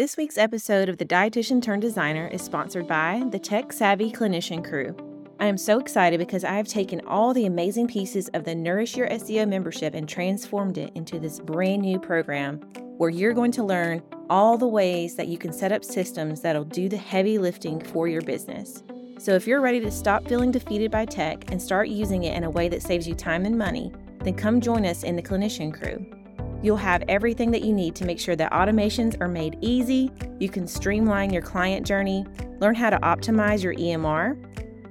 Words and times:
This 0.00 0.16
week's 0.16 0.38
episode 0.38 0.88
of 0.88 0.96
The 0.96 1.04
Dietitian 1.04 1.60
Turned 1.60 1.82
Designer 1.82 2.26
is 2.28 2.40
sponsored 2.40 2.88
by 2.88 3.22
the 3.30 3.38
Tech 3.38 3.70
Savvy 3.70 4.10
Clinician 4.10 4.66
Crew. 4.66 4.96
I 5.38 5.44
am 5.44 5.58
so 5.58 5.78
excited 5.78 6.18
because 6.18 6.42
I 6.42 6.54
have 6.54 6.66
taken 6.66 7.02
all 7.06 7.34
the 7.34 7.44
amazing 7.44 7.86
pieces 7.86 8.28
of 8.28 8.44
the 8.44 8.54
Nourish 8.54 8.96
Your 8.96 9.10
SEO 9.10 9.46
membership 9.46 9.92
and 9.92 10.08
transformed 10.08 10.78
it 10.78 10.90
into 10.94 11.18
this 11.18 11.38
brand 11.38 11.82
new 11.82 12.00
program 12.00 12.60
where 12.96 13.10
you're 13.10 13.34
going 13.34 13.52
to 13.52 13.62
learn 13.62 14.02
all 14.30 14.56
the 14.56 14.66
ways 14.66 15.16
that 15.16 15.28
you 15.28 15.36
can 15.36 15.52
set 15.52 15.70
up 15.70 15.84
systems 15.84 16.40
that'll 16.40 16.64
do 16.64 16.88
the 16.88 16.96
heavy 16.96 17.36
lifting 17.36 17.78
for 17.78 18.08
your 18.08 18.22
business. 18.22 18.82
So 19.18 19.34
if 19.34 19.46
you're 19.46 19.60
ready 19.60 19.80
to 19.80 19.90
stop 19.90 20.26
feeling 20.26 20.50
defeated 20.50 20.90
by 20.90 21.04
tech 21.04 21.52
and 21.52 21.60
start 21.60 21.90
using 21.90 22.24
it 22.24 22.34
in 22.34 22.44
a 22.44 22.50
way 22.50 22.70
that 22.70 22.82
saves 22.82 23.06
you 23.06 23.14
time 23.14 23.44
and 23.44 23.58
money, 23.58 23.92
then 24.20 24.32
come 24.32 24.62
join 24.62 24.86
us 24.86 25.02
in 25.02 25.14
the 25.14 25.22
Clinician 25.22 25.78
Crew. 25.78 26.19
You'll 26.62 26.76
have 26.76 27.02
everything 27.08 27.50
that 27.52 27.62
you 27.62 27.72
need 27.72 27.94
to 27.96 28.04
make 28.04 28.20
sure 28.20 28.36
that 28.36 28.52
automations 28.52 29.18
are 29.20 29.28
made 29.28 29.56
easy, 29.60 30.10
you 30.38 30.48
can 30.48 30.66
streamline 30.66 31.32
your 31.32 31.42
client 31.42 31.86
journey, 31.86 32.26
learn 32.58 32.74
how 32.74 32.90
to 32.90 32.98
optimize 32.98 33.62
your 33.62 33.74
EMR, 33.74 34.36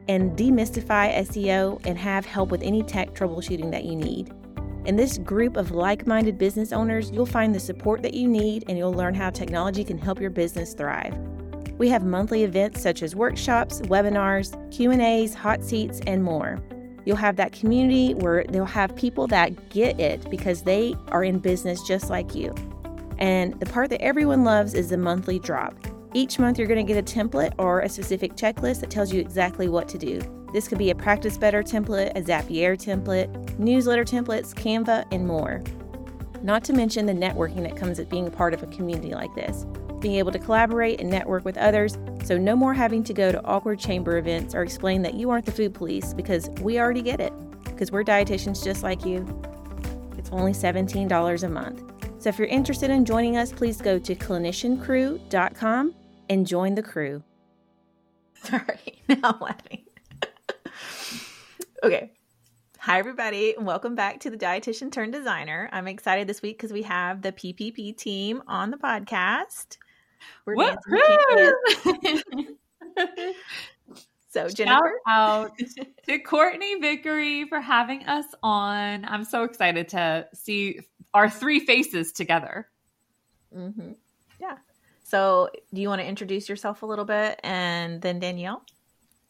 and 0.07 0.35
demystify 0.35 1.15
SEO 1.19 1.79
and 1.85 1.97
have 1.97 2.25
help 2.25 2.49
with 2.49 2.63
any 2.63 2.81
tech 2.81 3.13
troubleshooting 3.13 3.69
that 3.71 3.85
you 3.85 3.95
need. 3.95 4.33
In 4.85 4.95
this 4.95 5.19
group 5.19 5.55
of 5.55 5.69
like 5.69 6.07
minded 6.07 6.39
business 6.39 6.71
owners, 6.71 7.11
you'll 7.11 7.27
find 7.27 7.53
the 7.53 7.59
support 7.59 8.01
that 8.01 8.15
you 8.15 8.27
need 8.27 8.63
and 8.67 8.75
you'll 8.75 8.93
learn 8.93 9.13
how 9.13 9.29
technology 9.29 9.83
can 9.83 9.99
help 9.99 10.19
your 10.19 10.31
business 10.31 10.73
thrive. 10.73 11.15
We 11.77 11.89
have 11.89 12.03
monthly 12.03 12.43
events 12.43 12.81
such 12.81 13.03
as 13.03 13.15
workshops, 13.15 13.81
webinars, 13.81 14.55
Q&As, 14.71 15.35
hot 15.35 15.63
seats, 15.63 16.01
and 16.07 16.23
more. 16.23 16.59
You'll 17.09 17.17
have 17.17 17.37
that 17.37 17.53
community 17.53 18.13
where 18.13 18.43
they'll 18.43 18.65
have 18.65 18.95
people 18.95 19.25
that 19.29 19.71
get 19.71 19.99
it 19.99 20.29
because 20.29 20.61
they 20.61 20.95
are 21.07 21.23
in 21.23 21.39
business 21.39 21.81
just 21.81 22.07
like 22.07 22.35
you. 22.35 22.53
And 23.17 23.59
the 23.59 23.65
part 23.65 23.89
that 23.89 23.99
everyone 24.03 24.43
loves 24.43 24.75
is 24.75 24.89
the 24.89 24.97
monthly 24.97 25.39
drop. 25.39 25.73
Each 26.13 26.37
month, 26.37 26.59
you're 26.59 26.67
going 26.67 26.85
to 26.85 26.93
get 26.93 26.99
a 26.99 27.19
template 27.19 27.55
or 27.57 27.79
a 27.79 27.89
specific 27.89 28.33
checklist 28.35 28.81
that 28.81 28.91
tells 28.91 29.11
you 29.11 29.19
exactly 29.19 29.67
what 29.67 29.89
to 29.89 29.97
do. 29.97 30.21
This 30.53 30.67
could 30.67 30.77
be 30.77 30.91
a 30.91 30.95
Practice 30.95 31.35
Better 31.35 31.63
template, 31.63 32.11
a 32.15 32.21
Zapier 32.21 32.77
template, 32.77 33.57
newsletter 33.57 34.03
templates, 34.03 34.53
Canva, 34.53 35.07
and 35.11 35.25
more. 35.25 35.63
Not 36.43 36.63
to 36.65 36.73
mention 36.73 37.07
the 37.07 37.13
networking 37.13 37.63
that 37.63 37.75
comes 37.75 37.97
with 37.97 38.07
being 38.07 38.29
part 38.29 38.53
of 38.53 38.61
a 38.61 38.67
community 38.67 39.15
like 39.15 39.33
this 39.33 39.65
being 39.99 40.15
able 40.15 40.31
to 40.31 40.39
collaborate 40.39 40.99
and 40.99 41.09
network 41.09 41.45
with 41.45 41.57
others, 41.57 41.97
so 42.23 42.37
no 42.37 42.55
more 42.55 42.73
having 42.73 43.03
to 43.03 43.13
go 43.13 43.31
to 43.31 43.43
awkward 43.45 43.79
chamber 43.79 44.17
events 44.17 44.55
or 44.55 44.63
explain 44.63 45.01
that 45.01 45.13
you 45.13 45.29
aren't 45.29 45.45
the 45.45 45.51
food 45.51 45.73
police 45.73 46.13
because 46.13 46.49
we 46.61 46.79
already 46.79 47.01
get 47.01 47.19
it, 47.19 47.33
because 47.65 47.91
we're 47.91 48.03
dietitians 48.03 48.63
just 48.63 48.83
like 48.83 49.05
you. 49.05 49.25
It's 50.17 50.29
only 50.31 50.53
$17 50.53 51.43
a 51.43 51.49
month. 51.49 51.83
So 52.19 52.29
if 52.29 52.37
you're 52.37 52.47
interested 52.47 52.89
in 52.89 53.05
joining 53.05 53.37
us, 53.37 53.51
please 53.51 53.81
go 53.81 53.97
to 53.97 54.15
cliniciancrew.com 54.15 55.95
and 56.29 56.47
join 56.47 56.75
the 56.75 56.83
crew. 56.83 57.23
Sorry, 58.43 59.01
now 59.09 59.19
I'm 59.23 59.39
laughing. 59.39 59.83
okay. 61.83 62.11
Hi, 62.79 62.97
everybody, 62.97 63.55
and 63.55 63.67
welcome 63.67 63.93
back 63.93 64.21
to 64.21 64.29
the 64.29 64.37
Dietitian 64.37 64.91
Turned 64.91 65.11
Designer. 65.11 65.69
I'm 65.71 65.87
excited 65.87 66.27
this 66.27 66.41
week 66.41 66.57
because 66.57 66.71
we 66.71 66.83
have 66.83 67.21
the 67.21 67.31
PPP 67.31 67.95
team 67.97 68.41
on 68.47 68.71
the 68.71 68.77
podcast. 68.77 69.77
We're 70.55 70.77
so 74.29 74.49
Jennifer, 74.49 74.99
Shout 75.07 75.07
out 75.07 75.51
to 76.07 76.19
Courtney 76.19 76.75
Vickery 76.75 77.45
for 77.47 77.59
having 77.59 78.03
us 78.05 78.25
on. 78.43 79.05
I'm 79.05 79.23
so 79.23 79.43
excited 79.43 79.89
to 79.89 80.27
see 80.33 80.79
our 81.13 81.29
three 81.29 81.59
faces 81.59 82.11
together. 82.11 82.67
Mm-hmm. 83.55 83.91
Yeah. 84.39 84.57
So, 85.03 85.49
do 85.73 85.81
you 85.81 85.89
want 85.89 86.01
to 86.01 86.07
introduce 86.07 86.47
yourself 86.47 86.83
a 86.83 86.85
little 86.85 87.05
bit, 87.05 87.39
and 87.43 88.01
then 88.01 88.19
Danielle? 88.19 88.63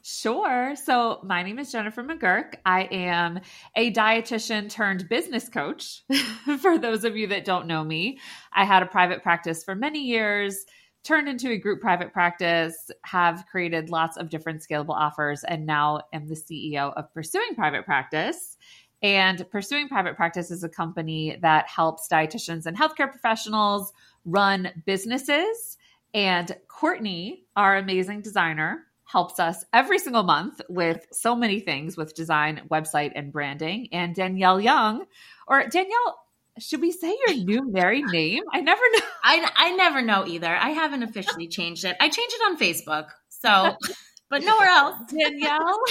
Sure. 0.02 0.76
So, 0.76 1.20
my 1.24 1.44
name 1.44 1.60
is 1.60 1.72
Jennifer 1.72 2.04
McGurk. 2.04 2.56
I 2.66 2.84
am 2.84 3.42
a 3.76 3.92
dietitian 3.92 4.70
turned 4.70 5.08
business 5.10 5.50
coach. 5.50 6.04
for 6.62 6.78
those 6.78 7.04
of 7.04 7.16
you 7.16 7.28
that 7.28 7.46
don't 7.46 7.68
know 7.68 7.84
me, 7.84 8.20
I 8.52 8.66
had 8.66 8.82
a 8.82 8.88
private 8.88 9.24
practice 9.24 9.64
for 9.64 9.76
many 9.76 10.04
years 10.04 10.66
turned 11.10 11.28
into 11.28 11.50
a 11.50 11.58
group 11.58 11.82
private 11.82 12.14
practice, 12.14 12.92
have 13.04 13.44
created 13.50 13.90
lots 13.90 14.16
of 14.16 14.30
different 14.30 14.62
scalable 14.62 14.94
offers, 14.94 15.44
and 15.44 15.66
now 15.66 16.00
am 16.14 16.28
the 16.28 16.36
CEO 16.36 16.94
of 16.94 17.12
Pursuing 17.16 17.56
Private 17.56 17.84
Practice. 17.84 18.58
And 19.02 19.44
Pursuing 19.50 19.88
Private 19.88 20.16
Practice 20.16 20.52
is 20.52 20.64
a 20.64 20.70
company 20.70 21.36
that 21.42 21.68
helps 21.68 22.08
dietitians 22.08 22.68
and 22.68 22.78
healthcare 22.78 23.10
professionals 23.10 23.92
run 24.24 24.72
businesses. 24.86 25.80
And 26.14 26.56
Courtney, 26.68 27.46
our 27.56 27.78
amazing 27.78 28.22
designer, 28.22 28.86
helps 29.06 29.40
us 29.40 29.66
every 29.74 29.98
single 29.98 30.22
month 30.22 30.62
with 30.70 31.08
so 31.12 31.36
many 31.36 31.60
things 31.60 31.98
with 31.98 32.14
design, 32.14 32.62
website, 32.70 33.14
and 33.16 33.34
branding. 33.34 33.90
And 33.92 34.14
Danielle 34.14 34.62
Young, 34.62 35.06
or 35.48 35.68
Danielle, 35.70 36.20
should 36.60 36.82
we 36.82 36.92
say 36.92 37.16
your 37.28 37.36
new 37.38 37.72
married 37.72 38.06
name? 38.06 38.44
I 38.52 38.62
never 38.62 38.82
know. 38.94 39.00
I, 39.24 39.52
I 39.56 39.76
never 39.76 40.02
know 40.02 40.26
either. 40.26 40.48
I 40.48 40.70
haven't 40.70 41.04
officially 41.04 41.48
changed 41.48 41.86
it. 41.86 41.96
I 42.00 42.10
changed 42.10 42.36
it 42.36 42.42
on 42.50 42.58
Facebook. 42.58 43.10
So, 43.30 43.76
but 44.30 44.44
nowhere 44.44 44.70
else. 44.70 44.96
Danielle 45.08 45.82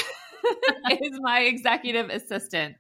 is 1.03 1.19
my 1.21 1.41
executive 1.41 2.11
assistant. 2.11 2.77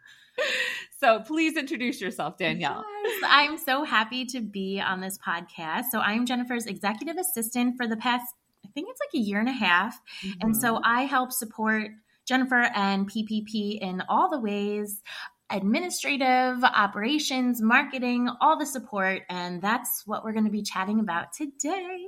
So 1.01 1.21
please 1.21 1.57
introduce 1.57 2.01
yourself, 2.01 2.39
Danielle. 2.39 2.85
Yes, 3.05 3.23
I'm 3.27 3.59
so 3.59 3.85
happy 3.85 4.25
to 4.27 4.41
be 4.41 4.81
on 4.81 5.01
this 5.01 5.19
podcast. 5.19 5.85
So 5.91 6.01
I'm 6.01 6.27
Jennifer's 6.27 6.67
executive 6.67 7.17
assistant 7.17 7.77
for 7.77 7.87
the 7.87 7.97
past, 7.97 8.25
I 8.65 8.69
think 8.75 8.89
it's 8.91 9.01
like 9.01 9.21
a 9.21 9.25
year 9.25 9.41
and 9.41 9.49
a 9.49 9.53
half. 9.53 10.01
Mm-hmm. 10.25 10.41
And 10.43 10.57
so 10.57 10.81
I 10.85 11.03
help 11.03 11.33
support 11.33 11.91
Jennifer 12.27 12.71
and 12.75 13.11
PPP 13.11 13.79
in 13.81 14.03
all 14.09 14.29
the 14.29 14.39
ways 14.39 15.03
administrative, 15.51 16.63
operations, 16.63 17.61
marketing, 17.63 18.29
all 18.41 18.59
the 18.59 18.67
support. 18.67 19.23
And 19.29 19.63
that's 19.63 20.07
what 20.07 20.25
we're 20.25 20.33
going 20.33 20.45
to 20.45 20.51
be 20.51 20.63
chatting 20.63 21.01
about 21.01 21.33
today. 21.33 22.07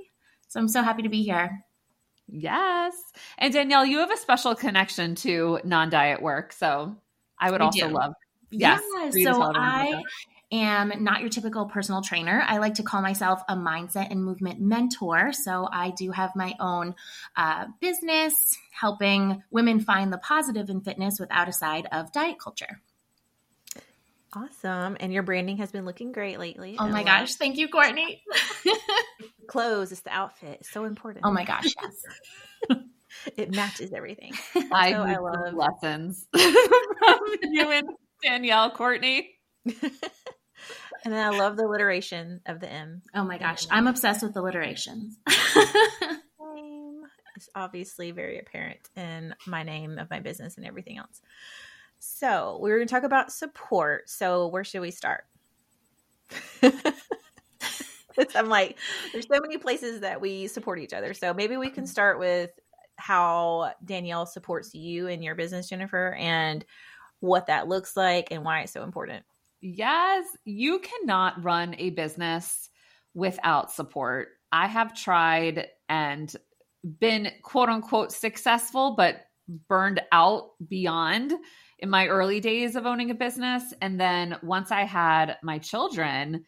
So 0.48 0.60
I'm 0.60 0.68
so 0.68 0.82
happy 0.82 1.02
to 1.02 1.08
be 1.08 1.22
here. 1.22 1.64
Yes. 2.28 2.94
And 3.38 3.52
Danielle, 3.52 3.84
you 3.84 3.98
have 3.98 4.10
a 4.10 4.16
special 4.16 4.54
connection 4.54 5.14
to 5.16 5.60
non 5.64 5.90
diet 5.90 6.22
work. 6.22 6.52
So 6.52 6.96
I 7.38 7.50
would 7.50 7.60
also 7.60 7.88
do. 7.88 7.94
love. 7.94 8.14
Yes. 8.50 8.82
Yeah, 9.14 9.32
so 9.32 9.42
I 9.42 10.02
am 10.52 10.92
not 11.02 11.20
your 11.20 11.30
typical 11.30 11.66
personal 11.66 12.02
trainer. 12.02 12.42
I 12.46 12.58
like 12.58 12.74
to 12.74 12.82
call 12.82 13.02
myself 13.02 13.42
a 13.48 13.54
mindset 13.54 14.10
and 14.10 14.24
movement 14.24 14.60
mentor. 14.60 15.32
So 15.32 15.68
I 15.70 15.90
do 15.90 16.10
have 16.10 16.34
my 16.34 16.54
own 16.58 16.94
uh, 17.36 17.66
business 17.80 18.34
helping 18.72 19.42
women 19.50 19.80
find 19.80 20.12
the 20.12 20.18
positive 20.18 20.68
in 20.68 20.80
fitness 20.80 21.18
without 21.20 21.48
a 21.48 21.52
side 21.52 21.86
of 21.92 22.12
diet 22.12 22.38
culture. 22.38 22.80
Awesome. 24.34 24.96
And 25.00 25.12
your 25.12 25.22
branding 25.22 25.56
has 25.56 25.72
been 25.72 25.84
looking 25.84 26.12
great 26.12 26.38
lately. 26.38 26.76
Oh 26.78 26.88
my 26.88 27.02
gosh. 27.02 27.34
Thank 27.34 27.56
you, 27.56 27.68
Courtney. 27.68 28.22
Clothes, 29.48 29.90
it's 29.90 30.02
the 30.02 30.10
outfit. 30.10 30.58
It's 30.60 30.70
so 30.70 30.84
important. 30.84 31.24
Oh 31.26 31.32
my 31.32 31.44
gosh, 31.44 31.74
yes. 31.82 32.78
it 33.36 33.54
matches 33.54 33.92
everything. 33.92 34.32
I, 34.72 34.92
so 34.92 35.02
I 35.02 35.16
love 35.16 35.54
lessons 35.54 36.26
from 36.32 37.18
you 37.42 37.70
and 37.70 37.88
Danielle, 38.22 38.70
Courtney. 38.70 39.30
and 39.64 39.82
then 41.04 41.32
I 41.32 41.36
love 41.36 41.56
the 41.56 41.64
alliteration 41.64 42.40
of 42.46 42.60
the 42.60 42.70
M. 42.70 43.02
Oh 43.14 43.24
my 43.24 43.38
gosh. 43.38 43.66
I'm 43.70 43.88
obsessed 43.88 44.22
with 44.22 44.36
alliterations. 44.36 45.18
it's 47.34 47.48
obviously 47.56 48.12
very 48.12 48.38
apparent 48.38 48.88
in 48.94 49.34
my 49.46 49.64
name 49.64 49.98
of 49.98 50.08
my 50.08 50.20
business 50.20 50.56
and 50.56 50.66
everything 50.66 50.98
else. 50.98 51.20
So 52.00 52.58
we 52.62 52.72
are 52.72 52.76
going 52.76 52.88
to 52.88 52.94
talk 52.94 53.04
about 53.04 53.30
support. 53.30 54.08
So 54.08 54.48
where 54.48 54.64
should 54.64 54.80
we 54.80 54.90
start? 54.90 55.24
I'm 58.34 58.48
like, 58.48 58.78
there's 59.12 59.28
so 59.28 59.40
many 59.40 59.58
places 59.58 60.00
that 60.00 60.20
we 60.20 60.46
support 60.46 60.78
each 60.78 60.94
other. 60.94 61.14
So 61.14 61.32
maybe 61.34 61.56
we 61.56 61.68
can 61.68 61.84
mm-hmm. 61.84 61.90
start 61.90 62.18
with 62.18 62.50
how 62.96 63.72
Danielle 63.84 64.26
supports 64.26 64.74
you 64.74 65.06
in 65.06 65.22
your 65.22 65.34
business, 65.34 65.68
Jennifer, 65.68 66.14
and 66.14 66.64
what 67.20 67.46
that 67.46 67.68
looks 67.68 67.96
like 67.96 68.28
and 68.30 68.44
why 68.44 68.62
it's 68.62 68.72
so 68.72 68.82
important. 68.82 69.24
Yes, 69.60 70.24
you 70.44 70.80
cannot 70.80 71.42
run 71.44 71.74
a 71.78 71.90
business 71.90 72.70
without 73.12 73.70
support. 73.70 74.28
I 74.52 74.66
have 74.66 74.94
tried 74.94 75.68
and 75.88 76.34
been 76.98 77.30
quote 77.42 77.68
unquote 77.68 78.10
successful, 78.10 78.94
but 78.96 79.26
burned 79.68 80.00
out 80.12 80.50
beyond 80.68 81.34
in 81.80 81.90
my 81.90 82.06
early 82.06 82.40
days 82.40 82.76
of 82.76 82.86
owning 82.86 83.10
a 83.10 83.14
business. 83.14 83.74
And 83.80 84.00
then 84.00 84.36
once 84.42 84.70
I 84.70 84.82
had 84.84 85.36
my 85.42 85.58
children, 85.58 86.44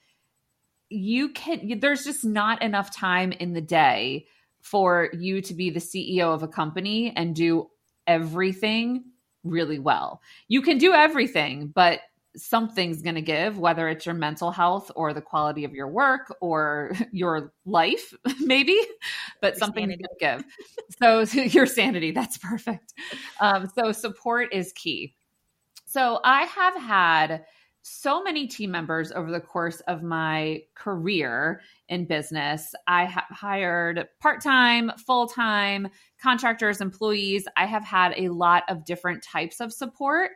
you 0.88 1.30
can, 1.30 1.80
there's 1.80 2.04
just 2.04 2.24
not 2.24 2.62
enough 2.62 2.94
time 2.94 3.32
in 3.32 3.54
the 3.54 3.60
day 3.60 4.26
for 4.60 5.08
you 5.12 5.40
to 5.42 5.54
be 5.54 5.70
the 5.70 5.80
CEO 5.80 6.34
of 6.34 6.42
a 6.42 6.48
company 6.48 7.12
and 7.16 7.34
do 7.34 7.68
everything 8.06 9.04
really 9.44 9.78
well. 9.78 10.20
You 10.48 10.62
can 10.62 10.78
do 10.78 10.92
everything, 10.92 11.68
but 11.74 12.00
something's 12.36 13.02
going 13.02 13.14
to 13.14 13.22
give, 13.22 13.58
whether 13.58 13.88
it's 13.88 14.06
your 14.06 14.14
mental 14.14 14.50
health 14.50 14.90
or 14.96 15.12
the 15.12 15.20
quality 15.20 15.64
of 15.64 15.72
your 15.72 15.88
work 15.88 16.34
or 16.40 16.92
your 17.12 17.52
life, 17.64 18.14
maybe, 18.40 18.78
but 19.40 19.58
Your 19.58 19.68
going 19.70 19.88
to 19.90 20.08
give. 20.18 20.44
So, 21.02 21.20
your 21.48 21.66
sanity, 21.66 22.12
that's 22.12 22.38
perfect. 22.38 22.94
Um, 23.40 23.70
so, 23.74 23.92
support 23.92 24.52
is 24.52 24.72
key. 24.72 25.14
So, 25.92 26.20
I 26.24 26.44
have 26.44 26.74
had 26.74 27.44
so 27.82 28.22
many 28.22 28.46
team 28.46 28.70
members 28.70 29.12
over 29.12 29.30
the 29.30 29.42
course 29.42 29.80
of 29.80 30.02
my 30.02 30.62
career 30.74 31.60
in 31.90 32.06
business. 32.06 32.74
I 32.86 33.04
have 33.04 33.26
hired 33.28 34.08
part 34.18 34.42
time, 34.42 34.90
full 35.06 35.26
time, 35.26 35.88
contractors, 36.18 36.80
employees. 36.80 37.46
I 37.58 37.66
have 37.66 37.84
had 37.84 38.14
a 38.16 38.30
lot 38.30 38.62
of 38.70 38.86
different 38.86 39.22
types 39.22 39.60
of 39.60 39.70
support. 39.70 40.30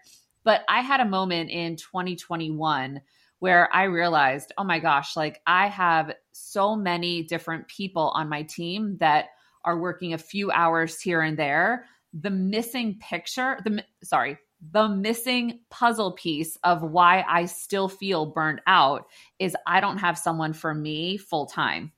But 0.45 0.61
I 0.69 0.83
had 0.83 1.01
a 1.01 1.07
moment 1.07 1.49
in 1.49 1.77
2021 1.77 3.01
where 3.39 3.75
I 3.75 3.85
realized, 3.85 4.53
oh 4.59 4.65
my 4.65 4.79
gosh, 4.79 5.17
like 5.17 5.41
I 5.47 5.69
have 5.69 6.13
so 6.33 6.77
many 6.77 7.23
different 7.23 7.67
people 7.67 8.13
on 8.15 8.29
my 8.29 8.43
team 8.43 8.99
that 9.01 9.29
are 9.65 9.79
working 9.79 10.13
a 10.13 10.19
few 10.19 10.51
hours 10.51 11.01
here 11.01 11.23
and 11.23 11.39
there. 11.39 11.87
The 12.13 12.31
missing 12.31 12.99
picture, 13.01 13.59
the 13.65 13.83
sorry, 14.05 14.37
the 14.61 14.89
missing 14.89 15.61
puzzle 15.71 16.13
piece 16.13 16.57
of 16.65 16.83
why 16.83 17.25
I 17.29 17.45
still 17.47 17.89
feel 17.89 18.27
burned 18.27 18.61
out 18.67 19.07
is 19.39 19.57
I 19.67 19.81
don't 19.81 19.99
have 19.99 20.19
someone 20.19 20.53
for 20.53 20.75
me 20.75 21.17
full 21.17 21.47
time. 21.47 21.93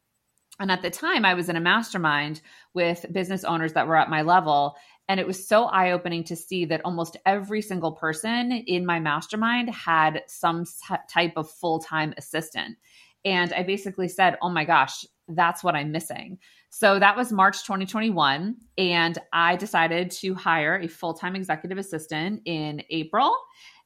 And 0.60 0.72
at 0.72 0.82
the 0.82 0.90
time, 0.90 1.24
I 1.24 1.34
was 1.34 1.48
in 1.48 1.56
a 1.56 1.60
mastermind 1.60 2.40
with 2.74 3.06
business 3.12 3.44
owners 3.44 3.74
that 3.74 3.86
were 3.86 3.96
at 3.96 4.10
my 4.10 4.22
level. 4.22 4.76
And 5.08 5.20
it 5.20 5.26
was 5.26 5.46
so 5.46 5.64
eye 5.64 5.92
opening 5.92 6.24
to 6.24 6.36
see 6.36 6.64
that 6.66 6.82
almost 6.84 7.16
every 7.24 7.62
single 7.62 7.92
person 7.92 8.52
in 8.52 8.84
my 8.84 8.98
mastermind 8.98 9.70
had 9.70 10.22
some 10.26 10.64
type 11.08 11.34
of 11.36 11.50
full 11.50 11.78
time 11.78 12.12
assistant. 12.18 12.76
And 13.24 13.52
I 13.52 13.62
basically 13.62 14.08
said, 14.08 14.36
oh 14.42 14.50
my 14.50 14.64
gosh, 14.64 15.04
that's 15.28 15.62
what 15.62 15.74
I'm 15.74 15.92
missing. 15.92 16.38
So 16.70 16.98
that 16.98 17.16
was 17.16 17.32
March 17.32 17.64
2021. 17.64 18.56
And 18.76 19.18
I 19.32 19.56
decided 19.56 20.10
to 20.12 20.34
hire 20.34 20.76
a 20.76 20.88
full 20.88 21.14
time 21.14 21.34
executive 21.34 21.78
assistant 21.78 22.42
in 22.44 22.82
April 22.90 23.34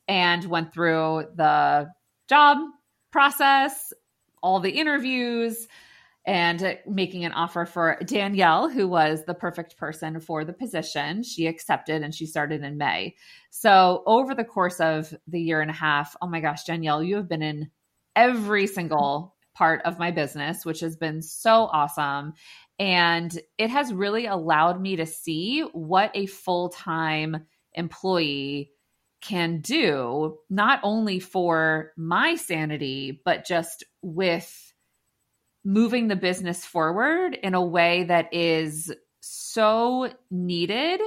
and 0.08 0.44
went 0.44 0.72
through 0.72 1.26
the 1.34 1.90
job 2.28 2.58
process, 3.10 3.92
all 4.42 4.60
the 4.60 4.70
interviews, 4.70 5.68
and 6.24 6.78
making 6.86 7.24
an 7.24 7.32
offer 7.32 7.66
for 7.66 7.98
Danielle, 8.04 8.68
who 8.68 8.86
was 8.86 9.24
the 9.24 9.34
perfect 9.34 9.76
person 9.76 10.20
for 10.20 10.44
the 10.44 10.52
position. 10.52 11.22
She 11.22 11.46
accepted 11.46 12.02
and 12.02 12.14
she 12.14 12.26
started 12.26 12.62
in 12.62 12.78
May. 12.78 13.16
So, 13.50 14.02
over 14.06 14.34
the 14.34 14.44
course 14.44 14.80
of 14.80 15.12
the 15.26 15.40
year 15.40 15.60
and 15.60 15.70
a 15.70 15.74
half, 15.74 16.14
oh 16.22 16.28
my 16.28 16.40
gosh, 16.40 16.64
Danielle, 16.64 17.02
you 17.02 17.16
have 17.16 17.28
been 17.28 17.42
in 17.42 17.70
every 18.14 18.66
single 18.66 19.34
part 19.54 19.82
of 19.84 19.98
my 19.98 20.10
business, 20.10 20.64
which 20.64 20.80
has 20.80 20.96
been 20.96 21.22
so 21.22 21.68
awesome. 21.72 22.34
And 22.82 23.40
it 23.58 23.70
has 23.70 23.94
really 23.94 24.26
allowed 24.26 24.80
me 24.80 24.96
to 24.96 25.06
see 25.06 25.60
what 25.60 26.10
a 26.14 26.26
full 26.26 26.70
time 26.70 27.46
employee 27.74 28.72
can 29.20 29.60
do, 29.60 30.38
not 30.50 30.80
only 30.82 31.20
for 31.20 31.92
my 31.96 32.34
sanity, 32.34 33.22
but 33.24 33.44
just 33.44 33.84
with 34.02 34.74
moving 35.64 36.08
the 36.08 36.16
business 36.16 36.64
forward 36.64 37.38
in 37.40 37.54
a 37.54 37.64
way 37.64 38.02
that 38.02 38.34
is 38.34 38.92
so 39.20 40.12
needed 40.28 41.00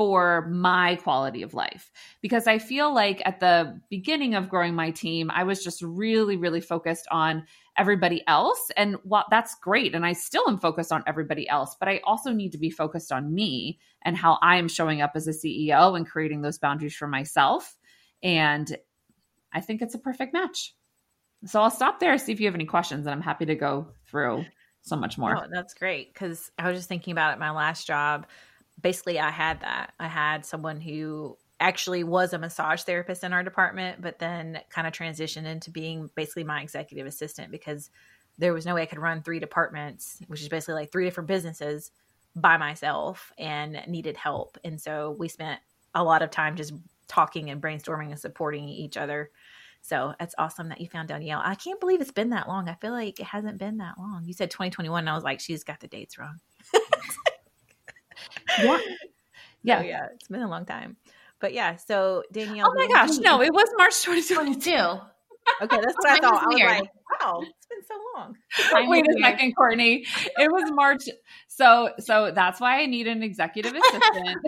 for 0.00 0.48
my 0.48 0.96
quality 0.96 1.42
of 1.42 1.52
life. 1.52 1.90
Because 2.22 2.46
I 2.46 2.56
feel 2.56 2.94
like 2.94 3.20
at 3.26 3.38
the 3.38 3.78
beginning 3.90 4.34
of 4.34 4.48
growing 4.48 4.74
my 4.74 4.92
team, 4.92 5.30
I 5.30 5.42
was 5.42 5.62
just 5.62 5.82
really, 5.82 6.38
really 6.38 6.62
focused 6.62 7.06
on 7.10 7.44
everybody 7.76 8.26
else. 8.26 8.70
And 8.78 8.96
while 9.02 9.26
that's 9.30 9.56
great, 9.56 9.94
and 9.94 10.06
I 10.06 10.14
still 10.14 10.44
am 10.48 10.56
focused 10.56 10.90
on 10.90 11.04
everybody 11.06 11.46
else, 11.50 11.76
but 11.78 11.86
I 11.86 12.00
also 12.04 12.32
need 12.32 12.52
to 12.52 12.58
be 12.58 12.70
focused 12.70 13.12
on 13.12 13.34
me 13.34 13.78
and 14.00 14.16
how 14.16 14.38
I 14.40 14.56
am 14.56 14.68
showing 14.68 15.02
up 15.02 15.12
as 15.16 15.28
a 15.28 15.32
CEO 15.32 15.94
and 15.94 16.08
creating 16.08 16.40
those 16.40 16.56
boundaries 16.56 16.96
for 16.96 17.06
myself. 17.06 17.76
And 18.22 18.74
I 19.52 19.60
think 19.60 19.82
it's 19.82 19.94
a 19.94 19.98
perfect 19.98 20.32
match. 20.32 20.74
So 21.44 21.60
I'll 21.60 21.70
stop 21.70 22.00
there, 22.00 22.16
see 22.16 22.32
if 22.32 22.40
you 22.40 22.46
have 22.46 22.54
any 22.54 22.64
questions, 22.64 23.04
and 23.04 23.12
I'm 23.12 23.20
happy 23.20 23.44
to 23.44 23.54
go 23.54 23.88
through 24.06 24.46
so 24.80 24.96
much 24.96 25.18
more. 25.18 25.36
Oh, 25.36 25.46
that's 25.52 25.74
great. 25.74 26.10
Because 26.10 26.50
I 26.58 26.68
was 26.68 26.78
just 26.78 26.88
thinking 26.88 27.12
about 27.12 27.34
it. 27.34 27.38
My 27.38 27.50
last 27.50 27.86
job, 27.86 28.26
basically, 28.80 29.18
I 29.18 29.30
had 29.30 29.60
that. 29.60 29.92
I 29.98 30.08
had 30.08 30.44
someone 30.44 30.80
who 30.80 31.36
actually 31.58 32.04
was 32.04 32.32
a 32.32 32.38
massage 32.38 32.82
therapist 32.82 33.22
in 33.22 33.32
our 33.32 33.42
department, 33.42 34.00
but 34.00 34.18
then 34.18 34.60
kind 34.70 34.86
of 34.86 34.92
transitioned 34.92 35.44
into 35.44 35.70
being 35.70 36.08
basically 36.14 36.44
my 36.44 36.62
executive 36.62 37.06
assistant 37.06 37.50
because 37.50 37.90
there 38.38 38.54
was 38.54 38.64
no 38.64 38.74
way 38.74 38.82
I 38.82 38.86
could 38.86 38.98
run 38.98 39.22
three 39.22 39.38
departments, 39.38 40.20
which 40.26 40.40
is 40.40 40.48
basically 40.48 40.74
like 40.74 40.90
three 40.90 41.04
different 41.04 41.28
businesses 41.28 41.90
by 42.34 42.56
myself 42.56 43.32
and 43.38 43.82
needed 43.86 44.16
help. 44.16 44.56
And 44.64 44.80
so 44.80 45.14
we 45.18 45.28
spent 45.28 45.60
a 45.94 46.02
lot 46.02 46.22
of 46.22 46.30
time 46.30 46.56
just 46.56 46.72
talking 47.08 47.50
and 47.50 47.60
brainstorming 47.60 48.10
and 48.10 48.18
supporting 48.18 48.68
each 48.68 48.96
other. 48.96 49.30
So 49.82 50.14
it's 50.20 50.34
awesome 50.38 50.68
that 50.68 50.80
you 50.80 50.88
found 50.88 51.08
Danielle. 51.08 51.42
I 51.44 51.54
can't 51.54 51.80
believe 51.80 52.00
it's 52.00 52.12
been 52.12 52.30
that 52.30 52.48
long. 52.48 52.68
I 52.68 52.74
feel 52.74 52.92
like 52.92 53.18
it 53.18 53.26
hasn't 53.26 53.58
been 53.58 53.78
that 53.78 53.98
long. 53.98 54.24
You 54.24 54.32
said 54.32 54.50
2021, 54.50 55.00
and 55.00 55.10
I 55.10 55.14
was 55.14 55.24
like, 55.24 55.40
she's 55.40 55.64
got 55.64 55.80
the 55.80 55.88
dates 55.88 56.18
wrong. 56.18 56.38
yeah. 58.64 58.78
Yeah. 59.62 59.80
So, 59.80 59.86
yeah. 59.86 60.06
It's 60.14 60.28
been 60.28 60.40
a 60.40 60.48
long 60.48 60.64
time. 60.64 60.96
But 61.38 61.52
yeah, 61.52 61.76
so 61.76 62.22
Danielle. 62.32 62.70
Oh 62.70 62.74
my 62.74 62.86
gosh. 62.86 63.18
No, 63.18 63.42
it 63.42 63.52
was 63.52 63.68
March 63.76 64.02
2022. 64.02 64.70
Okay, 65.62 65.76
that's 65.80 65.94
what 65.96 66.08
I 66.08 66.18
thought. 66.18 66.42
I 66.42 66.46
was 66.46 66.60
like, 66.60 66.90
wow, 67.22 67.42
it's 67.42 67.66
been 67.66 67.82
so 67.86 67.94
long. 68.16 68.36
Wait 68.90 69.06
a 69.06 69.20
second, 69.20 69.54
Courtney. 69.54 70.06
It 70.38 70.50
was 70.50 70.70
March. 70.72 71.04
So 71.48 71.90
so 71.98 72.30
that's 72.30 72.60
why 72.60 72.80
I 72.80 72.86
need 72.86 73.06
an 73.06 73.22
executive 73.22 73.74
assistant. 73.74 74.38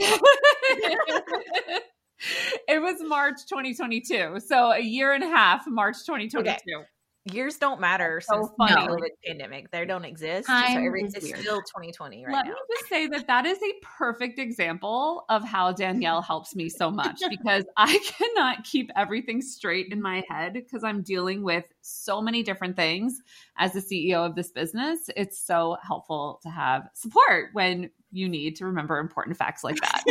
it 2.69 2.81
was 2.81 2.97
March 3.03 3.47
2022. 3.49 4.41
So 4.41 4.73
a 4.73 4.81
year 4.81 5.13
and 5.13 5.25
a 5.25 5.29
half, 5.29 5.67
March 5.67 5.97
2022. 6.07 6.51
Okay. 6.51 6.87
Years 7.25 7.57
don't 7.57 7.81
matter 7.81 8.21
so 8.21 8.35
since 8.35 8.51
funny. 8.59 8.87
the 8.87 8.93
COVID 8.93 9.09
pandemic. 9.25 9.71
They 9.71 9.85
don't 9.85 10.05
exist. 10.05 10.49
Time 10.49 10.73
so 10.73 10.85
every, 10.85 11.05
it's 11.05 11.23
weird. 11.23 11.39
still 11.39 11.61
2020 11.61 12.25
right 12.25 12.33
Let 12.33 12.47
now. 12.47 12.51
me 12.51 12.57
just 12.75 12.89
say 12.89 13.07
that 13.07 13.29
that 13.29 13.47
is 13.47 13.59
a 13.59 13.73
perfect 13.81 14.41
example 14.41 15.25
of 15.29 15.45
how 15.45 15.71
Danielle 15.71 16.21
helps 16.23 16.57
me 16.57 16.69
so 16.69 16.91
much 16.91 17.21
because 17.31 17.65
I 17.77 17.97
cannot 18.05 18.65
keep 18.65 18.91
everything 18.97 19.41
straight 19.41 19.93
in 19.93 20.03
my 20.03 20.25
head 20.29 20.55
because 20.55 20.83
I'm 20.83 21.03
dealing 21.03 21.45
with 21.45 21.65
so 21.81 22.21
many 22.21 22.43
different 22.43 22.75
things 22.75 23.23
as 23.57 23.73
the 23.73 23.81
CEO 23.81 24.27
of 24.27 24.35
this 24.35 24.51
business. 24.51 25.09
It's 25.17 25.39
so 25.39 25.77
helpful 25.81 26.41
to 26.43 26.51
have 26.51 26.89
support 26.93 27.51
when 27.53 27.89
you 28.11 28.29
need 28.29 28.57
to 28.57 28.67
remember 28.67 28.99
important 28.99 29.37
facts 29.37 29.63
like 29.63 29.77
that. 29.77 30.03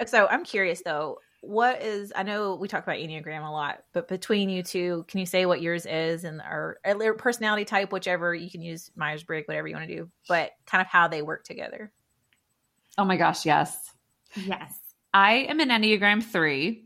so 0.06 0.26
I'm 0.26 0.44
curious 0.44 0.82
though, 0.84 1.18
what 1.42 1.82
is 1.82 2.12
I 2.14 2.22
know 2.22 2.54
we 2.54 2.68
talk 2.68 2.82
about 2.82 2.96
Enneagram 2.96 3.46
a 3.46 3.50
lot, 3.50 3.84
but 3.92 4.08
between 4.08 4.50
you 4.50 4.62
two, 4.62 5.04
can 5.08 5.20
you 5.20 5.26
say 5.26 5.46
what 5.46 5.62
yours 5.62 5.86
is 5.86 6.24
and 6.24 6.40
or, 6.40 6.78
or 6.84 7.14
personality 7.14 7.64
type, 7.64 7.92
whichever 7.92 8.34
you 8.34 8.50
can 8.50 8.60
use 8.60 8.90
Myers 8.94 9.22
Briggs, 9.22 9.48
whatever 9.48 9.66
you 9.66 9.74
want 9.74 9.88
to 9.88 9.96
do, 9.96 10.10
but 10.28 10.52
kind 10.66 10.82
of 10.82 10.86
how 10.86 11.08
they 11.08 11.22
work 11.22 11.44
together? 11.44 11.92
Oh 12.98 13.04
my 13.04 13.16
gosh, 13.16 13.46
yes. 13.46 13.90
Yes. 14.34 14.78
I 15.14 15.46
am 15.48 15.60
an 15.60 15.70
Enneagram 15.70 16.22
three, 16.22 16.84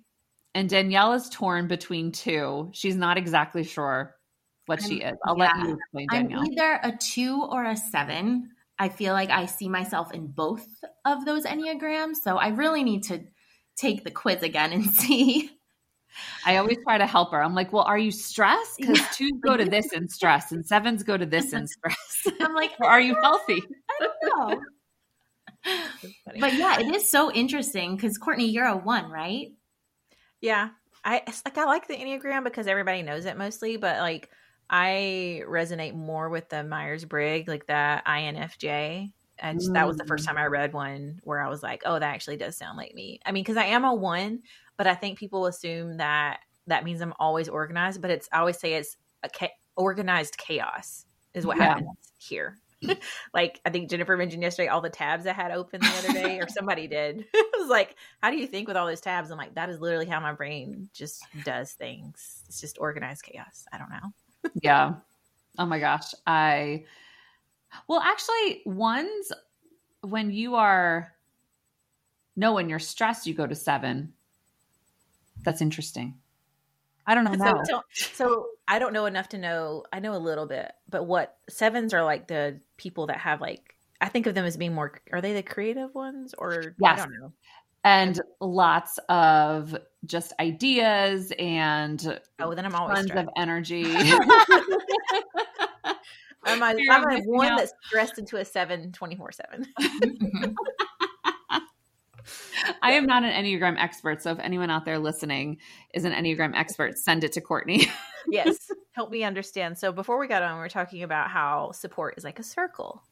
and 0.55 0.71
Danielle 0.71 1.13
is 1.15 1.29
torn 1.29 1.67
between 1.67 2.13
two. 2.13 2.71
She's 2.73 2.97
not 2.97 3.19
exactly 3.19 3.65
sure 3.65 4.15
what 4.67 4.83
I'm, 4.83 4.89
she 4.89 4.97
is. 5.03 5.17
I'll 5.27 5.37
yeah, 5.37 5.53
let 5.57 5.67
you 5.67 5.75
explain, 5.75 6.07
Danielle. 6.11 6.41
I'm 6.41 6.53
either 6.53 6.81
a 6.85 6.93
two 6.97 7.43
or 7.43 7.65
a 7.65 7.77
seven. 7.77 8.51
I 8.79 8.89
feel 8.89 9.13
like 9.13 9.31
I 9.31 9.47
see 9.47 9.69
myself 9.69 10.13
in 10.13 10.27
both 10.27 10.67
of 11.05 11.25
those 11.25 11.45
Enneagrams. 11.45 12.17
So 12.23 12.39
I 12.39 12.49
really 12.49 12.83
need 12.83 13.03
to 13.05 13.23
take 13.77 14.05
the 14.05 14.11
quiz 14.11 14.43
again 14.43 14.73
and 14.73 14.91
see. 14.95 15.51
I 16.47 16.59
always 16.59 16.79
try 16.85 16.99
to 16.99 17.07
help 17.07 17.33
her. 17.33 17.43
I'm 17.43 17.55
like, 17.55 17.73
well, 17.73 17.83
are 17.83 17.99
you 17.99 18.13
stressed? 18.13 18.79
Because 18.79 18.99
yeah. 18.99 19.09
twos 19.13 19.33
go 19.41 19.57
to 19.57 19.65
this 19.65 19.93
in 19.93 20.09
stress 20.09 20.53
and 20.53 20.65
sevens 20.65 21.03
go 21.03 21.17
to 21.17 21.27
this 21.27 21.53
in 21.53 21.67
stress. 21.67 22.27
I'm 22.41 22.55
like, 22.55 22.73
or 22.81 22.87
are 22.87 23.01
you 23.01 23.17
healthy? 23.21 23.63
I 23.91 24.01
don't 24.01 24.39
know. 24.39 24.63
but 26.39 26.55
yeah, 26.55 26.81
it 26.81 26.95
is 26.95 27.09
so 27.09 27.33
interesting 27.33 27.97
because 27.97 28.19
Courtney, 28.19 28.47
you're 28.47 28.67
a 28.67 28.77
one, 28.77 29.11
right? 29.11 29.49
Yeah. 30.41 30.71
I 31.05 31.23
like 31.45 31.59
I 31.59 31.65
like 31.65 31.87
the 31.87 31.97
Enneagram 31.97 32.45
because 32.45 32.67
everybody 32.67 33.03
knows 33.03 33.27
it 33.27 33.37
mostly, 33.37 33.77
but 33.77 33.99
like 33.99 34.31
I 34.71 35.43
resonate 35.47 35.95
more 35.95 36.31
with 36.31 36.49
the 36.49 36.65
Myers 36.65 37.05
Briggs, 37.05 37.49
like 37.49 37.67
the 37.67 38.03
INFJ. 38.07 39.13
And 39.45 39.61
mm. 39.61 39.75
that 39.75 39.87
was 39.87 39.99
the 39.99 40.07
first 40.07 40.25
time 40.25 40.39
I 40.39 40.47
read 40.47 40.73
one 40.73 41.21
where 41.23 41.41
I 41.41 41.51
was 41.51 41.63
like, 41.63 41.83
oh, 41.85 41.99
that 41.99 42.03
actually 42.03 42.39
does 42.39 42.57
sound 42.57 42.79
like 42.79 42.95
me. 42.95 43.21
I 43.27 43.31
mean, 43.31 43.45
because 43.45 43.59
I 43.59 43.67
am 43.67 43.85
a 43.85 43.95
one, 43.95 44.41
but 44.79 44.87
I 44.87 44.95
think 44.95 45.19
people 45.19 45.45
assume 45.45 45.99
that 45.99 46.41
that 46.67 46.83
means 46.83 47.03
I'm 47.03 47.13
always 47.21 47.51
organized. 47.51 48.01
But 48.01 48.11
it's 48.11 48.27
I 48.33 48.39
always 48.39 48.59
say 48.59 48.73
it's 48.73 48.97
a 49.23 49.29
ca- 49.29 49.53
organized 49.77 50.39
chaos 50.39 51.05
is 51.35 51.45
what 51.45 51.59
yeah. 51.59 51.65
happens 51.65 51.89
here. 52.19 52.57
like 53.35 53.61
I 53.67 53.71
think 53.71 53.91
Jennifer 53.91 54.17
mentioned 54.17 54.43
yesterday, 54.43 54.69
all 54.69 54.81
the 54.81 54.89
tabs 54.89 55.27
I 55.27 55.35
had 55.35 55.51
open 55.51 55.83
the 55.83 55.89
other 55.89 56.13
day, 56.15 56.41
or 56.41 56.49
somebody 56.49 56.87
did. 56.87 57.27
I 57.35 57.51
was 57.59 57.69
like, 57.69 57.97
"How 58.23 58.31
do 58.31 58.39
you 58.39 58.47
think 58.47 58.67
with 58.67 58.79
all 58.79 58.87
those 58.87 59.03
tabs?" 59.03 59.31
I'm 59.31 59.37
like, 59.37 59.55
"That 59.55 59.69
is 59.69 59.79
literally 59.79 60.07
how 60.07 60.21
my 60.21 60.33
brain 60.33 60.89
just 60.95 61.23
does 61.45 61.73
things. 61.73 62.43
It's 62.49 62.63
just 62.63 62.79
organized 62.81 63.25
chaos. 63.25 63.67
I 63.73 63.77
don't 63.77 63.91
know." 63.91 64.51
yeah. 64.63 64.95
Oh 65.59 65.67
my 65.67 65.79
gosh, 65.79 66.15
I. 66.27 66.85
Well, 67.89 68.01
actually, 68.01 68.63
ones 68.67 69.33
when 70.03 70.31
you 70.31 70.55
are 70.57 71.13
no 72.37 72.55
when 72.55 72.69
you're 72.69 72.79
stressed, 72.79 73.27
you 73.27 73.35
go 73.35 73.47
to 73.47 73.55
seven. 73.55 74.13
That's 75.45 75.61
interesting. 75.61 76.15
I 77.07 77.15
don't 77.15 77.25
know. 77.25 77.35
So, 77.37 77.83
so, 77.93 78.15
so 78.15 78.47
I 78.67 78.79
don't 78.79 78.93
know 78.93 79.07
enough 79.07 79.29
to 79.31 79.39
know. 79.39 79.85
I 79.93 80.01
know 80.01 80.15
a 80.15 80.19
little 80.19 80.47
bit, 80.47 80.73
but 80.89 81.05
what 81.05 81.37
sevens 81.49 81.93
are 81.93 82.05
like 82.05 82.29
the 82.29 82.61
people 82.77 83.07
that 83.09 83.19
have 83.19 83.41
like 83.41 83.75
I 84.01 84.09
think 84.09 84.27
of 84.27 84.35
them 84.35 84.45
as 84.45 84.57
being 84.57 84.75
more. 84.75 85.01
Are 85.13 85.21
they 85.21 85.33
the 85.33 85.43
creative 85.43 85.95
ones 85.95 86.35
or 86.37 86.75
yes. 86.79 87.01
I 87.01 87.05
don't 87.05 87.21
know. 87.21 87.33
And 87.87 88.21
lots 88.41 88.99
of 89.11 89.77
just 90.07 90.33
ideas 90.41 91.33
and 91.39 92.21
oh, 92.41 92.55
then 92.55 92.65
I'm 92.65 92.75
always 92.75 92.97
tons 92.97 93.09
stressed. 93.09 93.29
of 93.29 93.33
energy. 93.37 93.85
I'm 96.45 96.63
a, 96.63 96.77
I'm 96.91 97.11
a 97.11 97.21
one 97.23 97.47
out. 97.49 97.59
that's 97.59 97.73
dressed 97.91 98.19
into 98.19 98.37
a 98.37 98.45
seven 98.45 98.93
24 98.93 99.33
7. 99.33 99.67
I 102.83 102.93
am 102.93 103.07
not 103.07 103.25
an 103.25 103.31
Enneagram 103.31 103.77
expert. 103.79 104.23
So 104.23 104.33
if 104.33 104.39
anyone 104.39 104.71
out 104.71 104.85
there 104.85 104.99
listening 104.99 105.59
is 105.93 106.05
an 106.05 106.13
Enneagram 106.13 106.55
expert, 106.55 106.99
send 106.99 107.25
it 107.25 107.33
to 107.33 107.41
Courtney. 107.41 107.87
yes. 108.29 108.71
Help 108.93 109.11
me 109.11 109.25
understand. 109.25 109.77
So 109.77 109.93
before 109.93 110.19
we 110.19 110.27
got 110.27 110.43
on, 110.43 110.59
we 110.59 110.65
are 110.65 110.69
talking 110.69 111.03
about 111.03 111.31
how 111.31 111.73
support 111.73 112.15
is 112.17 112.25
like 112.25 112.39
a 112.39 112.43
circle 112.43 113.03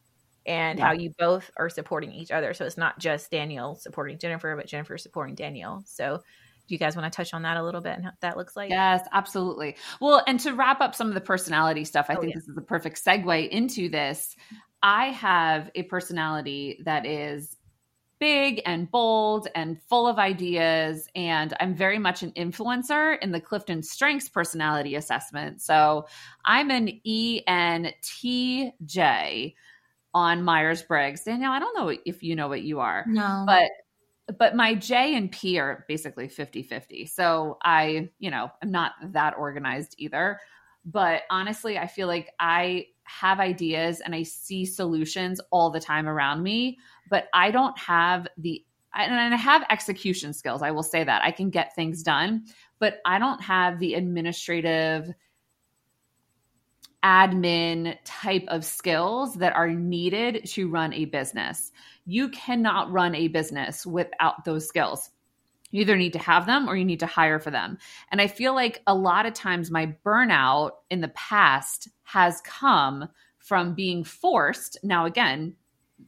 and 0.46 0.78
yeah. 0.78 0.86
how 0.86 0.92
you 0.92 1.12
both 1.18 1.50
are 1.56 1.68
supporting 1.68 2.12
each 2.12 2.30
other. 2.30 2.54
So 2.54 2.64
it's 2.64 2.78
not 2.78 2.98
just 2.98 3.30
Danielle 3.30 3.74
supporting 3.76 4.18
Jennifer, 4.18 4.56
but 4.56 4.66
Jennifer 4.66 4.96
supporting 4.98 5.34
Danielle. 5.34 5.82
So 5.86 6.22
do 6.66 6.74
you 6.74 6.78
guys 6.78 6.96
want 6.96 7.12
to 7.12 7.16
touch 7.16 7.34
on 7.34 7.42
that 7.42 7.56
a 7.56 7.62
little 7.62 7.80
bit 7.80 7.96
and 7.96 8.04
what 8.04 8.14
that 8.20 8.36
looks 8.36 8.56
like? 8.56 8.70
Yes, 8.70 9.06
absolutely. 9.12 9.76
Well, 10.00 10.22
and 10.26 10.38
to 10.40 10.52
wrap 10.52 10.80
up 10.80 10.94
some 10.94 11.08
of 11.08 11.14
the 11.14 11.20
personality 11.20 11.84
stuff, 11.84 12.06
I 12.08 12.14
oh, 12.14 12.20
think 12.20 12.34
yeah. 12.34 12.38
this 12.38 12.48
is 12.48 12.56
a 12.56 12.62
perfect 12.62 13.04
segue 13.04 13.48
into 13.48 13.88
this. 13.88 14.36
I 14.82 15.06
have 15.06 15.70
a 15.74 15.82
personality 15.84 16.80
that 16.84 17.06
is 17.06 17.56
big 18.22 18.62
and 18.66 18.88
bold 18.88 19.48
and 19.52 19.82
full 19.88 20.06
of 20.06 20.16
ideas. 20.16 21.08
And 21.16 21.52
I'm 21.58 21.74
very 21.74 21.98
much 21.98 22.22
an 22.22 22.30
influencer 22.32 23.18
in 23.20 23.32
the 23.32 23.40
Clifton 23.40 23.82
Strengths 23.82 24.28
Personality 24.28 24.94
Assessment. 24.94 25.60
So 25.60 26.06
I'm 26.44 26.70
an 26.70 27.00
ENTJ 27.04 27.94
on 30.14 30.44
Myers 30.44 30.82
Briggs. 30.84 31.24
Danielle, 31.24 31.50
I 31.50 31.58
don't 31.58 31.76
know 31.76 31.92
if 32.06 32.22
you 32.22 32.36
know 32.36 32.46
what 32.46 32.62
you 32.62 32.78
are. 32.78 33.04
No. 33.08 33.42
But 33.44 33.70
but 34.38 34.54
my 34.54 34.74
J 34.74 35.16
and 35.16 35.30
P 35.30 35.58
are 35.58 35.84
basically 35.88 36.28
50 36.28 36.62
50. 36.62 37.06
So 37.06 37.58
I, 37.64 38.10
you 38.18 38.30
know, 38.30 38.50
I'm 38.62 38.70
not 38.70 38.92
that 39.12 39.34
organized 39.36 39.94
either. 39.98 40.40
But 40.84 41.22
honestly, 41.30 41.78
I 41.78 41.86
feel 41.86 42.08
like 42.08 42.32
I 42.40 42.86
have 43.04 43.40
ideas 43.40 44.00
and 44.00 44.14
I 44.14 44.22
see 44.22 44.64
solutions 44.64 45.40
all 45.50 45.70
the 45.70 45.80
time 45.80 46.08
around 46.08 46.42
me, 46.42 46.78
but 47.08 47.28
I 47.32 47.50
don't 47.50 47.78
have 47.78 48.26
the 48.36 48.64
and 48.94 49.34
I 49.34 49.36
have 49.36 49.64
execution 49.70 50.34
skills. 50.34 50.60
I 50.60 50.70
will 50.70 50.82
say 50.82 51.02
that. 51.02 51.22
I 51.24 51.30
can 51.30 51.48
get 51.48 51.74
things 51.74 52.02
done, 52.02 52.44
but 52.78 53.00
I 53.06 53.18
don't 53.18 53.40
have 53.40 53.78
the 53.78 53.94
administrative 53.94 55.08
admin 57.04 57.96
type 58.04 58.44
of 58.48 58.64
skills 58.64 59.34
that 59.34 59.54
are 59.54 59.70
needed 59.70 60.44
to 60.46 60.68
run 60.68 60.92
a 60.92 61.06
business. 61.06 61.72
You 62.04 62.28
cannot 62.28 62.90
run 62.90 63.14
a 63.14 63.28
business 63.28 63.84
without 63.86 64.44
those 64.44 64.66
skills. 64.66 65.10
You 65.70 65.80
either 65.80 65.96
need 65.96 66.12
to 66.12 66.18
have 66.18 66.46
them 66.46 66.68
or 66.68 66.76
you 66.76 66.84
need 66.84 67.00
to 67.00 67.06
hire 67.06 67.38
for 67.38 67.50
them. 67.50 67.78
And 68.10 68.20
I 68.20 68.26
feel 68.26 68.54
like 68.54 68.82
a 68.86 68.94
lot 68.94 69.26
of 69.26 69.32
times 69.32 69.70
my 69.70 69.94
burnout 70.04 70.72
in 70.90 71.00
the 71.00 71.08
past 71.08 71.88
has 72.04 72.42
come 72.42 73.08
from 73.38 73.74
being 73.74 74.04
forced. 74.04 74.78
Now, 74.82 75.06
again, 75.06 75.56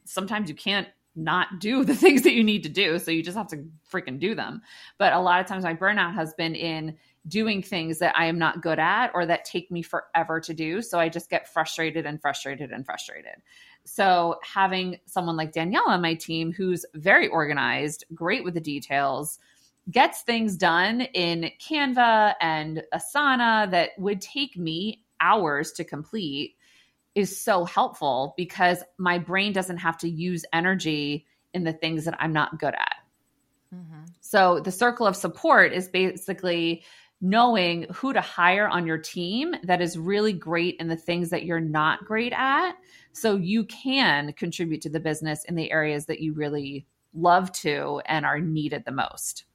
sometimes 0.05 0.49
you 0.49 0.55
can't 0.55 0.87
not 1.15 1.59
do 1.59 1.83
the 1.85 1.95
things 1.95 2.21
that 2.21 2.33
you 2.33 2.43
need 2.43 2.63
to 2.63 2.69
do. 2.69 2.99
So 2.99 3.11
you 3.11 3.23
just 3.23 3.37
have 3.37 3.47
to 3.47 3.65
freaking 3.91 4.19
do 4.19 4.35
them. 4.35 4.61
But 4.97 5.13
a 5.13 5.19
lot 5.19 5.41
of 5.41 5.47
times 5.47 5.63
my 5.63 5.73
burnout 5.73 6.13
has 6.13 6.33
been 6.35 6.55
in 6.55 6.97
doing 7.27 7.61
things 7.61 7.99
that 7.99 8.17
I 8.17 8.25
am 8.25 8.37
not 8.37 8.61
good 8.61 8.79
at 8.79 9.11
or 9.13 9.25
that 9.25 9.45
take 9.45 9.71
me 9.71 9.81
forever 9.81 10.39
to 10.41 10.53
do. 10.53 10.81
So 10.81 10.99
I 10.99 11.09
just 11.09 11.29
get 11.29 11.51
frustrated 11.51 12.05
and 12.05 12.21
frustrated 12.21 12.71
and 12.71 12.85
frustrated. 12.85 13.35
So 13.83 14.39
having 14.43 14.99
someone 15.05 15.37
like 15.37 15.51
Danielle 15.51 15.89
on 15.89 16.01
my 16.01 16.15
team 16.15 16.51
who's 16.51 16.85
very 16.93 17.27
organized, 17.27 18.05
great 18.13 18.43
with 18.43 18.53
the 18.53 18.61
details, 18.61 19.39
gets 19.89 20.21
things 20.21 20.55
done 20.55 21.01
in 21.01 21.51
Canva 21.59 22.33
and 22.41 22.83
Asana 22.93 23.69
that 23.71 23.91
would 23.97 24.21
take 24.21 24.57
me 24.57 25.03
hours 25.19 25.71
to 25.73 25.83
complete 25.83 26.55
is 27.13 27.39
so 27.39 27.63
helpful 27.63 28.33
because 28.35 28.83
my 28.97 29.19
brain 29.19 29.53
doesn't 29.53 29.77
have 29.77 29.97
to 29.99 30.09
use 30.09 30.43
energy 30.51 31.25
in 31.53 31.63
the 31.63 31.73
things 31.73 32.05
that 32.05 32.15
I'm 32.19 32.33
not 32.33 32.59
good 32.59 32.73
at. 32.73 32.95
Mm-hmm. 33.73 34.03
So 34.21 34.59
the 34.59 34.71
circle 34.71 35.07
of 35.07 35.15
support 35.15 35.71
is 35.71 35.87
basically 35.87 36.83
knowing 37.21 37.87
who 37.93 38.13
to 38.13 38.21
hire 38.21 38.67
on 38.67 38.85
your 38.85 38.97
team 38.97 39.55
that 39.63 39.81
is 39.81 39.97
really 39.97 40.33
great 40.33 40.75
in 40.79 40.87
the 40.87 40.95
things 40.95 41.29
that 41.29 41.45
you're 41.45 41.59
not 41.59 42.05
great 42.05 42.33
at. 42.33 42.73
So 43.13 43.35
you 43.35 43.65
can 43.65 44.33
contribute 44.33 44.81
to 44.81 44.89
the 44.89 44.99
business 44.99 45.43
in 45.45 45.55
the 45.55 45.71
areas 45.71 46.05
that 46.07 46.19
you 46.19 46.33
really 46.33 46.85
love 47.13 47.51
to 47.53 48.01
and 48.05 48.25
are 48.25 48.39
needed 48.39 48.83
the 48.85 48.91
most. 48.91 49.45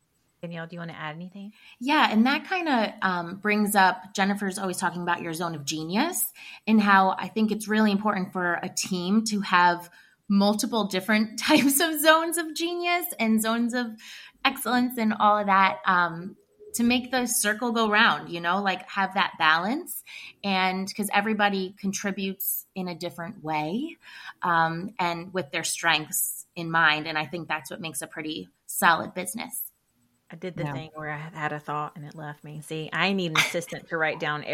Danielle, 0.41 0.67
do 0.67 0.75
you 0.75 0.81
want 0.81 0.91
to 0.91 0.97
add 0.97 1.15
anything? 1.15 1.53
Yeah, 1.79 2.09
and 2.11 2.25
that 2.27 2.47
kind 2.47 2.69
of 2.69 2.93
um, 3.03 3.37
brings 3.37 3.75
up 3.75 4.15
Jennifer's 4.15 4.59
always 4.59 4.79
talking 4.79 5.03
about 5.03 5.21
your 5.21 5.35
zone 5.35 5.55
of 5.55 5.67
genius 5.67 6.25
and 6.67 6.81
how 6.81 7.15
I 7.19 7.29
think 7.29 7.53
it's 7.53 7.69
really 7.69 7.93
important 7.93 8.33
for 8.33 8.59
a 8.63 8.71
team 8.71 9.25
to 9.27 9.41
have 9.43 9.91
multiple 10.29 10.85
different 10.85 11.39
types 11.39 11.81
of 11.81 12.01
zones 12.01 12.39
of 12.39 12.55
genius 12.55 13.07
and 13.19 13.43
zones 13.43 13.75
of 13.75 13.89
excellence 14.45 14.97
and 14.97 15.13
all 15.21 15.37
of 15.37 15.47
that 15.47 15.81
um, 15.87 16.37
to 16.75 16.83
make 16.83 17.11
the 17.11 17.27
circle 17.27 17.73
go 17.73 17.91
round, 17.91 18.29
you 18.29 18.41
know, 18.41 18.63
like 18.63 18.89
have 18.89 19.15
that 19.15 19.33
balance. 19.39 20.03
And 20.45 20.87
because 20.87 21.11
everybody 21.13 21.75
contributes 21.79 22.67
in 22.75 22.89
a 22.89 22.95
different 22.95 23.43
way 23.43 23.97
um, 24.43 24.95
and 24.99 25.33
with 25.33 25.51
their 25.51 25.65
strengths 25.65 26.47
in 26.57 26.71
mind. 26.71 27.07
And 27.07 27.19
I 27.19 27.27
think 27.27 27.49
that's 27.49 27.71
what 27.71 27.81
makes 27.81 28.03
a 28.03 28.07
pretty 28.07 28.49
solid 28.67 29.15
business. 29.15 29.63
I 30.33 30.37
did 30.37 30.57
the 30.57 30.65
thing 30.65 30.91
where 30.95 31.11
I 31.11 31.17
had 31.17 31.53
a 31.53 31.59
thought 31.59 31.97
and 31.97 32.05
it 32.05 32.15
left 32.15 32.45
me. 32.45 32.61
See, 32.61 32.89
I 32.93 33.13
need 33.13 33.33
an 33.33 33.39
assistant 33.39 33.89
to 33.89 33.97
write 33.97 34.21
down 34.21 34.45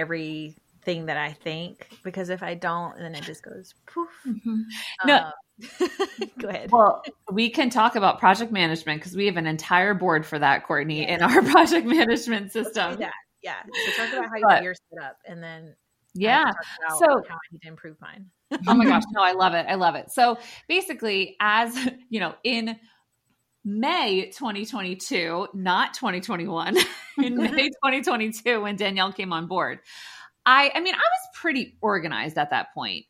everything 0.87 1.07
that 1.07 1.17
I 1.17 1.33
think 1.33 1.89
because 2.03 2.31
if 2.31 2.43
I 2.43 2.55
don't, 2.55 2.97
then 2.99 3.15
it 3.15 3.23
just 3.23 3.43
goes 3.43 3.75
poof. 3.87 4.09
Mm-hmm. 4.27 4.63
No. 5.07 5.15
Uh, 5.17 5.31
go 6.39 6.49
ahead. 6.49 6.71
Well, 6.71 7.03
we 7.31 7.51
can 7.51 7.71
talk 7.71 7.97
about 7.97 8.19
project 8.19 8.53
management 8.53 9.01
because 9.01 9.17
we 9.17 9.27
have 9.27 9.37
an 9.37 9.47
entire 9.47 9.95
board 9.95 10.27
for 10.27 10.39
that, 10.39 10.65
Courtney, 10.65 11.03
yeah. 11.03 11.15
in 11.15 11.23
our 11.23 11.43
project 11.51 11.87
management 11.87 12.53
system. 12.53 12.99
Yeah. 13.01 13.11
Yeah. 13.43 13.63
So 13.65 14.03
talk 14.03 14.13
about 14.13 14.25
how 14.25 14.49
but, 14.49 14.63
you're 14.63 14.75
set 14.75 15.05
up 15.05 15.17
and 15.25 15.43
then 15.43 15.75
yeah. 16.15 16.51
So 16.99 17.07
how 17.07 17.35
I 17.35 17.53
need 17.53 17.63
to 17.63 17.69
improve 17.69 17.97
mine. 18.01 18.27
oh 18.67 18.75
my 18.75 18.85
gosh. 18.85 19.03
No, 19.13 19.23
I 19.23 19.33
love 19.33 19.55
it. 19.55 19.67
I 19.69 19.75
love 19.75 19.95
it. 19.95 20.11
So 20.11 20.39
basically, 20.69 21.37
as 21.41 21.77
you 22.09 22.21
know, 22.21 22.35
in 22.43 22.77
May 23.65 24.31
2022, 24.31 25.49
not 25.55 25.95
2021, 25.95 26.77
in 27.19 27.37
May 27.37 27.69
2022 27.69 28.61
when 28.61 28.77
Danielle 28.77 29.13
came 29.13 29.33
on 29.33 29.47
board. 29.47 29.81
I 30.47 30.71
I 30.75 30.81
mean, 30.81 30.95
I 30.95 30.99
was 30.99 31.31
pretty 31.35 31.77
organized 31.83 32.39
at 32.39 32.51
that 32.51 32.73
point. 32.73 33.05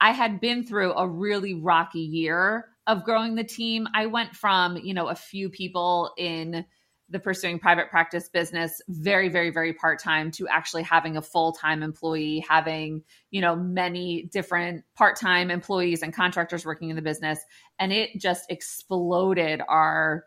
I 0.00 0.12
had 0.12 0.40
been 0.40 0.64
through 0.64 0.94
a 0.94 1.06
really 1.06 1.54
rocky 1.54 2.00
year 2.00 2.66
of 2.86 3.04
growing 3.04 3.34
the 3.34 3.44
team. 3.44 3.86
I 3.94 4.06
went 4.06 4.34
from, 4.34 4.76
you 4.76 4.94
know, 4.94 5.08
a 5.08 5.14
few 5.14 5.50
people 5.50 6.12
in 6.16 6.64
the 7.10 7.18
pursuing 7.18 7.58
private 7.58 7.88
practice 7.90 8.28
business 8.28 8.82
very 8.88 9.28
very 9.28 9.50
very 9.50 9.72
part-time 9.72 10.30
to 10.30 10.46
actually 10.46 10.82
having 10.82 11.16
a 11.16 11.22
full-time 11.22 11.82
employee 11.82 12.44
having 12.46 13.02
you 13.30 13.40
know 13.40 13.56
many 13.56 14.28
different 14.32 14.84
part-time 14.94 15.50
employees 15.50 16.02
and 16.02 16.12
contractors 16.12 16.66
working 16.66 16.90
in 16.90 16.96
the 16.96 17.02
business 17.02 17.38
and 17.78 17.92
it 17.92 18.10
just 18.18 18.50
exploded 18.50 19.62
our 19.68 20.24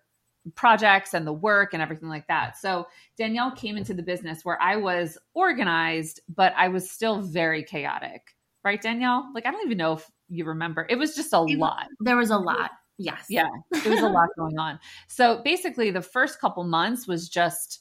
projects 0.56 1.14
and 1.14 1.26
the 1.26 1.34
work 1.34 1.74
and 1.74 1.82
everything 1.82 2.10
like 2.10 2.26
that 2.28 2.58
so 2.58 2.88
danielle 3.18 3.52
came 3.52 3.78
into 3.78 3.94
the 3.94 4.04
business 4.04 4.44
where 4.44 4.62
i 4.62 4.76
was 4.76 5.18
organized 5.34 6.20
but 6.28 6.54
i 6.58 6.68
was 6.68 6.90
still 6.90 7.22
very 7.22 7.64
chaotic 7.64 8.36
right 8.64 8.82
danielle 8.82 9.30
like 9.36 9.46
i 9.46 9.52
don't 9.52 9.66
even 9.66 9.78
know 9.78 9.94
if 9.94 10.10
you 10.30 10.46
remember 10.46 10.88
it 10.90 10.96
was 10.96 11.16
just 11.16 11.34
a 11.34 11.40
lot 11.40 11.88
there 12.00 12.18
was 12.18 12.32
a 12.32 12.38
lot 12.38 12.72
Yes. 12.98 13.26
Yeah. 13.30 13.48
There 13.72 13.92
was 13.92 14.04
a 14.04 14.10
lot 14.10 14.30
going 14.38 14.60
on. 14.60 14.80
So 15.08 15.42
basically, 15.44 15.90
the 15.90 16.02
first 16.02 16.40
couple 16.40 16.64
months 16.64 17.08
was 17.08 17.30
just 17.30 17.80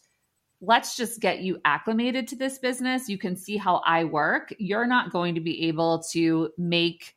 let's 0.62 0.96
just 0.96 1.20
get 1.20 1.40
you 1.40 1.58
acclimated 1.64 2.28
to 2.28 2.36
this 2.36 2.58
business. 2.58 3.08
You 3.08 3.18
can 3.18 3.36
see 3.36 3.56
how 3.56 3.82
I 3.86 4.04
work. 4.04 4.54
You're 4.58 4.86
not 4.86 5.10
going 5.10 5.34
to 5.34 5.40
be 5.40 5.68
able 5.68 6.02
to 6.12 6.50
make 6.58 7.14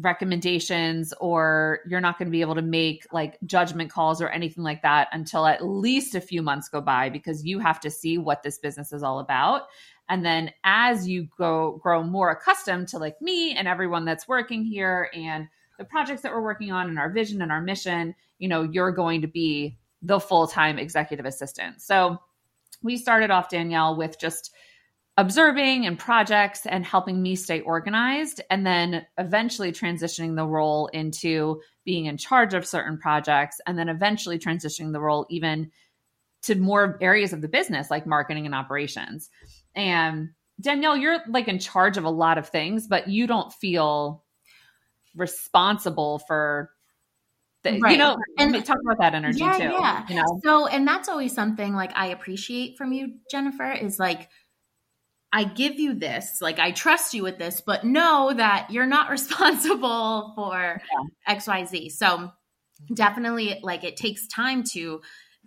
recommendations 0.00 1.12
or 1.20 1.80
you're 1.88 2.00
not 2.00 2.18
going 2.18 2.26
to 2.26 2.32
be 2.32 2.40
able 2.40 2.54
to 2.54 2.62
make 2.62 3.04
like 3.12 3.36
judgment 3.46 3.90
calls 3.90 4.22
or 4.22 4.28
anything 4.28 4.62
like 4.62 4.82
that 4.82 5.08
until 5.12 5.44
at 5.44 5.64
least 5.64 6.14
a 6.14 6.20
few 6.20 6.40
months 6.40 6.68
go 6.68 6.80
by 6.80 7.08
because 7.08 7.44
you 7.44 7.58
have 7.58 7.80
to 7.80 7.90
see 7.90 8.16
what 8.16 8.42
this 8.42 8.58
business 8.58 8.92
is 8.92 9.02
all 9.02 9.18
about. 9.18 9.62
And 10.08 10.24
then 10.24 10.52
as 10.64 11.08
you 11.08 11.28
go 11.36 11.80
grow 11.82 12.02
more 12.02 12.30
accustomed 12.30 12.88
to 12.88 12.98
like 12.98 13.20
me 13.20 13.54
and 13.54 13.66
everyone 13.66 14.04
that's 14.04 14.28
working 14.28 14.64
here 14.64 15.10
and 15.12 15.48
the 15.78 15.84
projects 15.84 16.22
that 16.22 16.32
we're 16.32 16.42
working 16.42 16.70
on 16.70 16.88
and 16.88 16.98
our 16.98 17.10
vision 17.10 17.42
and 17.42 17.52
our 17.52 17.60
mission 17.60 18.14
you 18.38 18.48
know 18.48 18.62
you're 18.62 18.92
going 18.92 19.20
to 19.20 19.28
be 19.28 19.76
the 20.00 20.20
full-time 20.20 20.78
executive 20.78 21.26
assistant. 21.26 21.82
So 21.82 22.18
we 22.84 22.96
started 22.96 23.32
off 23.32 23.48
danielle 23.48 23.96
with 23.96 24.18
just 24.20 24.52
observing 25.18 25.84
and 25.84 25.98
projects 25.98 26.64
and 26.64 26.86
helping 26.86 27.20
me 27.20 27.34
stay 27.34 27.60
organized 27.60 28.40
and 28.50 28.64
then 28.64 29.04
eventually 29.18 29.72
transitioning 29.72 30.36
the 30.36 30.46
role 30.46 30.86
into 30.92 31.60
being 31.84 32.06
in 32.06 32.16
charge 32.16 32.54
of 32.54 32.64
certain 32.64 32.96
projects 32.96 33.60
and 33.66 33.76
then 33.76 33.88
eventually 33.88 34.38
transitioning 34.38 34.92
the 34.92 35.00
role 35.00 35.26
even 35.28 35.72
to 36.42 36.54
more 36.54 36.96
areas 37.00 37.32
of 37.32 37.40
the 37.40 37.48
business 37.48 37.90
like 37.90 38.06
marketing 38.06 38.46
and 38.46 38.54
operations. 38.54 39.28
And 39.74 40.30
danielle 40.60 40.96
you're 40.96 41.18
like 41.28 41.46
in 41.46 41.58
charge 41.58 41.96
of 41.96 42.04
a 42.04 42.10
lot 42.10 42.36
of 42.36 42.48
things 42.48 42.88
but 42.88 43.08
you 43.08 43.28
don't 43.28 43.52
feel 43.52 44.24
responsible 45.14 46.18
for 46.26 46.70
the, 47.62 47.78
right. 47.78 47.92
you 47.92 47.98
know 47.98 48.16
and 48.38 48.52
talk 48.64 48.78
about 48.84 48.98
that 48.98 49.14
energy 49.14 49.38
yeah, 49.38 49.56
too 49.56 49.64
yeah. 49.64 50.06
you 50.08 50.16
know? 50.16 50.40
So 50.44 50.66
and 50.66 50.86
that's 50.86 51.08
always 51.08 51.32
something 51.32 51.74
like 51.74 51.92
i 51.94 52.08
appreciate 52.08 52.76
from 52.76 52.92
you 52.92 53.14
jennifer 53.30 53.70
is 53.70 54.00
like 54.00 54.28
I 55.32 55.44
give 55.44 55.78
you 55.78 55.94
this, 55.94 56.40
like 56.40 56.58
I 56.58 56.70
trust 56.70 57.12
you 57.12 57.22
with 57.22 57.38
this, 57.38 57.60
but 57.60 57.84
know 57.84 58.32
that 58.34 58.68
you're 58.70 58.86
not 58.86 59.10
responsible 59.10 60.32
for 60.34 60.80
yeah. 61.26 61.34
XYZ. 61.36 61.92
So 61.92 62.30
definitely 62.92 63.58
like 63.62 63.84
it 63.84 63.96
takes 63.96 64.26
time 64.28 64.62
to 64.72 65.00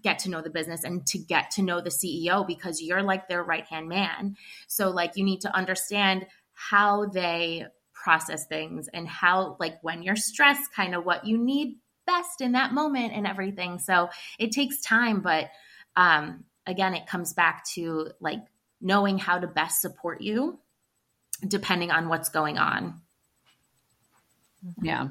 get 0.04 0.20
to 0.20 0.30
know 0.30 0.42
the 0.42 0.50
business 0.50 0.84
and 0.84 1.06
to 1.08 1.20
get 1.20 1.52
to 1.52 1.62
know 1.62 1.80
the 1.82 1.90
CEO 1.90 2.46
because 2.46 2.82
you're 2.82 3.04
like 3.04 3.28
their 3.28 3.44
right 3.44 3.66
hand 3.66 3.88
man. 3.88 4.36
So 4.68 4.90
like 4.90 5.16
you 5.16 5.24
need 5.24 5.42
to 5.42 5.56
understand 5.56 6.26
how 6.54 7.06
they 7.06 7.66
process 7.94 8.48
things 8.48 8.90
and 8.94 9.08
how 9.08 9.58
like 9.60 9.78
when 9.82 10.02
you're 10.02 10.16
stressed 10.16 10.74
kind 10.76 10.96
of 10.96 11.06
what 11.06 11.26
you 11.26 11.38
need 11.38 11.78
best 12.08 12.42
in 12.42 12.54
that 12.54 12.74
moment 12.74 13.14
and 13.14 13.28
everything. 13.28 13.80
So 13.80 14.10
it 14.40 14.52
takes 14.52 14.82
time 14.82 15.22
but 15.22 15.50
um 15.96 16.46
again 16.66 16.94
it 16.94 17.08
comes 17.08 17.34
back 17.34 17.66
to 17.74 18.10
like 18.20 18.42
knowing 18.82 19.18
how 19.18 19.40
to 19.40 19.48
best 19.48 19.82
support 19.82 20.22
you 20.22 20.60
depending 21.48 21.92
on 21.92 22.08
what's 22.08 22.30
going 22.30 22.58
on. 22.58 23.02
Yeah. 24.82 25.10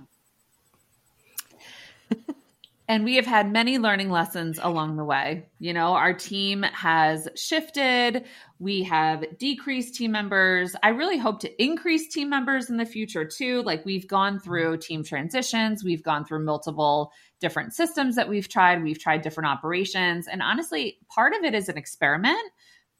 and 2.89 3.05
we 3.05 3.17
have 3.17 3.27
had 3.27 3.53
many 3.53 3.79
learning 3.79 4.11
lessons 4.11 4.59
along 4.62 4.97
the 4.97 5.05
way. 5.05 5.47
You 5.59 5.73
know, 5.73 5.95
our 5.95 6.15
team 6.15 6.62
has 6.62 7.29
shifted, 7.35 8.25
we 8.59 8.85
have 8.85 9.39
decreased 9.39 9.95
team 9.95 10.12
members. 10.12 10.77
I 10.83 10.91
really 10.91 11.19
hope 11.19 11.41
to 11.41 11.62
increase 11.62 12.12
team 12.12 12.29
members 12.29 12.71
in 12.71 12.77
the 12.77 12.87
future 12.87 13.25
too. 13.25 13.62
Like 13.62 13.85
we've 13.85 14.07
gone 14.07 14.39
through 14.39 14.79
team 14.79 15.03
transitions, 15.03 15.83
we've 15.83 16.03
gone 16.03 16.25
through 16.25 16.45
multiple 16.45 17.12
different 17.41 17.75
systems 17.75 18.17
that 18.17 18.29
we've 18.29 18.49
tried, 18.49 18.83
we've 18.83 18.99
tried 18.99 19.23
different 19.23 19.49
operations. 19.49 20.29
And 20.29 20.43
honestly, 20.43 20.99
part 21.09 21.33
of 21.33 21.43
it 21.43 21.55
is 21.55 21.69
an 21.69 21.79
experiment 21.79 22.39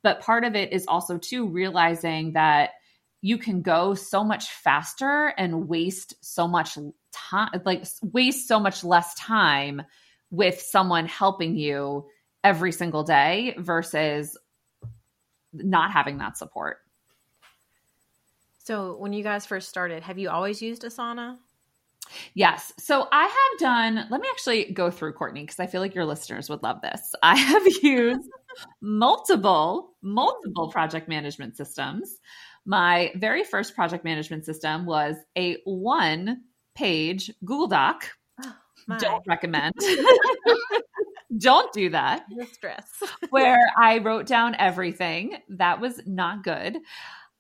but 0.03 0.21
part 0.21 0.45
of 0.45 0.55
it 0.55 0.73
is 0.73 0.87
also 0.87 1.19
too 1.19 1.47
realizing 1.47 2.33
that 2.33 2.71
you 3.23 3.37
can 3.37 3.63
go 3.63 3.95
so 3.95 4.25
much 4.25 4.51
faster 4.51 5.35
and 5.37 5.69
waste 5.69 6.15
so 6.21 6.49
much 6.49 6.79
time 7.13 7.51
like 7.65 7.85
waste 8.03 8.49
so 8.49 8.59
much 8.59 8.83
less 8.83 9.15
time 9.15 9.83
with 10.31 10.61
someone 10.61 11.07
helping 11.07 11.57
you 11.57 12.07
every 12.43 12.73
single 12.73 13.03
day 13.03 13.55
versus 13.59 14.39
not 15.53 15.91
having 15.91 16.19
that 16.19 16.39
support. 16.39 16.79
So 18.59 18.97
when 18.97 19.13
you 19.13 19.23
guys 19.23 19.47
first 19.47 19.69
started 19.69 20.03
have 20.03 20.19
you 20.19 20.31
always 20.31 20.63
used 20.63 20.83
asana 20.83 21.39
Yes. 22.35 22.73
So 22.79 23.07
I 23.13 23.25
have 23.25 23.59
done, 23.59 24.07
let 24.11 24.21
me 24.21 24.29
actually 24.31 24.73
go 24.73 24.91
through 24.91 25.13
Courtney 25.15 25.43
because 25.43 25.61
I 25.61 25.67
feel 25.67 25.81
like 25.81 25.95
your 25.95 26.05
listeners 26.05 26.49
would 26.49 26.63
love 26.63 26.81
this. 26.83 27.15
I 27.23 27.37
have 27.37 27.67
used 27.83 28.29
multiple, 28.81 29.95
multiple 30.03 30.71
project 30.71 31.09
management 31.09 31.57
systems. 31.57 32.19
My 32.67 33.13
very 33.17 33.45
first 33.45 33.75
project 33.75 34.05
management 34.05 34.45
system 34.45 34.87
was 34.87 35.17
a 35.37 35.59
one 35.65 36.43
page 36.75 37.31
Google 37.45 37.69
Doc. 37.69 38.05
Oh, 38.43 38.97
Don't 38.99 39.27
recommend. 39.27 39.75
Don't 41.39 41.73
do 41.73 41.91
that. 41.91 42.25
The 42.37 42.47
stress. 42.47 42.91
where 43.31 43.59
I 43.79 43.99
wrote 43.99 44.27
down 44.27 44.57
everything. 44.59 45.39
That 45.49 45.81
was 45.81 46.01
not 46.07 46.43
good. 46.43 46.79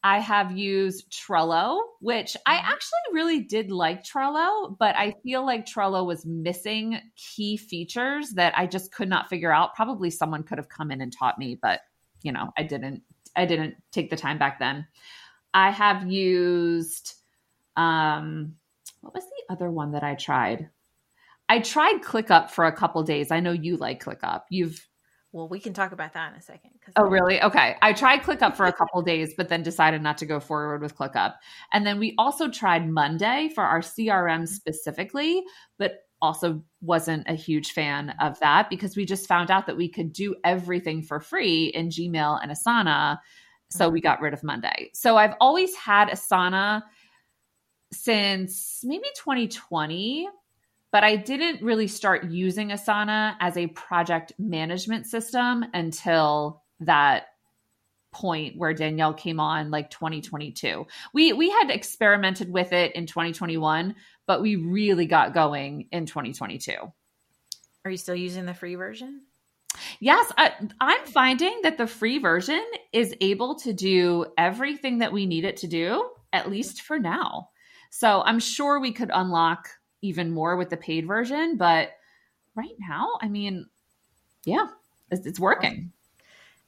I 0.03 0.21
have 0.21 0.57
used 0.57 1.13
Trello, 1.13 1.81
which 2.01 2.37
I 2.47 2.57
mm-hmm. 2.57 2.73
actually 2.73 2.99
really 3.13 3.41
did 3.41 3.71
like 3.71 4.03
Trello, 4.03 4.77
but 4.79 4.97
I 4.97 5.15
feel 5.23 5.45
like 5.45 5.67
Trello 5.67 6.07
was 6.07 6.25
missing 6.25 6.99
key 7.17 7.57
features 7.57 8.31
that 8.31 8.57
I 8.57 8.67
just 8.67 8.93
could 8.93 9.09
not 9.09 9.29
figure 9.29 9.53
out. 9.53 9.75
Probably 9.75 10.11
someone 10.11 10.43
could 10.43 10.59
have 10.59 10.69
come 10.69 10.91
in 10.91 11.01
and 11.01 11.13
taught 11.13 11.39
me, 11.39 11.59
but 11.61 11.81
you 12.23 12.33
know, 12.33 12.51
I 12.57 12.63
didn't 12.63 13.03
I 13.37 13.47
didn't 13.47 13.77
take 13.93 14.11
the 14.11 14.17
time 14.17 14.39
back 14.39 14.59
then. 14.59 14.87
I 15.53 15.71
have 15.71 16.11
used 16.11 17.15
um 17.77 18.55
what 19.03 19.15
was 19.15 19.25
the 19.25 19.53
other 19.53 19.71
one 19.71 19.93
that 19.93 20.03
I 20.03 20.15
tried? 20.15 20.71
I 21.49 21.59
tried 21.59 22.03
ClickUp 22.03 22.51
for 22.51 22.67
a 22.67 22.73
couple 22.73 23.03
days. 23.03 23.31
I 23.31 23.41
know 23.41 23.53
you 23.53 23.77
like 23.77 24.05
ClickUp. 24.05 24.43
You've 24.51 24.87
well, 25.33 25.49
we 25.49 25.61
can 25.61 25.73
talk 25.73 25.93
about 25.93 26.15
that 26.15 26.33
in 26.33 26.39
a 26.39 26.43
second. 26.43 26.71
Oh, 26.97 27.05
really? 27.05 27.41
Okay. 27.41 27.77
I 27.83 27.93
tried 27.93 28.23
ClickUp 28.23 28.57
for 28.57 28.67
a 28.67 28.73
couple 28.73 29.01
days, 29.03 29.33
but 29.37 29.49
then 29.49 29.63
decided 29.63 30.03
not 30.03 30.19
to 30.19 30.27
go 30.27 30.41
forward 30.41 30.83
with 30.83 30.97
ClickUp. 30.97 31.35
And 31.73 31.87
then 31.87 32.01
we 32.01 32.15
also 32.19 32.49
tried 32.49 32.89
Monday 32.89 33.51
for 33.55 33.63
our 33.63 33.81
CRM 33.81 34.43
mm-hmm. 34.43 34.45
specifically, 34.47 35.45
but 35.79 36.01
also 36.21 36.63
wasn't 36.81 37.29
a 37.29 37.35
huge 37.35 37.73
fan 37.73 38.15
of 38.21 38.39
that 38.41 38.69
because 38.69 38.97
we 38.97 39.07
just 39.07 39.29
found 39.29 39.51
out 39.51 39.67
that 39.67 39.77
we 39.77 39.89
could 39.89 40.13
do 40.13 40.35
everything 40.45 41.03
for 41.03 41.21
free 41.21 41.67
in 41.67 41.89
Gmail 41.89 42.43
and 42.43 42.51
Asana. 42.51 43.19
So 43.71 43.89
we 43.89 44.01
mm-hmm. 44.01 44.09
got 44.09 44.21
rid 44.21 44.35
of 44.35 44.43
Monday. 44.43 44.91
So 44.95 45.17
I've 45.17 45.35
always 45.41 45.75
had 45.77 46.09
Asana 46.09 46.83
since 47.93 48.81
maybe 48.83 49.07
2020 49.17 50.29
but 50.93 51.05
I 51.05 51.17
didn't 51.17 51.63
really 51.63 51.87
start 51.87 52.31
using 52.31 52.71
Asana 52.71 53.37
as 53.41 53.57
a 53.57 53.69
project 53.69 54.33
management 54.39 55.07
system 55.07 55.65
until 55.73 56.63
that 56.81 57.27
point 58.13 58.57
where 58.57 58.75
Danielle 58.75 59.15
came 59.15 59.39
on 59.39 59.71
like 59.71 59.91
2022. 59.91 60.87
We 61.15 61.33
we 61.33 61.51
had 61.51 61.71
experimented 61.71 62.51
with 62.51 62.73
it 62.73 62.95
in 62.97 63.07
2021, 63.07 63.95
but 64.27 64.43
we 64.43 64.57
really 64.57 65.07
got 65.07 65.35
going 65.35 65.89
in 65.93 66.07
2022. 66.07 66.73
Are 67.85 67.91
you 67.91 67.97
still 67.97 68.17
using 68.17 68.47
the 68.47 68.55
free 68.55 68.75
version? 68.75 69.23
Yes, 70.01 70.33
I, 70.37 70.53
I'm 70.81 71.07
finding 71.07 71.61
that 71.63 71.79
the 71.79 71.87
free 71.87 72.19
version 72.19 72.63
is 72.93 73.15
able 73.21 73.55
to 73.61 73.73
do 73.73 74.27
everything 74.37 74.99
that 74.99 75.13
we 75.13 75.27
need 75.27 75.45
it 75.45 75.59
to 75.59 75.69
do, 75.69 76.11
at 76.33 76.51
least 76.51 76.83
for 76.83 76.99
now. 76.99 77.51
So 77.91 78.23
I'm 78.23 78.41
sure 78.41 78.81
we 78.81 78.93
could 78.93 79.11
unlock 79.13 79.69
even 80.03 80.31
more 80.31 80.57
with 80.57 80.71
the 80.71 80.77
paid 80.77 81.07
version. 81.07 81.57
But 81.57 81.91
right 82.55 82.77
now, 82.79 83.19
I 83.21 83.29
mean, 83.29 83.67
yeah, 84.45 84.69
it's, 85.11 85.27
it's 85.27 85.41
working. 85.41 85.93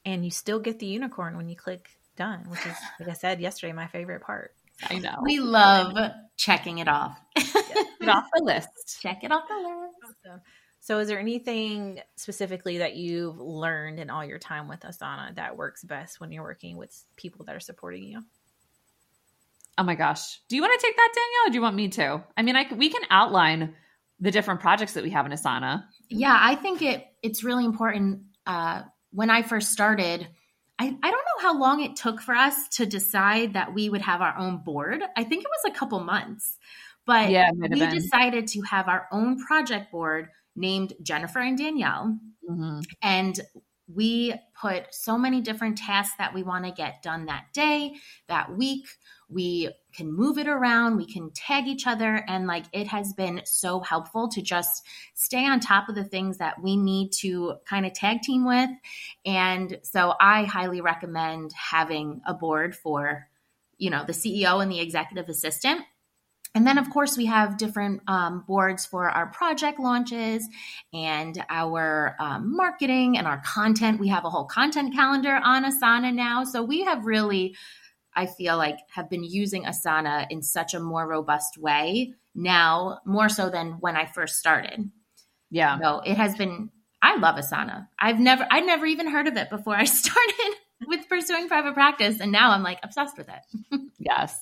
And 0.05 0.25
you 0.25 0.31
still 0.31 0.59
get 0.59 0.79
the 0.79 0.85
unicorn 0.85 1.37
when 1.37 1.49
you 1.49 1.55
click 1.55 1.89
done, 2.15 2.49
which 2.49 2.65
is, 2.65 2.75
like 2.99 3.09
I 3.09 3.13
said 3.13 3.39
yesterday, 3.39 3.73
my 3.73 3.87
favorite 3.87 4.21
part. 4.21 4.53
I 4.89 4.99
know. 4.99 5.19
We 5.21 5.39
love 5.39 5.95
checking 6.35 6.79
it 6.79 6.87
off. 6.87 7.17
it 7.35 8.09
off 8.09 8.25
the 8.35 8.43
list. 8.43 8.99
Check 9.01 9.23
it 9.23 9.31
off 9.31 9.47
the 9.47 9.55
list. 9.55 10.17
Awesome. 10.25 10.41
So, 10.81 10.99
is 10.99 11.07
there 11.07 11.19
anything 11.19 12.01
specifically 12.17 12.79
that 12.79 12.97
you've 12.97 13.39
learned 13.39 13.99
in 13.99 14.09
all 14.09 14.25
your 14.25 14.39
time 14.39 14.67
with 14.67 14.81
Asana 14.81 15.33
that 15.35 15.55
works 15.55 15.83
best 15.83 16.19
when 16.19 16.31
you're 16.31 16.43
working 16.43 16.75
with 16.75 16.93
people 17.15 17.45
that 17.45 17.55
are 17.55 17.61
supporting 17.61 18.03
you? 18.03 18.21
Oh 19.77 19.83
my 19.83 19.95
gosh. 19.95 20.39
Do 20.49 20.55
you 20.55 20.61
want 20.61 20.79
to 20.79 20.85
take 20.85 20.95
that, 20.95 21.13
Danielle, 21.15 21.47
or 21.47 21.49
do 21.49 21.55
you 21.55 21.61
want 21.61 21.75
me 21.75 21.87
to? 21.89 22.23
I 22.37 22.41
mean, 22.43 22.55
I 22.55 22.65
we 22.75 22.89
can 22.89 23.01
outline 23.09 23.75
the 24.19 24.31
different 24.31 24.59
projects 24.61 24.93
that 24.93 25.03
we 25.03 25.09
have 25.09 25.25
in 25.25 25.31
Asana. 25.31 25.83
Yeah, 26.09 26.37
I 26.39 26.55
think 26.55 26.81
it 26.81 27.05
it's 27.21 27.43
really 27.43 27.65
important. 27.65 28.21
Uh, 28.45 28.83
when 29.11 29.29
I 29.29 29.41
first 29.41 29.71
started, 29.71 30.27
I, 30.79 30.85
I 30.85 31.11
don't 31.11 31.11
know 31.11 31.41
how 31.41 31.59
long 31.59 31.81
it 31.81 31.95
took 31.95 32.21
for 32.21 32.35
us 32.35 32.67
to 32.77 32.85
decide 32.85 33.53
that 33.53 33.73
we 33.73 33.89
would 33.89 34.01
have 34.01 34.21
our 34.21 34.37
own 34.37 34.63
board. 34.63 35.01
I 35.15 35.23
think 35.23 35.43
it 35.43 35.49
was 35.49 35.73
a 35.73 35.77
couple 35.77 35.99
months, 35.99 36.57
but 37.05 37.29
yeah, 37.29 37.49
we 37.53 37.67
been. 37.67 37.89
decided 37.89 38.47
to 38.49 38.61
have 38.61 38.87
our 38.87 39.07
own 39.11 39.39
project 39.39 39.91
board 39.91 40.29
named 40.55 40.93
Jennifer 41.01 41.39
and 41.39 41.57
Danielle. 41.57 42.17
Mm-hmm. 42.49 42.79
And 43.01 43.39
we 43.87 44.33
put 44.59 44.93
so 44.93 45.17
many 45.17 45.41
different 45.41 45.77
tasks 45.77 46.15
that 46.17 46.33
we 46.33 46.43
want 46.43 46.65
to 46.65 46.71
get 46.71 47.01
done 47.01 47.25
that 47.25 47.45
day, 47.53 47.95
that 48.27 48.55
week. 48.55 48.87
We 49.29 49.71
can 49.93 50.11
move 50.11 50.37
it 50.37 50.47
around, 50.47 50.97
we 50.97 51.05
can 51.05 51.31
tag 51.31 51.67
each 51.67 51.87
other. 51.87 52.23
And 52.27 52.47
like 52.47 52.65
it 52.71 52.87
has 52.87 53.13
been 53.13 53.41
so 53.45 53.79
helpful 53.79 54.29
to 54.29 54.41
just 54.41 54.85
stay 55.15 55.45
on 55.45 55.59
top 55.59 55.89
of 55.89 55.95
the 55.95 56.03
things 56.03 56.37
that 56.37 56.61
we 56.61 56.77
need 56.77 57.11
to 57.19 57.55
kind 57.67 57.85
of 57.85 57.93
tag 57.93 58.21
team 58.21 58.45
with. 58.45 58.69
And 59.25 59.79
so 59.83 60.13
I 60.19 60.43
highly 60.43 60.81
recommend 60.81 61.51
having 61.53 62.21
a 62.25 62.33
board 62.33 62.75
for, 62.75 63.27
you 63.77 63.89
know, 63.89 64.03
the 64.05 64.13
CEO 64.13 64.61
and 64.61 64.71
the 64.71 64.79
executive 64.79 65.29
assistant 65.29 65.81
and 66.55 66.67
then, 66.67 66.77
of 66.77 66.89
course, 66.91 67.17
we 67.17 67.25
have 67.25 67.57
different 67.57 68.01
um, 68.07 68.43
boards 68.47 68.85
for 68.85 69.09
our 69.09 69.27
project 69.27 69.79
launches 69.79 70.47
and 70.93 71.43
our 71.49 72.15
um, 72.19 72.55
marketing 72.55 73.17
and 73.17 73.25
our 73.25 73.41
content. 73.43 73.99
We 73.99 74.09
have 74.09 74.23
a 74.23 74.29
whole 74.29 74.45
content 74.45 74.93
calendar 74.93 75.39
on 75.43 75.65
Asana 75.65 76.13
now. 76.13 76.43
So 76.43 76.61
we 76.61 76.83
have 76.83 77.05
really, 77.05 77.55
I 78.15 78.27
feel 78.27 78.55
like, 78.57 78.77
have 78.91 79.09
been 79.09 79.23
using 79.23 79.63
Asana 79.63 80.27
in 80.29 80.43
such 80.43 80.75
a 80.75 80.79
more 80.79 81.07
robust 81.07 81.57
way 81.57 82.13
now, 82.35 82.99
more 83.03 83.29
so 83.29 83.49
than 83.49 83.73
when 83.79 83.95
I 83.95 84.05
first 84.05 84.37
started. 84.37 84.91
Yeah. 85.49 85.79
So 85.79 86.01
it 86.05 86.17
has 86.17 86.35
been, 86.35 86.69
I 87.01 87.17
love 87.17 87.35
Asana. 87.35 87.87
I've 87.97 88.19
never, 88.19 88.45
I'd 88.51 88.65
never 88.65 88.85
even 88.85 89.09
heard 89.09 89.27
of 89.27 89.37
it 89.37 89.49
before 89.49 89.75
I 89.75 89.83
started 89.85 90.55
with 90.85 91.09
pursuing 91.09 91.47
private 91.47 91.73
practice. 91.73 92.19
And 92.19 92.31
now 92.31 92.51
I'm 92.51 92.61
like 92.61 92.77
obsessed 92.83 93.17
with 93.17 93.29
it. 93.29 93.81
yes. 93.97 94.37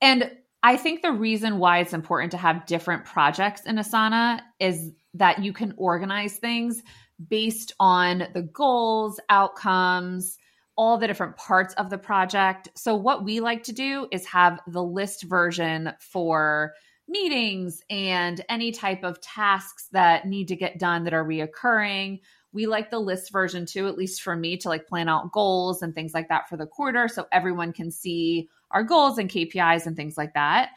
And 0.00 0.30
I 0.62 0.76
think 0.76 1.02
the 1.02 1.12
reason 1.12 1.58
why 1.58 1.78
it's 1.78 1.92
important 1.92 2.32
to 2.32 2.38
have 2.38 2.66
different 2.66 3.04
projects 3.04 3.62
in 3.66 3.76
Asana 3.76 4.40
is 4.58 4.90
that 5.14 5.42
you 5.42 5.52
can 5.52 5.74
organize 5.76 6.36
things 6.38 6.82
based 7.28 7.72
on 7.78 8.26
the 8.34 8.42
goals, 8.42 9.20
outcomes, 9.28 10.38
all 10.76 10.98
the 10.98 11.06
different 11.06 11.36
parts 11.36 11.74
of 11.74 11.88
the 11.88 11.98
project. 11.98 12.68
So, 12.74 12.94
what 12.94 13.24
we 13.24 13.40
like 13.40 13.62
to 13.64 13.72
do 13.72 14.08
is 14.10 14.26
have 14.26 14.60
the 14.66 14.82
list 14.82 15.24
version 15.24 15.92
for 16.00 16.74
meetings 17.08 17.80
and 17.88 18.44
any 18.48 18.72
type 18.72 19.04
of 19.04 19.20
tasks 19.20 19.88
that 19.92 20.26
need 20.26 20.48
to 20.48 20.56
get 20.56 20.78
done 20.78 21.04
that 21.04 21.14
are 21.14 21.24
reoccurring. 21.24 22.20
We 22.52 22.66
like 22.66 22.90
the 22.90 22.98
list 22.98 23.32
version 23.32 23.66
too, 23.66 23.86
at 23.86 23.96
least 23.96 24.22
for 24.22 24.34
me, 24.34 24.56
to 24.58 24.68
like 24.68 24.88
plan 24.88 25.08
out 25.08 25.32
goals 25.32 25.82
and 25.82 25.94
things 25.94 26.14
like 26.14 26.28
that 26.28 26.48
for 26.48 26.56
the 26.56 26.66
quarter 26.66 27.08
so 27.08 27.26
everyone 27.30 27.72
can 27.72 27.90
see 27.90 28.48
our 28.70 28.82
goals 28.82 29.18
and 29.18 29.30
KPIs 29.30 29.86
and 29.86 29.96
things 29.96 30.16
like 30.16 30.34
that. 30.34 30.70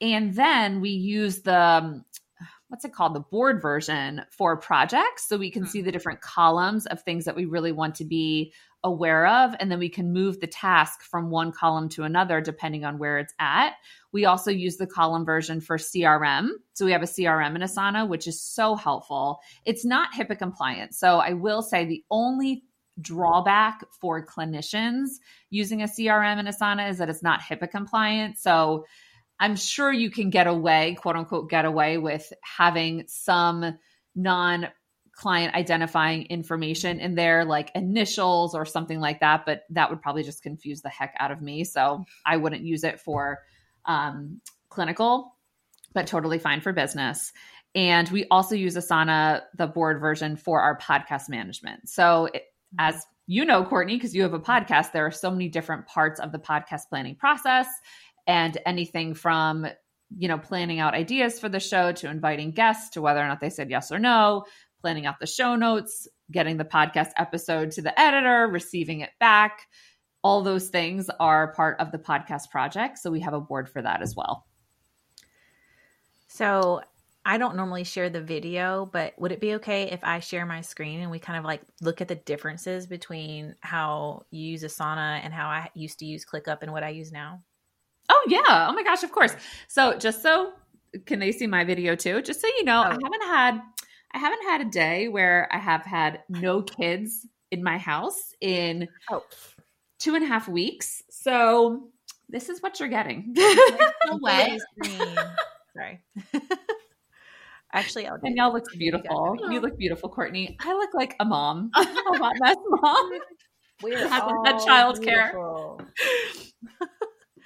And 0.00 0.34
then 0.34 0.80
we 0.80 0.90
use 0.90 1.42
the 1.42 1.58
um, 1.58 2.04
what's 2.68 2.84
it 2.84 2.92
called? 2.92 3.14
The 3.14 3.20
board 3.20 3.60
version 3.60 4.22
for 4.30 4.56
projects. 4.56 5.28
So 5.28 5.36
we 5.36 5.50
can 5.50 5.66
see 5.66 5.82
the 5.82 5.92
different 5.92 6.20
columns 6.20 6.86
of 6.86 7.02
things 7.02 7.24
that 7.24 7.36
we 7.36 7.44
really 7.44 7.72
want 7.72 7.96
to 7.96 8.04
be 8.04 8.52
aware 8.84 9.26
of. 9.26 9.54
And 9.60 9.70
then 9.70 9.78
we 9.78 9.88
can 9.88 10.12
move 10.12 10.40
the 10.40 10.46
task 10.46 11.02
from 11.02 11.30
one 11.30 11.52
column 11.52 11.88
to 11.90 12.04
another 12.04 12.40
depending 12.40 12.84
on 12.84 12.98
where 12.98 13.18
it's 13.18 13.34
at. 13.38 13.74
We 14.12 14.24
also 14.24 14.50
use 14.50 14.76
the 14.76 14.86
column 14.86 15.24
version 15.24 15.60
for 15.60 15.76
crm 15.76 16.48
so 16.72 16.86
we 16.86 16.92
have 16.92 17.02
a 17.02 17.06
crm 17.06 17.56
in 17.56 17.60
asana 17.60 18.08
which 18.08 18.26
is 18.26 18.40
so 18.40 18.76
helpful. 18.76 19.40
It's 19.66 19.84
not 19.84 20.14
hipaa 20.14 20.38
compliant. 20.38 20.94
So 20.94 21.18
i 21.18 21.34
will 21.34 21.62
say 21.62 21.84
the 21.84 22.04
only 22.10 22.64
drawback 23.00 23.84
for 24.00 24.24
clinicians 24.24 25.08
using 25.50 25.82
a 25.82 25.86
CRM 25.86 26.38
in 26.38 26.46
Asana 26.46 26.90
is 26.90 26.98
that 26.98 27.08
it's 27.08 27.22
not 27.22 27.40
HIPAA 27.40 27.70
compliant. 27.70 28.38
So 28.38 28.86
I'm 29.38 29.56
sure 29.56 29.92
you 29.92 30.10
can 30.10 30.30
get 30.30 30.46
away, 30.46 30.96
quote 31.00 31.16
unquote, 31.16 31.48
get 31.48 31.64
away 31.64 31.98
with 31.98 32.32
having 32.42 33.04
some 33.06 33.78
non 34.14 34.68
client 35.12 35.54
identifying 35.54 36.26
information 36.26 36.98
in 37.00 37.14
there, 37.14 37.44
like 37.44 37.70
initials 37.74 38.54
or 38.54 38.64
something 38.64 39.00
like 39.00 39.20
that. 39.20 39.44
But 39.44 39.62
that 39.70 39.90
would 39.90 40.00
probably 40.00 40.22
just 40.22 40.42
confuse 40.42 40.82
the 40.82 40.88
heck 40.88 41.14
out 41.18 41.30
of 41.30 41.42
me. 41.42 41.64
So 41.64 42.04
I 42.24 42.36
wouldn't 42.36 42.62
use 42.62 42.84
it 42.84 43.00
for 43.00 43.38
um, 43.84 44.40
clinical, 44.68 45.36
but 45.92 46.06
totally 46.06 46.38
fine 46.38 46.60
for 46.60 46.72
business. 46.72 47.32
And 47.74 48.08
we 48.08 48.26
also 48.30 48.54
use 48.56 48.76
Asana, 48.76 49.42
the 49.56 49.66
board 49.66 50.00
version, 50.00 50.36
for 50.36 50.60
our 50.60 50.78
podcast 50.78 51.28
management. 51.28 51.88
So 51.88 52.28
it, 52.32 52.44
as 52.78 53.04
you 53.26 53.44
know, 53.44 53.64
Courtney, 53.64 53.96
because 53.96 54.14
you 54.14 54.22
have 54.22 54.34
a 54.34 54.40
podcast, 54.40 54.92
there 54.92 55.06
are 55.06 55.12
so 55.12 55.30
many 55.30 55.48
different 55.48 55.86
parts 55.86 56.18
of 56.18 56.32
the 56.32 56.38
podcast 56.38 56.88
planning 56.88 57.14
process 57.14 57.68
and 58.26 58.58
anything 58.66 59.14
from 59.14 59.66
you 60.18 60.26
know 60.26 60.38
planning 60.38 60.80
out 60.80 60.94
ideas 60.94 61.38
for 61.38 61.48
the 61.48 61.60
show 61.60 61.92
to 61.92 62.10
inviting 62.10 62.50
guests 62.50 62.90
to 62.90 63.00
whether 63.00 63.20
or 63.20 63.28
not 63.28 63.38
they 63.40 63.48
said 63.50 63.70
yes 63.70 63.92
or 63.92 63.98
no 63.98 64.44
planning 64.80 65.06
out 65.06 65.20
the 65.20 65.26
show 65.26 65.56
notes 65.56 66.08
getting 66.30 66.56
the 66.56 66.64
podcast 66.64 67.10
episode 67.16 67.70
to 67.72 67.82
the 67.82 67.98
editor 68.00 68.48
receiving 68.50 69.00
it 69.00 69.10
back. 69.18 69.66
All 70.22 70.42
those 70.42 70.68
things 70.68 71.10
are 71.18 71.52
part 71.54 71.80
of 71.80 71.92
the 71.92 71.98
podcast 71.98 72.50
project 72.50 72.98
so 72.98 73.10
we 73.10 73.20
have 73.20 73.34
a 73.34 73.40
board 73.40 73.68
for 73.68 73.82
that 73.82 74.02
as 74.02 74.14
well. 74.16 74.46
So 76.28 76.82
I 77.24 77.36
don't 77.36 77.56
normally 77.56 77.84
share 77.84 78.08
the 78.08 78.22
video, 78.22 78.88
but 78.90 79.12
would 79.18 79.30
it 79.30 79.40
be 79.40 79.54
okay 79.54 79.90
if 79.90 80.02
I 80.02 80.20
share 80.20 80.46
my 80.46 80.62
screen 80.62 81.00
and 81.00 81.10
we 81.10 81.18
kind 81.18 81.38
of 81.38 81.44
like 81.44 81.60
look 81.82 82.00
at 82.00 82.08
the 82.08 82.14
differences 82.14 82.86
between 82.86 83.54
how 83.60 84.22
you 84.30 84.52
use 84.52 84.62
Asana 84.62 85.20
and 85.22 85.32
how 85.32 85.46
I 85.48 85.70
used 85.74 85.98
to 85.98 86.06
use 86.06 86.24
ClickUp 86.24 86.62
and 86.62 86.72
what 86.72 86.82
I 86.82 86.88
use 86.88 87.12
now? 87.12 87.42
Oh 88.08 88.24
yeah. 88.26 88.68
Oh 88.68 88.72
my 88.72 88.82
gosh, 88.82 89.02
of 89.02 89.12
course. 89.12 89.34
So 89.68 89.98
just 89.98 90.22
so 90.22 90.52
can 91.04 91.18
they 91.18 91.30
see 91.30 91.46
my 91.46 91.62
video 91.62 91.94
too? 91.94 92.22
Just 92.22 92.40
so 92.40 92.48
you 92.48 92.64
know, 92.64 92.80
oh. 92.80 92.84
I 92.84 92.92
haven't 92.92 93.22
had 93.26 93.60
I 94.12 94.18
haven't 94.18 94.42
had 94.42 94.60
a 94.62 94.70
day 94.70 95.08
where 95.08 95.48
I 95.52 95.58
have 95.58 95.84
had 95.84 96.22
no 96.28 96.62
kids 96.62 97.26
in 97.50 97.62
my 97.62 97.76
house 97.76 98.34
in 98.40 98.88
oh. 99.10 99.24
two 99.98 100.14
and 100.14 100.24
a 100.24 100.26
half 100.26 100.48
weeks. 100.48 101.02
So 101.10 101.90
this 102.30 102.48
is 102.48 102.62
what 102.62 102.80
you're 102.80 102.88
getting. 102.88 103.34
no 104.06 104.16
way. 104.22 104.58
Sorry. 105.76 106.00
Actually, 107.72 108.06
I'll 108.06 108.18
Danielle 108.18 108.52
looks 108.52 108.74
beautiful. 108.74 109.36
You 109.48 109.60
look 109.60 109.78
beautiful, 109.78 110.08
Courtney. 110.08 110.56
I 110.60 110.72
look 110.72 110.90
like 110.92 111.14
a 111.20 111.24
mom, 111.24 111.70
a 111.76 111.84
hot 111.84 112.34
mess 112.40 112.56
mom. 112.68 113.12
We're 113.82 114.08
having 114.08 114.42
that 114.42 114.62
child 114.66 115.02
care. 115.02 115.32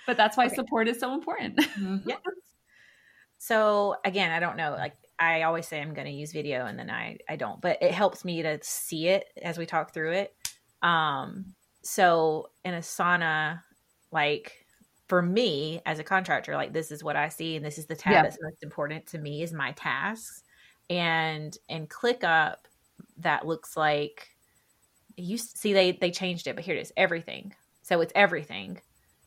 but 0.07 0.17
that's 0.17 0.37
why 0.37 0.47
okay. 0.47 0.55
support 0.57 0.89
is 0.89 0.99
so 0.99 1.15
important. 1.15 1.59
Mm-hmm. 1.59 1.97
Yeah. 2.09 2.17
So 3.39 3.97
again, 4.07 4.31
I 4.31 4.41
don't 4.41 4.57
know. 4.57 4.71
Like 4.71 4.95
I 5.19 5.43
always 5.43 5.69
say, 5.69 5.81
I'm 5.81 5.93
going 5.93 6.07
to 6.07 6.13
use 6.13 6.33
video, 6.33 6.65
and 6.65 6.79
then 6.79 6.91
I 6.91 7.19
I 7.29 7.37
don't. 7.37 7.61
But 7.61 7.83
it 7.83 7.93
helps 7.93 8.25
me 8.25 8.41
to 8.43 8.59
see 8.63 9.09
it 9.09 9.27
as 9.43 9.59
we 9.59 9.67
talk 9.67 9.93
through 9.93 10.13
it. 10.13 10.35
Um. 10.83 11.55
So 11.83 12.49
in 12.65 12.73
Asana, 12.73 13.61
like 14.11 14.63
for 15.09 15.21
me 15.21 15.81
as 15.85 15.99
a 15.99 16.05
contractor, 16.05 16.55
like 16.55 16.73
this 16.73 16.90
is 16.90 17.05
what 17.05 17.17
I 17.17 17.29
see, 17.29 17.57
and 17.57 17.64
this 17.64 17.79
is 17.79 17.87
the 17.87 17.97
tab 17.97 18.12
yeah. 18.12 18.23
that's 18.23 18.38
most 18.40 18.62
important 18.62 19.07
to 19.09 19.19
me 19.19 19.43
is 19.43 19.53
my 19.53 19.73
tasks. 19.73 20.43
And 20.90 21.57
and 21.69 21.88
ClickUp, 21.88 22.57
that 23.19 23.47
looks 23.47 23.77
like 23.77 24.29
you 25.17 25.38
see 25.38 25.73
they 25.73 25.93
they 25.93 26.11
changed 26.11 26.47
it, 26.47 26.57
but 26.57 26.64
here 26.64 26.77
it 26.77 26.81
is, 26.81 26.93
everything. 26.97 27.55
So 27.83 28.01
it's 28.01 28.12
everything, 28.14 28.81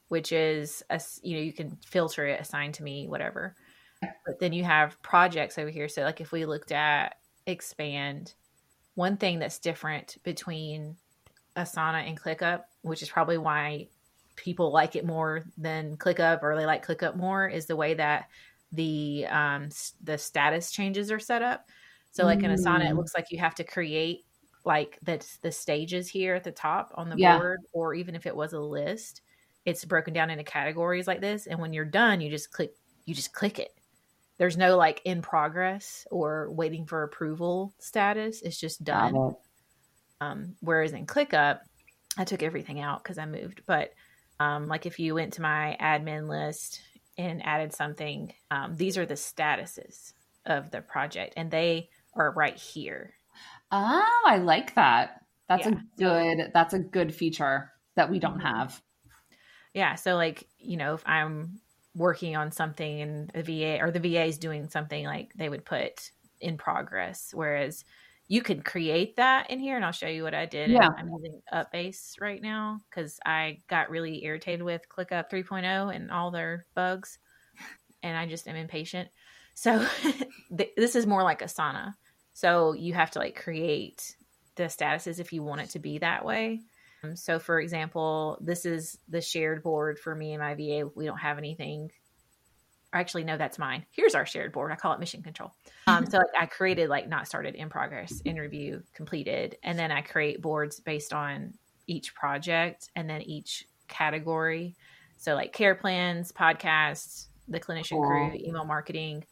which 0.08 0.32
is 0.32 0.84
a 0.90 1.00
you 1.22 1.38
know 1.38 1.44
you 1.44 1.54
can 1.54 1.78
filter 1.86 2.26
it, 2.26 2.42
assign 2.42 2.72
to 2.74 2.84
me, 2.84 3.08
whatever. 3.08 3.56
But 4.02 4.40
then 4.40 4.54
you 4.54 4.63
have 4.63 5.02
projects 5.02 5.58
over 5.58 5.70
here. 5.70 5.90
So 5.90 6.04
like 6.04 6.22
if 6.22 6.32
we 6.32 6.46
looked 6.46 6.72
at 6.72 7.18
expand, 7.48 8.34
one 8.96 9.18
thing 9.18 9.40
that's 9.40 9.60
different 9.60 10.18
between 10.24 10.98
Asana 11.56 12.08
and 12.08 12.20
ClickUp, 12.20 12.63
which 12.82 13.02
is 13.02 13.10
probably 13.10 13.38
why 13.38 13.88
people 14.38 14.71
like 14.71 14.95
it 14.95 15.06
more 15.06 15.43
than 15.58 15.97
ClickUp 15.97 16.41
or 16.41 16.56
they 16.56 16.65
like 16.65 16.86
ClickUp 16.86 17.17
more 17.17 17.47
is 17.47 17.65
the 17.65 17.76
way 17.76 17.95
that 17.95 18.30
the 18.71 19.26
um, 19.30 19.69
the 20.04 20.17
status 20.17 20.71
changes 20.71 21.12
are 21.12 21.19
set 21.19 21.41
up. 21.41 21.67
So 22.12 22.23
like 22.23 22.41
in 22.41 22.52
Asana, 22.52 22.86
it 22.86 22.93
mm. 22.93 22.97
looks 22.97 23.13
like 23.13 23.32
you 23.32 23.38
have 23.39 23.56
to 23.56 23.63
create 23.63 24.26
like 24.65 24.97
the 25.04 25.23
the 25.41 25.52
stages 25.52 26.08
here 26.08 26.36
at 26.36 26.43
the 26.43 26.52
top 26.52 26.91
on 26.95 27.10
the 27.10 27.17
yeah. 27.17 27.38
board, 27.38 27.62
or 27.73 27.93
even 27.93 28.15
if 28.15 28.26
it 28.26 28.36
was 28.36 28.54
a 28.54 28.60
list, 28.60 29.21
it's 29.65 29.86
broken 29.86 30.13
down 30.13 30.30
into 30.30 30.43
categories 30.43 31.08
like 31.08 31.21
this. 31.21 31.47
And 31.47 31.60
when 31.60 31.73
you're 31.73 31.86
done, 31.86 32.21
you 32.21 32.30
just 32.30 32.52
click 32.52 32.73
you 33.06 33.13
just 33.13 33.34
click 33.34 33.60
it. 33.60 33.73
There's 34.38 34.58
no 34.58 34.78
like 34.78 35.02
in 35.06 35.21
progress 35.21 36.08
or 36.12 36.52
waiting 36.52 36.86
for 36.86 37.04
approval 37.04 37.73
status. 37.80 38.41
It's 38.41 38.60
just 38.60 38.84
done. 38.84 39.36
Um, 40.19 40.56
whereas 40.62 40.93
in 40.93 41.06
ClickUp, 41.06 41.60
I 42.17 42.23
took 42.23 42.41
everything 42.41 42.80
out 42.80 43.04
because 43.04 43.17
I 43.17 43.26
moved, 43.26 43.62
but 43.67 43.91
um, 44.39 44.67
like 44.67 44.86
if 44.86 45.00
you 45.00 45.15
went 45.15 45.34
to 45.34 45.41
my 45.41 45.78
admin 45.80 46.28
list 46.28 46.82
and 47.17 47.45
added 47.45 47.73
something, 47.73 48.34
um, 48.52 48.76
these 48.76 48.97
are 48.97 49.06
the 49.06 49.15
statuses 49.15 50.13
of 50.45 50.71
the 50.71 50.82
project, 50.82 51.34
and 51.38 51.50
they 51.50 51.89
are 52.13 52.32
right 52.32 52.58
here. 52.58 53.13
Oh, 53.71 54.23
I 54.26 54.38
like 54.38 54.76
that. 54.76 55.21
That's 55.50 55.65
yeah. 55.65 55.73
a 55.73 55.97
good. 55.97 56.52
That's 56.54 56.73
a 56.73 56.80
good 56.80 57.13
feature 57.13 57.71
that 57.95 58.10
we 58.10 58.19
don't 58.19 58.39
mm-hmm. 58.39 58.47
have. 58.47 58.82
Yeah. 59.73 59.95
So, 59.95 60.15
like 60.15 60.47
you 60.60 60.78
know, 60.78 60.93
if 60.93 61.04
I'm 61.06 61.60
working 61.95 62.36
on 62.36 62.52
something 62.52 63.02
and 63.02 63.32
the 63.34 63.43
VA 63.43 63.80
or 63.82 63.91
the 63.91 64.00
VA 64.00 64.26
is 64.26 64.38
doing 64.38 64.69
something, 64.69 65.06
like 65.06 65.34
they 65.36 65.50
would 65.50 65.65
put 65.65 66.12
in 66.39 66.58
progress, 66.58 67.32
whereas 67.34 67.84
you 68.28 68.42
can 68.42 68.62
create 68.62 69.16
that 69.16 69.50
in 69.50 69.60
here 69.60 69.76
and 69.76 69.86
I'll 69.86 69.92
show 69.92 70.08
you 70.08 70.24
what 70.24 70.34
I 70.34 70.46
did. 70.46 70.70
Yeah. 70.70 70.90
I'm 70.98 71.10
using 71.10 71.42
Upbase 71.54 72.20
right 72.20 72.42
now 72.42 72.80
because 72.90 73.20
I 73.26 73.60
got 73.70 73.90
really 73.90 74.24
irritated 74.26 74.63
with 74.63 74.82
ClickUp 74.90 75.30
3.0 75.30 75.96
and 75.96 76.12
all 76.12 76.32
their 76.32 76.66
bugs. 76.76 77.20
And 78.04 78.18
I 78.18 78.28
just 78.28 78.48
am 78.48 78.56
impatient. 78.56 79.10
So 79.54 79.86
th- 80.58 80.74
this 80.76 80.96
is 80.96 81.08
more 81.08 81.24
like 81.24 81.42
Asana. 81.42 81.94
So 82.34 82.74
you 82.74 82.94
have 82.94 83.12
to 83.12 83.20
like 83.20 83.42
create 83.42 84.16
the 84.56 84.63
statuses 84.63 85.20
if 85.20 85.32
you 85.32 85.42
want 85.42 85.62
it 85.62 85.70
to 85.72 85.80
be 85.80 86.00
that 86.00 86.26
way. 86.26 86.62
Um, 87.04 87.16
so 87.16 87.40
for 87.40 87.60
example, 87.62 88.38
this 88.42 88.66
is 88.66 88.98
the 89.08 89.22
shared 89.22 89.63
board 89.63 90.00
for 90.00 90.13
me 90.13 90.34
and 90.34 90.42
my 90.42 90.54
VA. 90.54 90.90
We 90.94 91.06
don't 91.06 91.18
have 91.18 91.38
anything 91.38 91.92
actually 92.93 93.23
no 93.23 93.38
that's 93.38 93.60
mine. 93.60 93.86
Here's 93.91 94.15
our 94.15 94.26
shared 94.26 94.52
board. 94.52 94.71
I 94.71 94.76
call 94.76 94.93
it 94.93 95.00
mission 95.00 95.21
control. 95.21 95.52
Um, 95.88 96.06
so 96.06 96.17
like 96.17 96.28
i 96.39 96.45
created 96.45 96.89
like 96.89 97.08
not 97.08 97.28
started 97.28 97.56
in 97.56 97.69
progress 97.69 98.21
in 98.26 98.38
review 98.38 98.84
completed 98.93 99.58
and 99.63 99.78
then 99.78 99.91
i 99.91 100.02
create 100.02 100.41
boards 100.41 100.80
based 100.80 101.13
on 101.13 101.54
each 101.88 102.13
project 102.13 102.91
and 102.95 103.10
then 103.10 103.21
each 103.21 103.65
category. 103.88 104.76
So 105.17 105.34
like 105.34 105.54
care 105.54 105.76
plans 105.76 106.32
podcasts 106.32 107.28
the 107.47 107.60
clinician 107.60 108.06
crew 108.06 108.34
email 108.36 108.65
marketing 108.65 109.23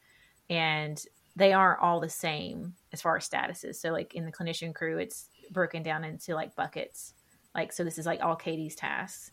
and 0.49 1.01
they 1.35 1.51
aren't 1.51 1.81
all 1.81 1.99
the 1.99 2.09
same 2.09 2.73
as 2.93 3.01
far 3.01 3.17
as 3.17 3.27
statuses. 3.27 3.75
So 3.75 3.91
like 3.91 4.15
in 4.15 4.25
the 4.25 4.31
clinician 4.31 4.73
crew 4.73 4.97
it's 4.97 5.29
broken 5.51 5.83
down 5.83 6.03
into 6.03 6.33
like 6.33 6.55
buckets. 6.55 7.13
Like 7.53 7.73
so 7.73 7.83
this 7.83 7.97
is 7.97 8.05
like 8.05 8.21
all 8.21 8.35
katie's 8.35 8.75
tasks. 8.75 9.31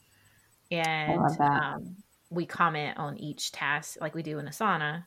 And 0.70 1.20
um, 1.40 1.96
we 2.32 2.46
comment 2.46 2.98
on 2.98 3.18
each 3.18 3.52
task 3.52 3.98
like 4.00 4.14
we 4.14 4.22
do 4.22 4.38
in 4.38 4.46
Asana, 4.46 5.04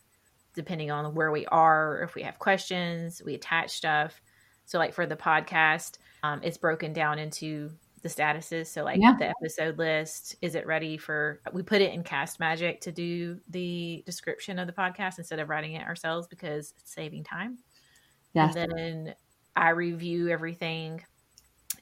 depending 0.53 0.91
on 0.91 1.13
where 1.15 1.31
we 1.31 1.45
are, 1.47 2.01
if 2.03 2.15
we 2.15 2.21
have 2.21 2.39
questions, 2.39 3.21
we 3.25 3.33
attach 3.33 3.71
stuff. 3.71 4.21
So, 4.65 4.77
like 4.77 4.93
for 4.93 5.05
the 5.05 5.15
podcast, 5.15 5.97
um, 6.23 6.41
it's 6.43 6.57
broken 6.57 6.93
down 6.93 7.19
into 7.19 7.71
the 8.01 8.09
statuses. 8.09 8.67
So, 8.67 8.83
like 8.83 8.99
yeah. 9.01 9.15
the 9.17 9.29
episode 9.29 9.77
list, 9.77 10.35
is 10.41 10.55
it 10.55 10.65
ready 10.67 10.97
for? 10.97 11.41
We 11.51 11.63
put 11.63 11.81
it 11.81 11.93
in 11.93 12.03
Castmagic 12.03 12.81
to 12.81 12.91
do 12.91 13.39
the 13.49 14.03
description 14.05 14.59
of 14.59 14.67
the 14.67 14.73
podcast 14.73 15.17
instead 15.17 15.39
of 15.39 15.49
writing 15.49 15.73
it 15.73 15.85
ourselves 15.85 16.27
because 16.27 16.73
it's 16.77 16.93
saving 16.93 17.23
time. 17.23 17.57
Yes. 18.33 18.55
And 18.55 18.71
then 18.71 19.15
I 19.55 19.69
review 19.69 20.29
everything, 20.29 21.03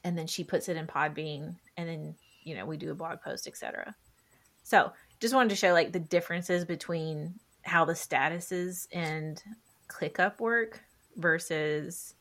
and 0.04 0.16
then 0.16 0.26
she 0.26 0.44
puts 0.44 0.68
it 0.68 0.76
in 0.76 0.86
Podbean, 0.86 1.56
and 1.76 1.88
then 1.88 2.14
you 2.42 2.54
know 2.54 2.64
we 2.66 2.76
do 2.76 2.90
a 2.90 2.94
blog 2.94 3.20
post, 3.20 3.46
etc. 3.46 3.94
So 4.62 4.92
just 5.24 5.34
wanted 5.34 5.48
to 5.48 5.56
show 5.56 5.72
like 5.72 5.90
the 5.90 5.98
differences 5.98 6.66
between 6.66 7.32
how 7.62 7.86
the 7.86 7.94
statuses 7.94 8.86
and 8.92 9.42
ClickUp 9.88 10.38
work 10.38 10.82
versus 11.16 12.12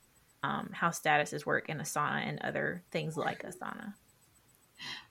um, 0.41 0.69
how 0.71 0.87
statuses 0.87 1.45
work 1.45 1.67
in 1.67 1.79
Asana 1.79 2.25
and 2.25 2.39
other 2.39 2.81
things 2.91 3.17
like 3.17 3.43
Asana. 3.43 3.95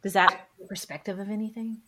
Does 0.02 0.14
that 0.14 0.48
perspective 0.70 1.18
of 1.18 1.28
anything? 1.28 1.83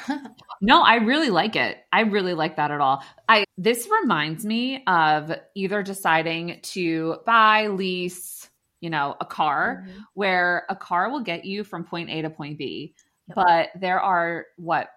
no, 0.62 0.80
I 0.80 0.94
really 0.94 1.28
like 1.28 1.56
it. 1.56 1.76
I 1.92 2.00
really 2.00 2.32
like 2.32 2.56
that 2.56 2.70
at 2.70 2.80
all. 2.80 3.04
I 3.28 3.44
this 3.58 3.86
reminds 4.00 4.46
me 4.46 4.82
of 4.86 5.30
either 5.54 5.82
deciding 5.82 6.60
to 6.62 7.18
buy, 7.26 7.66
lease, 7.66 8.48
you 8.80 8.88
know, 8.88 9.14
a 9.20 9.26
car 9.26 9.84
mm-hmm. 9.86 10.00
where 10.14 10.64
a 10.70 10.76
car 10.76 11.10
will 11.10 11.20
get 11.20 11.44
you 11.44 11.64
from 11.64 11.84
point 11.84 12.08
A 12.08 12.22
to 12.22 12.30
point 12.30 12.56
B. 12.56 12.94
Yep. 13.28 13.36
But 13.36 13.68
there 13.78 14.00
are 14.00 14.46
what 14.56 14.88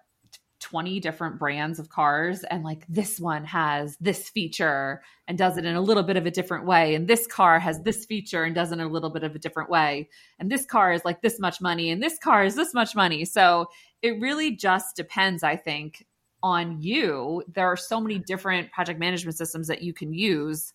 20 0.60 1.00
different 1.00 1.38
brands 1.38 1.78
of 1.78 1.88
cars 1.88 2.42
and 2.44 2.64
like 2.64 2.84
this 2.88 3.20
one 3.20 3.44
has 3.44 3.96
this 4.00 4.28
feature 4.28 5.02
and 5.26 5.38
does 5.38 5.56
it 5.56 5.64
in 5.64 5.76
a 5.76 5.80
little 5.80 6.02
bit 6.02 6.16
of 6.16 6.26
a 6.26 6.30
different 6.30 6.66
way 6.66 6.94
and 6.94 7.06
this 7.06 7.26
car 7.26 7.58
has 7.58 7.80
this 7.82 8.04
feature 8.04 8.44
and 8.44 8.54
does 8.54 8.72
it 8.72 8.78
in 8.78 8.80
a 8.80 8.88
little 8.88 9.10
bit 9.10 9.22
of 9.22 9.34
a 9.34 9.38
different 9.38 9.70
way 9.70 10.08
and 10.38 10.50
this 10.50 10.66
car 10.66 10.92
is 10.92 11.04
like 11.04 11.22
this 11.22 11.38
much 11.38 11.60
money 11.60 11.90
and 11.90 12.02
this 12.02 12.18
car 12.18 12.44
is 12.44 12.56
this 12.56 12.74
much 12.74 12.94
money. 12.96 13.24
So 13.24 13.66
it 14.02 14.20
really 14.20 14.54
just 14.54 14.96
depends 14.96 15.42
i 15.42 15.56
think 15.56 16.04
on 16.42 16.80
you. 16.80 17.42
There 17.52 17.66
are 17.66 17.76
so 17.76 18.00
many 18.00 18.18
different 18.18 18.70
project 18.72 19.00
management 19.00 19.36
systems 19.36 19.66
that 19.68 19.82
you 19.82 19.92
can 19.92 20.12
use. 20.12 20.72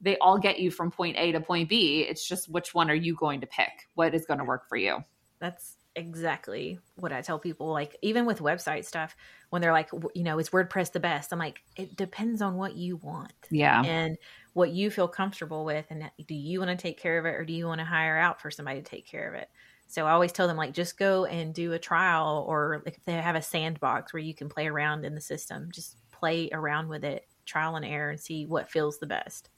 They 0.00 0.16
all 0.18 0.38
get 0.38 0.60
you 0.60 0.70
from 0.70 0.90
point 0.90 1.16
a 1.18 1.32
to 1.32 1.40
point 1.40 1.68
b. 1.68 2.06
It's 2.08 2.26
just 2.26 2.48
which 2.48 2.74
one 2.74 2.90
are 2.90 2.94
you 2.94 3.14
going 3.14 3.40
to 3.40 3.46
pick? 3.46 3.88
What 3.94 4.14
is 4.14 4.26
going 4.26 4.38
to 4.38 4.44
work 4.44 4.68
for 4.68 4.76
you? 4.76 4.98
That's 5.40 5.76
exactly 5.96 6.78
what 6.96 7.12
I 7.12 7.22
tell 7.22 7.38
people. 7.38 7.72
Like, 7.72 7.96
even 8.02 8.26
with 8.26 8.40
website 8.40 8.84
stuff, 8.84 9.16
when 9.50 9.62
they're 9.62 9.72
like, 9.72 9.90
you 10.14 10.22
know, 10.22 10.38
is 10.38 10.50
WordPress 10.50 10.92
the 10.92 11.00
best? 11.00 11.32
I'm 11.32 11.38
like, 11.38 11.60
it 11.76 11.96
depends 11.96 12.42
on 12.42 12.56
what 12.56 12.76
you 12.76 12.96
want. 12.96 13.32
Yeah. 13.50 13.82
And 13.82 14.16
what 14.52 14.70
you 14.70 14.90
feel 14.90 15.08
comfortable 15.08 15.64
with. 15.64 15.86
And 15.90 16.10
do 16.26 16.34
you 16.34 16.58
want 16.58 16.70
to 16.70 16.76
take 16.76 16.98
care 16.98 17.18
of 17.18 17.26
it 17.26 17.34
or 17.34 17.44
do 17.44 17.52
you 17.52 17.66
want 17.66 17.80
to 17.80 17.84
hire 17.84 18.16
out 18.16 18.40
for 18.40 18.50
somebody 18.50 18.82
to 18.82 18.88
take 18.88 19.06
care 19.06 19.28
of 19.28 19.34
it? 19.34 19.48
So 19.86 20.06
I 20.06 20.12
always 20.12 20.32
tell 20.32 20.46
them, 20.46 20.56
like, 20.56 20.72
just 20.72 20.98
go 20.98 21.24
and 21.24 21.52
do 21.52 21.72
a 21.72 21.78
trial 21.78 22.44
or 22.48 22.82
like 22.84 22.96
if 22.96 23.04
they 23.04 23.14
have 23.14 23.34
a 23.34 23.42
sandbox 23.42 24.12
where 24.12 24.22
you 24.22 24.34
can 24.34 24.48
play 24.48 24.68
around 24.68 25.04
in 25.04 25.14
the 25.16 25.20
system, 25.20 25.68
just 25.72 25.96
play 26.12 26.48
around 26.52 26.88
with 26.88 27.02
it, 27.04 27.26
trial 27.44 27.74
and 27.74 27.84
error, 27.84 28.10
and 28.10 28.20
see 28.20 28.46
what 28.46 28.70
feels 28.70 28.98
the 28.98 29.06
best. 29.06 29.48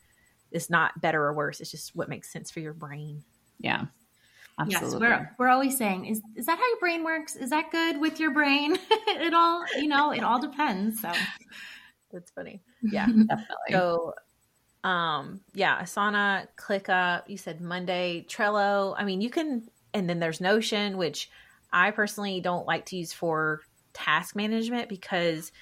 It's 0.51 0.71
not 0.71 1.01
better 1.01 1.23
or 1.23 1.35
worse. 1.35 1.61
It's 1.61 1.71
just 1.71 1.95
what 1.95 2.09
makes 2.09 2.33
sense 2.33 2.51
for 2.51 2.61
your 2.61 2.73
brain. 2.73 3.25
Yeah. 3.61 3.87
Absolutely. 4.63 5.09
Yes, 5.09 5.21
we're 5.39 5.47
we're 5.47 5.49
always 5.49 5.77
saying, 5.77 6.07
is 6.07 6.21
is 6.37 6.47
that 6.47 6.59
how 6.59 6.67
your 6.67 6.79
brain 6.79 7.05
works? 7.05 7.37
Is 7.37 7.51
that 7.51 7.71
good 7.71 8.01
with 8.01 8.21
your 8.21 8.33
brain? 8.33 8.77
it 8.91 9.35
all, 9.35 9.65
you 9.77 9.89
know, 9.89 10.13
it 10.13 10.23
all 10.23 10.41
depends. 10.41 11.01
So 11.01 11.13
that's 12.13 12.31
funny. 12.31 12.63
Yeah, 12.83 13.07
definitely. 13.07 13.47
So 13.71 14.15
um 14.85 15.41
yeah, 15.55 15.81
Asana, 15.81 16.49
ClickUp, 16.57 17.29
you 17.29 17.37
said 17.37 17.61
Monday, 17.61 18.27
Trello. 18.29 18.95
I 18.97 19.05
mean, 19.05 19.21
you 19.21 19.31
can 19.31 19.69
and 19.95 20.09
then 20.09 20.21
there's 20.21 20.41
Notion, 20.41 20.97
which 20.97 21.31
I 21.73 21.91
personally 21.91 22.41
don't 22.41 22.67
like 22.67 22.87
to 22.87 22.97
use 22.97 23.13
for 23.13 23.61
task 23.93 24.37
management 24.37 24.89
because 24.89 25.53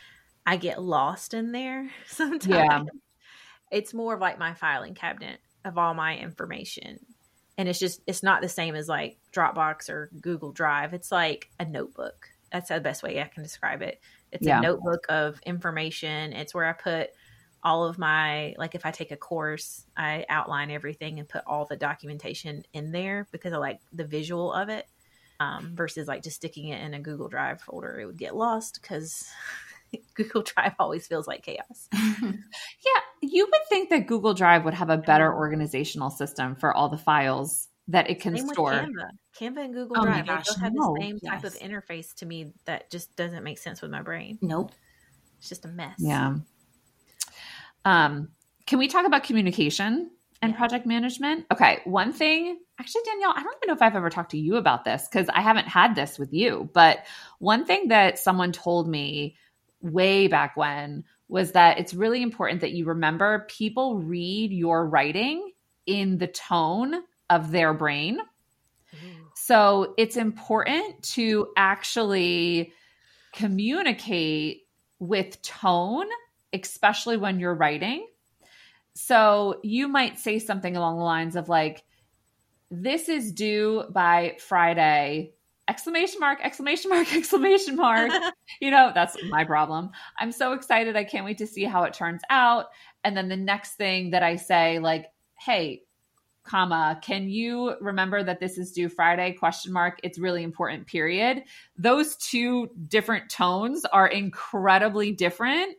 I 0.46 0.56
get 0.56 0.82
lost 0.82 1.34
in 1.34 1.52
there 1.52 1.90
sometimes. 2.06 2.46
Yeah. 2.48 2.82
It's 3.70 3.94
more 3.94 4.14
of 4.14 4.20
like 4.20 4.38
my 4.38 4.54
filing 4.54 4.94
cabinet 4.94 5.38
of 5.64 5.78
all 5.78 5.94
my 5.94 6.16
information 6.16 6.98
and 7.60 7.68
it's 7.68 7.78
just 7.78 8.00
it's 8.06 8.22
not 8.22 8.40
the 8.40 8.48
same 8.48 8.74
as 8.74 8.88
like 8.88 9.18
Dropbox 9.34 9.90
or 9.90 10.10
Google 10.18 10.50
Drive. 10.50 10.94
It's 10.94 11.12
like 11.12 11.50
a 11.60 11.64
notebook. 11.66 12.30
That's 12.50 12.70
the 12.70 12.80
best 12.80 13.02
way 13.02 13.20
I 13.20 13.26
can 13.26 13.42
describe 13.42 13.82
it. 13.82 14.00
It's 14.32 14.46
yeah. 14.46 14.60
a 14.60 14.62
notebook 14.62 15.04
of 15.10 15.38
information. 15.44 16.32
It's 16.32 16.54
where 16.54 16.64
I 16.64 16.72
put 16.72 17.10
all 17.62 17.84
of 17.84 17.98
my 17.98 18.54
like 18.56 18.74
if 18.74 18.86
I 18.86 18.90
take 18.90 19.10
a 19.10 19.16
course, 19.16 19.84
I 19.94 20.24
outline 20.30 20.70
everything 20.70 21.18
and 21.18 21.28
put 21.28 21.42
all 21.46 21.66
the 21.66 21.76
documentation 21.76 22.64
in 22.72 22.92
there 22.92 23.28
because 23.30 23.52
I 23.52 23.58
like 23.58 23.80
the 23.92 24.06
visual 24.06 24.54
of 24.54 24.70
it. 24.70 24.86
Um, 25.38 25.72
versus 25.74 26.08
like 26.08 26.22
just 26.22 26.36
sticking 26.36 26.68
it 26.68 26.82
in 26.82 26.94
a 26.94 27.00
Google 27.00 27.28
Drive 27.28 27.60
folder, 27.60 28.00
it 28.00 28.06
would 28.06 28.18
get 28.18 28.36
lost 28.36 28.78
because 28.80 29.26
Google 30.14 30.42
Drive 30.42 30.74
always 30.79 31.07
feels 31.07 31.26
like 31.26 31.42
chaos. 31.42 31.88
yeah, 31.92 33.00
you 33.22 33.46
would 33.46 33.61
think 33.68 33.90
that 33.90 34.07
Google 34.07 34.35
Drive 34.35 34.64
would 34.64 34.74
have 34.74 34.90
a 34.90 34.96
better 34.96 35.33
organizational 35.33 36.11
system 36.11 36.57
for 36.57 36.72
all 36.74 36.88
the 36.88 36.98
files 36.98 37.68
that 37.88 38.09
it 38.09 38.20
can 38.20 38.37
same 38.37 38.48
store. 38.48 38.72
Canva. 38.72 39.11
Canva 39.38 39.64
and 39.64 39.74
Google 39.74 39.96
oh 39.98 40.05
Drive 40.05 40.26
gosh, 40.26 40.46
both 40.46 40.61
have 40.61 40.72
no. 40.74 40.94
the 40.94 41.03
same 41.03 41.18
yes. 41.22 41.33
type 41.33 41.44
of 41.44 41.59
interface 41.59 42.14
to 42.16 42.26
me 42.26 42.53
that 42.64 42.90
just 42.90 43.14
doesn't 43.16 43.42
make 43.42 43.59
sense 43.59 43.83
with 43.83 43.90
my 43.90 44.03
brain. 44.03 44.38
Nope. 44.40 44.72
It's 45.38 45.48
just 45.48 45.64
a 45.64 45.68
mess. 45.68 45.96
Yeah. 45.98 46.37
Um, 47.85 48.29
can 48.66 48.79
we 48.79 48.88
talk 48.88 49.07
about 49.07 49.24
communication 49.24 50.11
and 50.42 50.53
yeah. 50.53 50.59
project 50.59 50.87
management? 50.87 51.46
Okay, 51.53 51.81
one 51.85 52.12
thing 52.12 52.59
actually 52.79 53.03
Danielle, 53.05 53.35
I 53.37 53.42
don't 53.42 53.57
even 53.62 53.68
know 53.68 53.74
if 53.74 53.83
I've 53.83 53.94
ever 53.94 54.11
talked 54.11 54.31
to 54.31 54.38
you 54.38 54.57
about 54.57 54.85
this 54.85 55.07
because 55.11 55.29
I 55.29 55.42
haven't 55.42 55.68
had 55.68 55.94
this 55.94 56.18
with 56.18 56.33
you, 56.33 56.70
but 56.72 57.05
one 57.38 57.66
thing 57.66 57.88
that 57.88 58.18
someone 58.18 58.53
told 58.53 58.88
me 58.88 59.37
way 59.80 60.26
back 60.26 60.56
when 60.56 61.04
was 61.28 61.52
that 61.52 61.78
it's 61.78 61.94
really 61.94 62.22
important 62.22 62.60
that 62.60 62.72
you 62.72 62.84
remember 62.84 63.46
people 63.48 63.98
read 63.98 64.52
your 64.52 64.86
writing 64.86 65.52
in 65.86 66.18
the 66.18 66.26
tone 66.26 66.94
of 67.28 67.50
their 67.50 67.72
brain. 67.72 68.18
Mm-hmm. 68.94 69.22
So 69.34 69.94
it's 69.96 70.16
important 70.16 71.02
to 71.14 71.48
actually 71.56 72.72
communicate 73.32 74.62
with 74.98 75.40
tone, 75.42 76.06
especially 76.52 77.16
when 77.16 77.38
you're 77.40 77.54
writing. 77.54 78.06
So 78.94 79.60
you 79.62 79.88
might 79.88 80.18
say 80.18 80.40
something 80.40 80.76
along 80.76 80.98
the 80.98 81.04
lines 81.04 81.36
of, 81.36 81.48
like, 81.48 81.84
this 82.70 83.08
is 83.08 83.32
due 83.32 83.84
by 83.90 84.36
Friday 84.40 85.32
exclamation 85.70 86.18
mark, 86.18 86.40
exclamation 86.42 86.90
mark, 86.90 87.14
exclamation 87.14 87.76
mark. 87.76 88.11
you 88.61 88.70
know, 88.70 88.90
that's 88.92 89.16
my 89.30 89.44
problem. 89.44 89.90
I'm 90.18 90.33
so 90.33 90.52
excited. 90.52 90.96
I 90.96 91.04
can't 91.04 91.24
wait 91.24 91.38
to 91.38 91.46
see 91.46 91.64
how 91.64 91.85
it 91.85 91.94
turns 91.94 92.22
out. 92.28 92.66
And 93.04 93.16
then 93.16 93.28
the 93.28 93.37
next 93.37 93.74
thing 93.74 94.11
that 94.11 94.22
I 94.22 94.37
say, 94.37 94.80
like, 94.80 95.06
hey, 95.38 95.85
comma, 96.42 96.98
can 97.02 97.28
you 97.28 97.76
remember 97.80 98.22
that 98.22 98.40
this 98.40 98.59
is 98.59 98.72
due 98.72 98.88
Friday? 98.88 99.33
Question 99.33 99.72
mark. 99.72 100.00
It's 100.02 100.18
really 100.18 100.42
important, 100.42 100.87
period. 100.87 101.44
Those 101.78 102.16
two 102.16 102.68
different 102.88 103.30
tones 103.30 103.85
are 103.85 104.09
incredibly 104.09 105.12
different. 105.12 105.76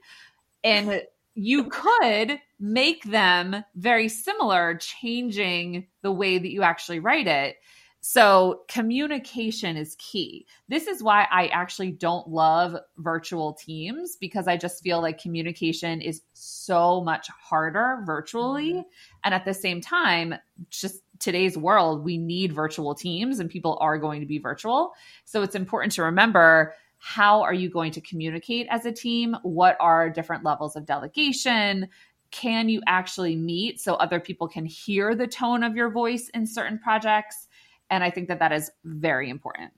And 0.64 1.04
you 1.36 1.66
could 1.66 2.40
make 2.60 3.04
them 3.04 3.64
very 3.76 4.08
similar, 4.08 4.76
changing 4.76 5.88
the 6.02 6.12
way 6.12 6.38
that 6.38 6.52
you 6.52 6.64
actually 6.64 7.00
write 7.00 7.28
it. 7.28 7.58
So, 8.04 8.64
communication 8.68 9.78
is 9.78 9.96
key. 10.00 10.48
This 10.68 10.88
is 10.88 11.04
why 11.04 11.28
I 11.30 11.48
actually 11.48 11.92
don't 11.92 12.28
love 12.28 12.76
virtual 12.98 13.54
teams 13.54 14.18
because 14.20 14.48
I 14.48 14.58
just 14.58 14.82
feel 14.82 15.02
like 15.02 15.22
communication 15.22 16.02
is 16.02 16.24
so 16.34 17.04
much 17.04 17.30
harder 17.30 18.02
virtually. 18.04 18.74
Mm-hmm. 18.74 18.90
And 19.24 19.36
at 19.36 19.46
the 19.46 19.54
same 19.54 19.82
time, 19.82 20.34
just 20.72 21.04
today's 21.20 21.56
world, 21.56 22.04
we 22.04 22.18
need 22.18 22.54
virtual 22.54 22.96
teams 22.96 23.40
and 23.40 23.52
people 23.52 23.78
are 23.80 24.00
going 24.00 24.20
to 24.22 24.26
be 24.26 24.40
virtual. 24.40 24.94
So, 25.26 25.44
it's 25.44 25.56
important 25.56 25.94
to 25.94 26.04
remember 26.04 26.74
how 26.98 27.44
are 27.44 27.54
you 27.54 27.70
going 27.70 27.92
to 27.92 28.02
communicate 28.02 28.66
as 28.72 28.84
a 28.88 28.92
team? 28.92 29.38
What 29.44 29.78
are 29.80 30.10
different 30.10 30.44
levels 30.44 30.76
of 30.76 30.88
delegation? 30.88 31.88
Can 32.32 32.68
you 32.68 32.82
actually 32.88 33.36
meet 33.36 33.80
so 33.80 33.94
other 33.96 34.20
people 34.20 34.48
can 34.48 34.66
hear 34.66 35.14
the 35.14 35.28
tone 35.28 35.64
of 35.64 35.76
your 35.76 35.92
voice 35.92 36.30
in 36.30 36.48
certain 36.48 36.80
projects? 36.80 37.48
And 37.92 38.04
I 38.04 38.10
think 38.10 38.30
that 38.30 38.40
that 38.40 38.54
is 38.54 38.72
very 38.86 39.30
important. 39.30 39.72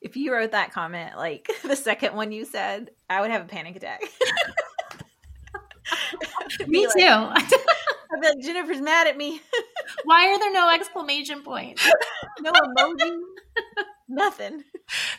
If 0.00 0.16
you 0.16 0.32
wrote 0.32 0.52
that 0.52 0.72
comment, 0.72 1.16
like 1.16 1.50
the 1.64 1.74
second 1.74 2.14
one 2.14 2.30
you 2.30 2.44
said, 2.44 2.90
I 3.10 3.20
would 3.20 3.32
have 3.32 3.42
a 3.42 3.48
panic 3.48 3.74
attack. 3.74 4.02
me 6.68 6.86
like, 6.86 6.96
too. 6.96 7.02
I'd 8.10 8.20
be 8.20 8.28
like, 8.28 8.40
Jennifer's 8.40 8.80
mad 8.80 9.06
at 9.06 9.16
me. 9.16 9.40
Why 10.04 10.28
are 10.28 10.38
there 10.38 10.52
no 10.52 10.70
exclamation 10.70 11.42
points? 11.42 11.86
no 12.40 12.52
emoji. 12.52 13.18
Nothing. 14.08 14.64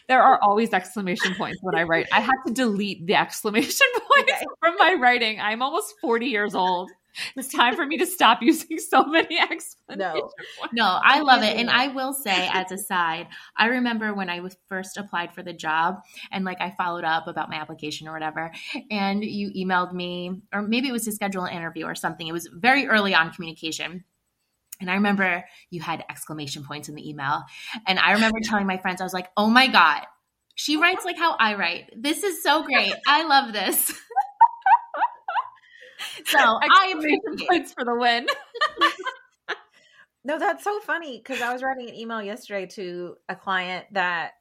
There 0.07 0.21
are 0.21 0.39
always 0.41 0.73
exclamation 0.73 1.35
points 1.35 1.59
when 1.61 1.75
I 1.75 1.83
write. 1.83 2.07
I 2.11 2.21
had 2.21 2.35
to 2.47 2.53
delete 2.53 3.05
the 3.05 3.15
exclamation 3.15 3.87
points 3.93 4.33
okay. 4.33 4.45
from 4.59 4.75
my 4.77 4.97
writing. 4.99 5.39
I'm 5.39 5.61
almost 5.61 5.95
40 6.01 6.25
years 6.25 6.55
old. 6.55 6.89
It's 7.35 7.53
time 7.53 7.75
for 7.75 7.85
me 7.85 7.97
to 7.97 8.05
stop 8.05 8.41
using 8.41 8.77
so 8.77 9.03
many 9.03 9.39
explanations. 9.39 9.75
No, 9.97 10.29
no, 10.71 10.99
I 11.03 11.21
love 11.21 11.41
it. 11.41 11.57
And 11.57 11.67
I 11.69 11.87
will 11.87 12.13
say, 12.13 12.47
as 12.53 12.71
a 12.71 12.77
side, 12.77 13.27
I 13.57 13.65
remember 13.67 14.13
when 14.13 14.29
I 14.29 14.39
was 14.39 14.55
first 14.67 14.97
applied 14.97 15.33
for 15.33 15.41
the 15.41 15.51
job 15.51 16.03
and 16.31 16.45
like 16.45 16.61
I 16.61 16.75
followed 16.77 17.03
up 17.03 17.27
about 17.27 17.49
my 17.49 17.55
application 17.55 18.07
or 18.07 18.13
whatever, 18.13 18.51
and 18.91 19.23
you 19.23 19.51
emailed 19.51 19.93
me, 19.93 20.41
or 20.53 20.61
maybe 20.61 20.89
it 20.89 20.91
was 20.91 21.05
to 21.05 21.11
schedule 21.11 21.43
an 21.43 21.55
interview 21.55 21.85
or 21.85 21.95
something. 21.95 22.27
It 22.27 22.33
was 22.33 22.47
very 22.53 22.87
early 22.87 23.15
on 23.15 23.31
communication. 23.31 24.03
And 24.79 24.89
I 24.89 24.93
remember 24.93 25.43
you 25.71 25.81
had 25.81 26.05
exclamation 26.09 26.63
points 26.63 26.87
in 26.87 26.95
the 26.95 27.09
email. 27.09 27.43
And 27.87 27.99
I 27.99 28.13
remember 28.13 28.39
telling 28.43 28.67
my 28.67 28.77
friends, 28.77 29.01
I 29.01 29.03
was 29.03 29.13
like, 29.13 29.29
oh 29.35 29.49
my 29.49 29.67
God, 29.67 30.03
she 30.55 30.75
writes 30.75 31.05
like 31.05 31.17
how 31.17 31.35
I 31.39 31.55
write. 31.55 31.89
This 31.95 32.23
is 32.23 32.43
so 32.43 32.63
great. 32.63 32.93
I 33.07 33.23
love 33.23 33.53
this. 33.53 33.93
So 36.25 36.39
I 36.39 36.93
appreciate 36.95 37.47
points 37.47 37.73
for 37.73 37.83
the 37.85 37.95
win. 37.95 38.27
no, 40.23 40.39
that's 40.39 40.63
so 40.63 40.79
funny 40.79 41.17
because 41.17 41.41
I 41.41 41.51
was 41.53 41.63
writing 41.63 41.89
an 41.89 41.95
email 41.95 42.21
yesterday 42.21 42.65
to 42.67 43.15
a 43.27 43.35
client 43.35 43.85
that 43.93 44.31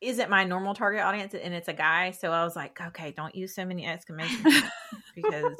isn't 0.00 0.30
my 0.30 0.44
normal 0.44 0.74
target 0.74 1.00
audience 1.00 1.34
and 1.34 1.54
it's 1.54 1.68
a 1.68 1.72
guy. 1.72 2.12
So 2.12 2.30
I 2.30 2.44
was 2.44 2.54
like, 2.54 2.80
okay, 2.80 3.12
don't 3.16 3.34
use 3.34 3.54
so 3.54 3.64
many 3.64 3.86
exclamation 3.86 4.44
because 5.14 5.56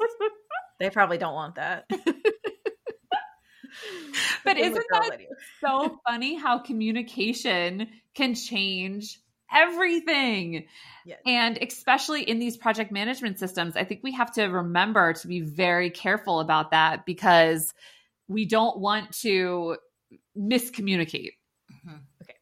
they 0.79 0.89
probably 0.89 1.17
don't 1.17 1.33
want 1.33 1.55
that. 1.55 1.85
but 4.45 4.57
isn't 4.57 4.85
that 4.91 5.17
so 5.61 5.99
funny 6.07 6.35
how 6.35 6.59
communication 6.59 7.87
can 8.15 8.33
change 8.33 9.19
everything. 9.53 10.65
Yes. 11.05 11.19
And 11.25 11.57
especially 11.61 12.23
in 12.23 12.39
these 12.39 12.57
project 12.57 12.91
management 12.91 13.39
systems, 13.39 13.75
I 13.75 13.83
think 13.83 14.01
we 14.03 14.11
have 14.13 14.31
to 14.33 14.45
remember 14.45 15.13
to 15.13 15.27
be 15.27 15.41
very 15.41 15.89
careful 15.89 16.39
about 16.39 16.71
that 16.71 17.05
because 17.05 17.73
we 18.27 18.45
don't 18.45 18.79
want 18.79 19.11
to 19.21 19.77
miscommunicate. 20.37 21.33
Mm-hmm. 21.71 21.97
Okay. 22.23 22.35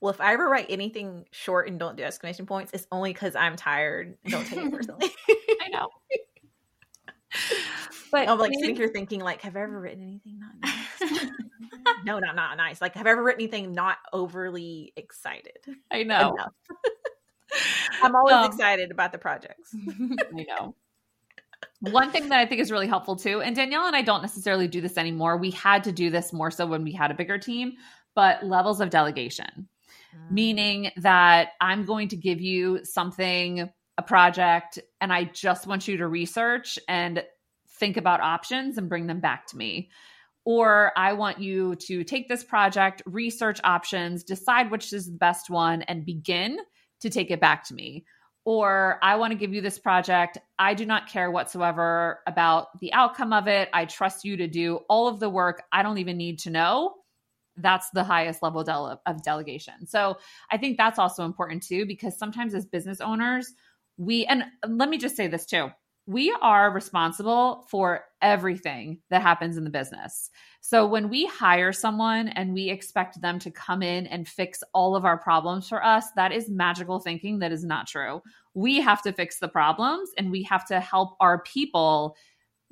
Well, 0.00 0.12
if 0.12 0.20
I 0.20 0.34
ever 0.34 0.48
write 0.48 0.66
anything 0.68 1.26
short 1.30 1.68
and 1.68 1.78
don't 1.78 1.96
do 1.96 2.02
exclamation 2.02 2.46
points, 2.46 2.72
it's 2.72 2.86
only 2.92 3.12
because 3.12 3.34
I'm 3.36 3.56
tired. 3.56 4.16
Don't 4.26 4.46
take 4.46 4.58
it 4.58 4.70
personally. 4.70 5.10
I 5.62 5.68
know. 5.70 5.88
But 8.10 8.28
I'm 8.28 8.38
like 8.38 8.52
sitting 8.58 8.76
here 8.76 8.88
thinking, 8.88 9.20
like, 9.20 9.42
have 9.42 9.56
I 9.56 9.60
ever 9.60 9.78
written 9.78 10.02
anything 10.02 10.38
not 10.38 10.54
nice? 10.62 11.30
no, 12.04 12.18
not 12.18 12.36
not 12.36 12.56
nice. 12.56 12.80
Like, 12.80 12.94
have 12.94 13.06
I 13.06 13.10
ever 13.10 13.22
written 13.22 13.42
anything 13.42 13.72
not 13.72 13.98
overly 14.12 14.92
excited? 14.96 15.58
I 15.90 16.02
know. 16.04 16.36
I'm 18.02 18.14
always 18.14 18.34
um, 18.34 18.44
excited 18.44 18.90
about 18.90 19.12
the 19.12 19.18
projects. 19.18 19.74
I 19.90 20.44
know. 20.48 20.74
One 21.80 22.10
thing 22.10 22.28
that 22.28 22.38
I 22.38 22.46
think 22.46 22.60
is 22.60 22.70
really 22.70 22.86
helpful 22.86 23.16
too, 23.16 23.40
and 23.40 23.54
Danielle 23.54 23.86
and 23.86 23.96
I 23.96 24.02
don't 24.02 24.22
necessarily 24.22 24.68
do 24.68 24.80
this 24.80 24.98
anymore. 24.98 25.36
We 25.36 25.50
had 25.50 25.84
to 25.84 25.92
do 25.92 26.10
this 26.10 26.32
more 26.32 26.50
so 26.50 26.66
when 26.66 26.84
we 26.84 26.92
had 26.92 27.10
a 27.10 27.14
bigger 27.14 27.38
team, 27.38 27.72
but 28.14 28.44
levels 28.44 28.80
of 28.80 28.90
delegation, 28.90 29.68
mm. 30.14 30.30
meaning 30.30 30.90
that 30.96 31.50
I'm 31.60 31.84
going 31.84 32.08
to 32.08 32.16
give 32.16 32.40
you 32.40 32.84
something, 32.84 33.70
a 33.96 34.02
project, 34.02 34.78
and 35.00 35.12
I 35.12 35.24
just 35.24 35.66
want 35.66 35.88
you 35.88 35.96
to 35.98 36.06
research 36.06 36.78
and 36.88 37.24
think 37.78 37.96
about 37.96 38.20
options 38.20 38.76
and 38.76 38.88
bring 38.88 39.06
them 39.06 39.20
back 39.20 39.46
to 39.48 39.56
me. 39.56 39.90
Or 40.50 40.92
I 40.96 41.12
want 41.12 41.40
you 41.40 41.74
to 41.74 42.04
take 42.04 42.26
this 42.26 42.42
project, 42.42 43.02
research 43.04 43.60
options, 43.64 44.24
decide 44.24 44.70
which 44.70 44.94
is 44.94 45.04
the 45.04 45.18
best 45.18 45.50
one, 45.50 45.82
and 45.82 46.06
begin 46.06 46.56
to 47.02 47.10
take 47.10 47.30
it 47.30 47.38
back 47.38 47.64
to 47.64 47.74
me. 47.74 48.06
Or 48.46 48.98
I 49.02 49.16
want 49.16 49.32
to 49.32 49.38
give 49.38 49.52
you 49.52 49.60
this 49.60 49.78
project. 49.78 50.38
I 50.58 50.72
do 50.72 50.86
not 50.86 51.06
care 51.06 51.30
whatsoever 51.30 52.20
about 52.26 52.68
the 52.80 52.94
outcome 52.94 53.34
of 53.34 53.46
it. 53.46 53.68
I 53.74 53.84
trust 53.84 54.24
you 54.24 54.38
to 54.38 54.46
do 54.46 54.76
all 54.88 55.06
of 55.06 55.20
the 55.20 55.28
work. 55.28 55.64
I 55.70 55.82
don't 55.82 55.98
even 55.98 56.16
need 56.16 56.38
to 56.38 56.50
know. 56.50 56.94
That's 57.58 57.90
the 57.90 58.04
highest 58.04 58.42
level 58.42 58.64
of 59.04 59.22
delegation. 59.22 59.86
So 59.86 60.16
I 60.50 60.56
think 60.56 60.78
that's 60.78 60.98
also 60.98 61.26
important 61.26 61.62
too, 61.62 61.84
because 61.84 62.16
sometimes 62.16 62.54
as 62.54 62.64
business 62.64 63.02
owners, 63.02 63.52
we, 63.98 64.24
and 64.24 64.44
let 64.66 64.88
me 64.88 64.96
just 64.96 65.14
say 65.14 65.26
this 65.26 65.44
too 65.44 65.68
we 66.08 66.34
are 66.40 66.70
responsible 66.70 67.66
for 67.68 68.06
everything 68.22 68.98
that 69.10 69.20
happens 69.20 69.58
in 69.58 69.64
the 69.64 69.68
business. 69.68 70.30
So 70.62 70.86
when 70.86 71.10
we 71.10 71.26
hire 71.26 71.70
someone 71.70 72.28
and 72.28 72.54
we 72.54 72.70
expect 72.70 73.20
them 73.20 73.38
to 73.40 73.50
come 73.50 73.82
in 73.82 74.06
and 74.06 74.26
fix 74.26 74.62
all 74.72 74.96
of 74.96 75.04
our 75.04 75.18
problems 75.18 75.68
for 75.68 75.84
us, 75.84 76.06
that 76.16 76.32
is 76.32 76.48
magical 76.48 76.98
thinking 76.98 77.40
that 77.40 77.52
is 77.52 77.62
not 77.62 77.86
true. 77.86 78.22
We 78.54 78.80
have 78.80 79.02
to 79.02 79.12
fix 79.12 79.38
the 79.38 79.48
problems 79.48 80.08
and 80.16 80.30
we 80.30 80.42
have 80.44 80.64
to 80.68 80.80
help 80.80 81.14
our 81.20 81.42
people 81.42 82.16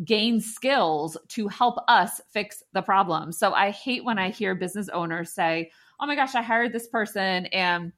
gain 0.02 0.40
skills 0.40 1.18
to 1.28 1.46
help 1.48 1.76
us 1.88 2.22
fix 2.32 2.62
the 2.72 2.80
problem. 2.80 3.32
So 3.32 3.52
I 3.52 3.70
hate 3.70 4.02
when 4.02 4.18
I 4.18 4.30
hear 4.30 4.54
business 4.54 4.88
owners 4.88 5.34
say, 5.34 5.70
"Oh 6.00 6.06
my 6.06 6.14
gosh, 6.14 6.34
I 6.34 6.40
hired 6.40 6.72
this 6.72 6.88
person 6.88 7.44
and 7.46 7.92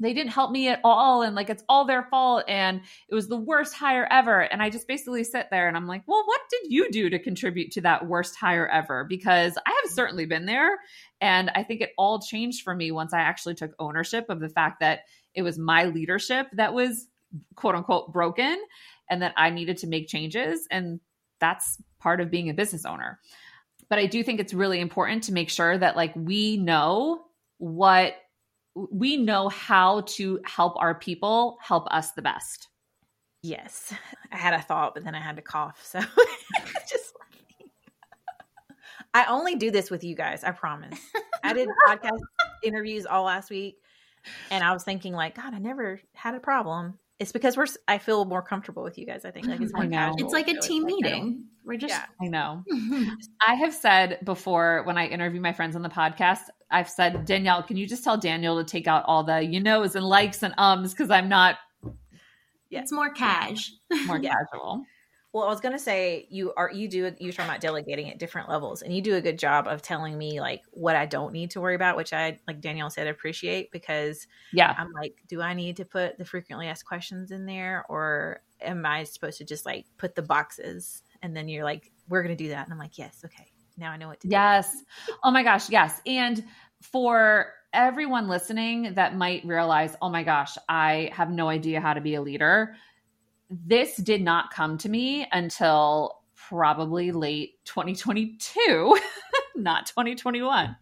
they 0.00 0.12
didn't 0.12 0.32
help 0.32 0.50
me 0.50 0.68
at 0.68 0.80
all 0.82 1.22
and 1.22 1.36
like 1.36 1.48
it's 1.48 1.62
all 1.68 1.84
their 1.84 2.02
fault 2.04 2.44
and 2.48 2.80
it 3.08 3.14
was 3.14 3.28
the 3.28 3.36
worst 3.36 3.74
hire 3.74 4.06
ever. 4.10 4.40
And 4.40 4.62
i 4.62 4.70
just 4.70 4.88
basically 4.88 5.24
sit 5.24 5.46
there 5.50 5.68
and 5.68 5.76
i'm 5.76 5.86
like 5.86 6.02
well 6.06 6.22
what 6.24 6.40
did 6.50 6.72
you 6.72 6.90
do 6.90 7.08
to 7.10 7.18
contribute 7.18 7.70
to 7.72 7.80
that 7.82 8.06
worst 8.06 8.36
hire 8.36 8.66
ever? 8.68 9.04
Because 9.04 9.56
i 9.66 9.80
have 9.82 9.92
certainly 9.92 10.26
been 10.26 10.46
there 10.46 10.78
and 11.20 11.50
i 11.54 11.62
think 11.62 11.80
it 11.80 11.92
all 11.96 12.20
changed 12.20 12.62
for 12.62 12.74
me 12.74 12.90
once 12.90 13.12
i 13.12 13.20
actually 13.20 13.54
took 13.54 13.72
ownership 13.78 14.26
of 14.28 14.40
the 14.40 14.48
fact 14.48 14.80
that 14.80 15.00
it 15.34 15.42
was 15.42 15.58
my 15.58 15.84
leadership 15.84 16.46
that 16.52 16.74
was 16.74 17.06
quote 17.56 17.74
unquote 17.74 18.12
broken 18.12 18.62
and 19.10 19.22
that 19.22 19.34
i 19.36 19.50
needed 19.50 19.76
to 19.78 19.86
make 19.86 20.08
changes 20.08 20.66
and 20.70 21.00
that's 21.40 21.80
part 22.00 22.20
of 22.20 22.30
being 22.30 22.48
a 22.48 22.54
business 22.54 22.84
owner. 22.84 23.20
But 23.88 23.98
i 23.98 24.06
do 24.06 24.24
think 24.24 24.40
it's 24.40 24.54
really 24.54 24.80
important 24.80 25.24
to 25.24 25.32
make 25.32 25.50
sure 25.50 25.76
that 25.76 25.96
like 25.96 26.14
we 26.16 26.56
know 26.56 27.22
what 27.58 28.14
we 28.74 29.16
know 29.16 29.48
how 29.48 30.02
to 30.02 30.40
help 30.44 30.74
our 30.76 30.94
people 30.94 31.58
help 31.60 31.86
us 31.90 32.12
the 32.12 32.22
best. 32.22 32.68
Yes. 33.42 33.92
I 34.32 34.36
had 34.36 34.54
a 34.54 34.62
thought, 34.62 34.94
but 34.94 35.04
then 35.04 35.14
I 35.14 35.20
had 35.20 35.36
to 35.36 35.42
cough. 35.42 35.80
So 35.84 36.00
just 36.90 37.12
I 39.12 39.26
only 39.26 39.54
do 39.54 39.70
this 39.70 39.90
with 39.90 40.02
you 40.02 40.16
guys, 40.16 40.42
I 40.42 40.50
promise. 40.50 40.98
I 41.44 41.52
did 41.52 41.68
podcast 41.88 42.18
interviews 42.64 43.06
all 43.06 43.24
last 43.24 43.50
week 43.50 43.76
and 44.50 44.64
I 44.64 44.72
was 44.72 44.82
thinking 44.82 45.12
like, 45.12 45.36
God, 45.36 45.54
I 45.54 45.58
never 45.58 46.00
had 46.14 46.34
a 46.34 46.40
problem. 46.40 46.98
It's 47.20 47.30
because 47.30 47.56
we're 47.56 47.66
I 47.86 47.98
feel 47.98 48.24
more 48.24 48.42
comfortable 48.42 48.82
with 48.82 48.98
you 48.98 49.06
guys, 49.06 49.24
I 49.24 49.30
think. 49.30 49.46
Like 49.46 49.60
it's 49.60 49.72
more 49.74 49.86
casual. 49.86 50.24
It's 50.24 50.32
like 50.32 50.48
a 50.48 50.58
team 50.60 50.82
like, 50.82 50.94
meeting. 50.94 51.44
We're 51.64 51.78
just 51.78 51.94
yeah. 51.94 52.06
I 52.20 52.26
know. 52.26 52.64
I 53.46 53.54
have 53.54 53.72
said 53.72 54.18
before 54.24 54.82
when 54.84 54.98
I 54.98 55.06
interview 55.06 55.40
my 55.40 55.52
friends 55.52 55.76
on 55.76 55.82
the 55.82 55.88
podcast, 55.88 56.48
I've 56.74 56.90
said, 56.90 57.24
Danielle, 57.24 57.62
can 57.62 57.76
you 57.76 57.86
just 57.86 58.02
tell 58.02 58.18
Daniel 58.18 58.58
to 58.58 58.64
take 58.64 58.88
out 58.88 59.04
all 59.06 59.22
the 59.22 59.40
you 59.40 59.60
knows 59.60 59.94
and 59.94 60.04
likes 60.04 60.42
and 60.42 60.52
ums 60.58 60.92
because 60.92 61.10
I'm 61.10 61.28
not. 61.28 61.56
Yeah. 62.70 62.80
It's 62.80 62.90
more 62.90 63.10
cash. 63.10 63.70
More 64.06 64.18
yeah. 64.22 64.34
casual. 64.34 64.84
Well, 65.32 65.44
I 65.44 65.48
was 65.48 65.60
gonna 65.60 65.78
say 65.78 66.26
you 66.30 66.52
are 66.56 66.70
you 66.72 66.88
do 66.88 67.12
you 67.18 67.32
talking 67.32 67.50
about 67.50 67.60
delegating 67.60 68.10
at 68.10 68.18
different 68.18 68.48
levels, 68.48 68.82
and 68.82 68.94
you 68.94 69.02
do 69.02 69.16
a 69.16 69.20
good 69.20 69.38
job 69.38 69.66
of 69.66 69.82
telling 69.82 70.16
me 70.16 70.40
like 70.40 70.62
what 70.70 70.94
I 70.96 71.06
don't 71.06 71.32
need 71.32 71.50
to 71.52 71.60
worry 71.60 71.74
about, 71.74 71.96
which 71.96 72.12
I 72.12 72.38
like 72.48 72.60
Danielle 72.60 72.90
said 72.90 73.06
appreciate 73.08 73.70
because 73.72 74.26
Yeah. 74.52 74.74
I'm 74.78 74.92
like, 74.92 75.16
do 75.28 75.40
I 75.42 75.54
need 75.54 75.76
to 75.78 75.84
put 75.84 76.18
the 76.18 76.24
frequently 76.24 76.68
asked 76.68 76.84
questions 76.84 77.30
in 77.32 77.46
there, 77.46 77.84
or 77.88 78.42
am 78.60 78.86
I 78.86 79.04
supposed 79.04 79.38
to 79.38 79.44
just 79.44 79.66
like 79.66 79.86
put 79.98 80.14
the 80.14 80.22
boxes? 80.22 81.02
And 81.22 81.36
then 81.36 81.48
you're 81.48 81.64
like, 81.64 81.90
we're 82.08 82.22
gonna 82.22 82.36
do 82.36 82.48
that, 82.50 82.64
and 82.66 82.72
I'm 82.72 82.78
like, 82.78 82.96
yes, 82.98 83.22
okay, 83.24 83.46
now 83.76 83.90
I 83.90 83.96
know 83.96 84.08
what 84.08 84.20
to 84.20 84.28
do. 84.28 84.32
Yes. 84.32 84.82
Oh 85.22 85.30
my 85.30 85.42
gosh. 85.42 85.68
Yes. 85.70 86.00
And 86.06 86.44
for 86.80 87.52
everyone 87.72 88.28
listening 88.28 88.94
that 88.94 89.16
might 89.16 89.44
realize, 89.44 89.96
oh 90.00 90.08
my 90.08 90.22
gosh, 90.22 90.56
I 90.68 91.10
have 91.12 91.30
no 91.30 91.48
idea 91.48 91.80
how 91.80 91.92
to 91.94 92.00
be 92.00 92.14
a 92.14 92.22
leader. 92.22 92.76
This 93.50 93.96
did 93.96 94.22
not 94.22 94.52
come 94.52 94.78
to 94.78 94.88
me 94.88 95.26
until 95.32 96.20
probably 96.48 97.12
late 97.12 97.54
2022, 97.64 98.98
not 99.56 99.86
2021. 99.86 100.76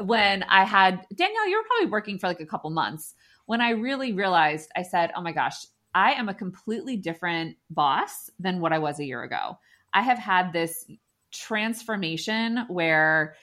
When 0.00 0.42
I 0.44 0.64
had 0.64 1.06
Danielle, 1.14 1.48
you 1.48 1.58
were 1.58 1.66
probably 1.66 1.90
working 1.90 2.18
for 2.18 2.26
like 2.26 2.40
a 2.40 2.46
couple 2.46 2.70
months. 2.70 3.14
When 3.46 3.60
I 3.60 3.70
really 3.70 4.12
realized, 4.12 4.70
I 4.74 4.82
said, 4.82 5.12
oh 5.14 5.20
my 5.20 5.32
gosh, 5.32 5.66
I 5.94 6.12
am 6.12 6.28
a 6.28 6.34
completely 6.34 6.96
different 6.96 7.56
boss 7.70 8.30
than 8.38 8.60
what 8.60 8.72
I 8.72 8.78
was 8.78 8.98
a 8.98 9.04
year 9.04 9.22
ago. 9.22 9.58
I 9.92 10.02
have 10.02 10.18
had 10.18 10.52
this 10.52 10.86
transformation 11.34 12.64
where 12.68 13.34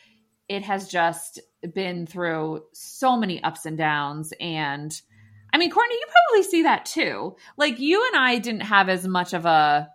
it 0.49 0.63
has 0.63 0.87
just 0.87 1.39
been 1.73 2.07
through 2.07 2.63
so 2.73 3.15
many 3.17 3.43
ups 3.43 3.65
and 3.65 3.77
downs 3.77 4.33
and 4.39 5.01
I 5.53 5.57
mean 5.57 5.69
Courtney 5.69 5.95
you 5.95 6.05
probably 6.09 6.49
see 6.49 6.63
that 6.63 6.85
too. 6.85 7.35
Like 7.57 7.79
you 7.79 8.05
and 8.13 8.21
I 8.21 8.37
didn't 8.37 8.61
have 8.61 8.89
as 8.89 9.07
much 9.07 9.33
of 9.33 9.45
a 9.45 9.89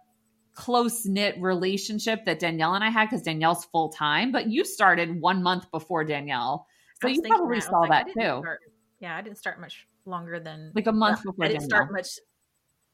close 0.55 1.05
knit 1.07 1.35
relationship 1.41 2.25
that 2.27 2.39
Danielle 2.39 2.75
and 2.75 2.85
I 2.85 2.91
had 2.91 3.11
cuz 3.11 3.23
Danielle's 3.23 3.65
full 3.67 3.89
time, 3.91 4.33
but 4.33 4.49
you 4.49 4.65
started 4.65 5.21
1 5.21 5.43
month 5.43 5.71
before 5.71 6.05
Danielle. 6.05 6.67
So 7.03 7.09
you 7.09 7.23
probably 7.23 7.59
that. 7.61 7.65
Saw 7.65 7.81
like, 7.81 7.91
that 7.91 8.07
too. 8.07 8.41
start- 8.41 8.61
yeah, 9.01 9.17
I 9.17 9.21
didn't 9.23 9.39
start 9.39 9.61
much 9.61 9.87
longer 10.07 10.39
than 10.41 10.73
Like 10.75 10.87
a 10.87 10.93
month 10.93 11.21
well, 11.25 11.33
before 11.33 11.45
I 11.45 11.49
didn't 11.49 11.69
Danielle. 11.69 11.87
start 11.87 11.93
much 11.93 12.09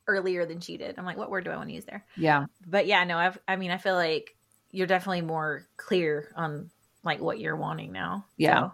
earlier 0.09 0.45
than 0.47 0.61
she 0.61 0.77
did. 0.77 0.99
I'm 0.99 1.05
like, 1.05 1.17
what 1.17 1.31
word 1.31 1.45
do 1.45 1.51
I 1.51 1.57
want 1.57 1.69
to 1.69 1.75
use 1.75 1.85
there? 1.85 2.05
yeah. 2.17 2.47
But 2.67 2.87
yeah, 2.87 3.05
no, 3.05 3.19
I've, 3.19 3.39
I 3.47 3.55
mean, 3.57 3.71
I 3.71 3.77
feel 3.77 3.95
like 3.95 4.35
you're 4.73 4.87
definitely 4.87 5.21
more 5.23 5.67
clear 5.77 6.33
on 6.37 6.71
like 7.05 7.21
what 7.21 7.39
you're 7.39 7.57
wanting 7.57 7.93
now. 7.93 8.27
Yeah. 8.37 8.61
So- 8.61 8.73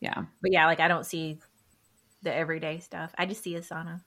Yeah. 0.00 0.24
but 0.42 0.52
yeah, 0.52 0.66
like 0.66 0.80
I 0.80 0.88
don't 0.88 1.06
see 1.06 1.38
the 2.22 2.34
everyday 2.34 2.80
stuff. 2.80 3.14
I 3.16 3.26
just 3.26 3.42
see 3.42 3.54
Asana. 3.54 4.02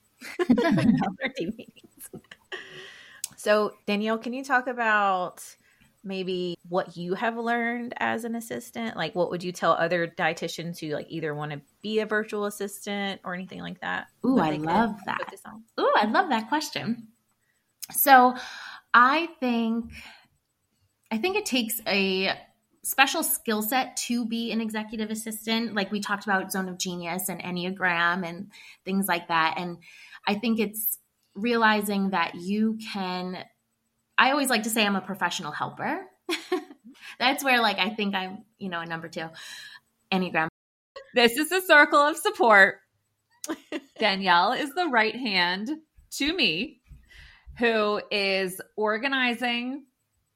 Our 0.49 1.29
team 1.35 1.53
meetings. 1.57 2.09
so 3.37 3.73
Danielle, 3.87 4.17
can 4.17 4.33
you 4.33 4.43
talk 4.43 4.67
about 4.67 5.43
maybe 6.03 6.57
what 6.67 6.95
you 6.97 7.13
have 7.13 7.37
learned 7.37 7.93
as 7.97 8.25
an 8.25 8.35
assistant? 8.35 8.97
Like 8.97 9.15
what 9.15 9.29
would 9.31 9.43
you 9.43 9.51
tell 9.51 9.71
other 9.73 10.07
dietitians 10.07 10.79
who 10.79 10.93
like 10.93 11.07
either 11.09 11.33
want 11.35 11.51
to 11.51 11.61
be 11.81 11.99
a 11.99 12.05
virtual 12.05 12.45
assistant 12.45 13.21
or 13.23 13.33
anything 13.33 13.61
like 13.61 13.79
that? 13.81 14.07
Ooh, 14.25 14.39
I 14.39 14.51
love 14.51 14.95
that. 15.05 15.33
Ooh, 15.79 15.93
I 15.95 16.05
love 16.05 16.29
that 16.29 16.49
question. 16.49 17.07
So, 17.91 18.35
I 18.93 19.29
think 19.39 19.91
I 21.11 21.17
think 21.17 21.37
it 21.37 21.45
takes 21.45 21.81
a 21.87 22.37
special 22.83 23.23
skill 23.23 23.61
set 23.61 23.97
to 23.97 24.25
be 24.25 24.51
an 24.51 24.61
executive 24.61 25.09
assistant. 25.09 25.75
Like 25.75 25.91
we 25.91 25.99
talked 25.99 26.23
about 26.23 26.51
Zone 26.51 26.69
of 26.69 26.77
Genius 26.77 27.29
and 27.29 27.41
Enneagram 27.41 28.25
and 28.25 28.51
things 28.85 29.07
like 29.07 29.27
that. 29.27 29.55
And 29.57 29.77
I 30.27 30.35
think 30.35 30.59
it's 30.59 30.97
realizing 31.35 32.11
that 32.11 32.35
you 32.35 32.77
can 32.93 33.43
I 34.17 34.31
always 34.31 34.49
like 34.49 34.63
to 34.63 34.69
say 34.69 34.85
I'm 34.85 34.97
a 34.97 35.01
professional 35.01 35.53
helper. 35.53 36.01
That's 37.19 37.43
where 37.43 37.61
like 37.61 37.79
I 37.79 37.89
think 37.89 38.13
I'm, 38.13 38.43
you 38.57 38.69
know, 38.69 38.81
a 38.81 38.85
number 38.85 39.07
2. 39.07 39.29
Enneagram. 40.11 40.49
This 41.15 41.37
is 41.37 41.51
a 41.51 41.61
circle 41.61 41.99
of 41.99 42.17
support. 42.17 42.79
Danielle 43.99 44.51
is 44.51 44.73
the 44.73 44.87
right 44.87 45.15
hand 45.15 45.69
to 46.11 46.33
me 46.33 46.81
who 47.57 48.01
is 48.11 48.61
organizing 48.75 49.85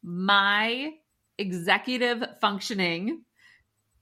my 0.04 0.92
executive 1.38 2.24
functioning 2.42 3.24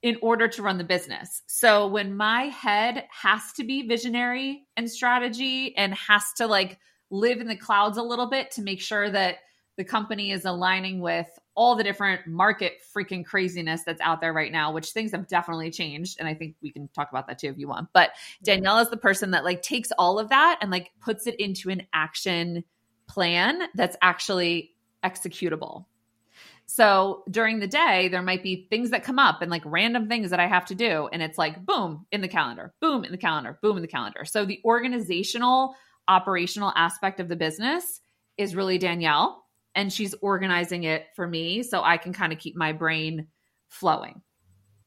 in 0.01 0.17
order 0.21 0.47
to 0.47 0.63
run 0.63 0.77
the 0.77 0.83
business. 0.83 1.43
So 1.45 1.87
when 1.87 2.17
my 2.17 2.43
head 2.45 3.05
has 3.11 3.53
to 3.53 3.63
be 3.63 3.87
visionary 3.87 4.63
and 4.75 4.89
strategy 4.89 5.75
and 5.77 5.93
has 5.93 6.23
to 6.37 6.47
like 6.47 6.79
live 7.11 7.39
in 7.39 7.47
the 7.47 7.55
clouds 7.55 7.97
a 7.97 8.03
little 8.03 8.27
bit 8.27 8.51
to 8.51 8.63
make 8.63 8.81
sure 8.81 9.09
that 9.09 9.37
the 9.77 9.83
company 9.83 10.31
is 10.31 10.45
aligning 10.45 10.99
with 10.99 11.27
all 11.55 11.75
the 11.75 11.83
different 11.83 12.27
market 12.27 12.73
freaking 12.95 13.25
craziness 13.25 13.83
that's 13.83 14.01
out 14.01 14.21
there 14.21 14.33
right 14.33 14.51
now, 14.51 14.71
which 14.71 14.91
things 14.91 15.11
have 15.11 15.27
definitely 15.27 15.69
changed. 15.69 16.17
And 16.19 16.27
I 16.27 16.33
think 16.33 16.55
we 16.61 16.71
can 16.71 16.87
talk 16.89 17.09
about 17.11 17.27
that 17.27 17.39
too 17.39 17.47
if 17.47 17.57
you 17.57 17.67
want. 17.67 17.89
But 17.93 18.11
Danielle 18.43 18.79
is 18.79 18.89
the 18.89 18.97
person 18.97 19.31
that 19.31 19.43
like 19.43 19.61
takes 19.61 19.91
all 19.97 20.17
of 20.17 20.29
that 20.29 20.59
and 20.61 20.71
like 20.71 20.91
puts 21.01 21.27
it 21.27 21.35
into 21.39 21.69
an 21.69 21.83
action 21.93 22.63
plan 23.07 23.61
that's 23.75 23.97
actually 24.01 24.71
executable. 25.03 25.85
So 26.73 27.23
during 27.29 27.59
the 27.59 27.67
day, 27.67 28.07
there 28.07 28.21
might 28.21 28.43
be 28.43 28.65
things 28.69 28.91
that 28.91 29.03
come 29.03 29.19
up 29.19 29.41
and 29.41 29.51
like 29.51 29.61
random 29.65 30.07
things 30.07 30.29
that 30.29 30.39
I 30.39 30.47
have 30.47 30.63
to 30.67 30.75
do. 30.75 31.09
And 31.11 31.21
it's 31.21 31.37
like, 31.37 31.65
boom, 31.65 32.05
in 32.13 32.21
the 32.21 32.29
calendar, 32.29 32.73
boom, 32.79 33.03
in 33.03 33.11
the 33.11 33.17
calendar, 33.17 33.59
boom, 33.61 33.75
in 33.75 33.81
the 33.81 33.89
calendar. 33.89 34.23
So 34.23 34.45
the 34.45 34.61
organizational, 34.63 35.75
operational 36.07 36.71
aspect 36.73 37.19
of 37.19 37.27
the 37.27 37.35
business 37.35 37.99
is 38.37 38.55
really 38.55 38.77
Danielle. 38.77 39.43
And 39.75 39.91
she's 39.91 40.15
organizing 40.21 40.85
it 40.85 41.07
for 41.13 41.27
me 41.27 41.61
so 41.63 41.83
I 41.83 41.97
can 41.97 42.13
kind 42.13 42.31
of 42.31 42.39
keep 42.39 42.55
my 42.55 42.71
brain 42.71 43.27
flowing. 43.67 44.21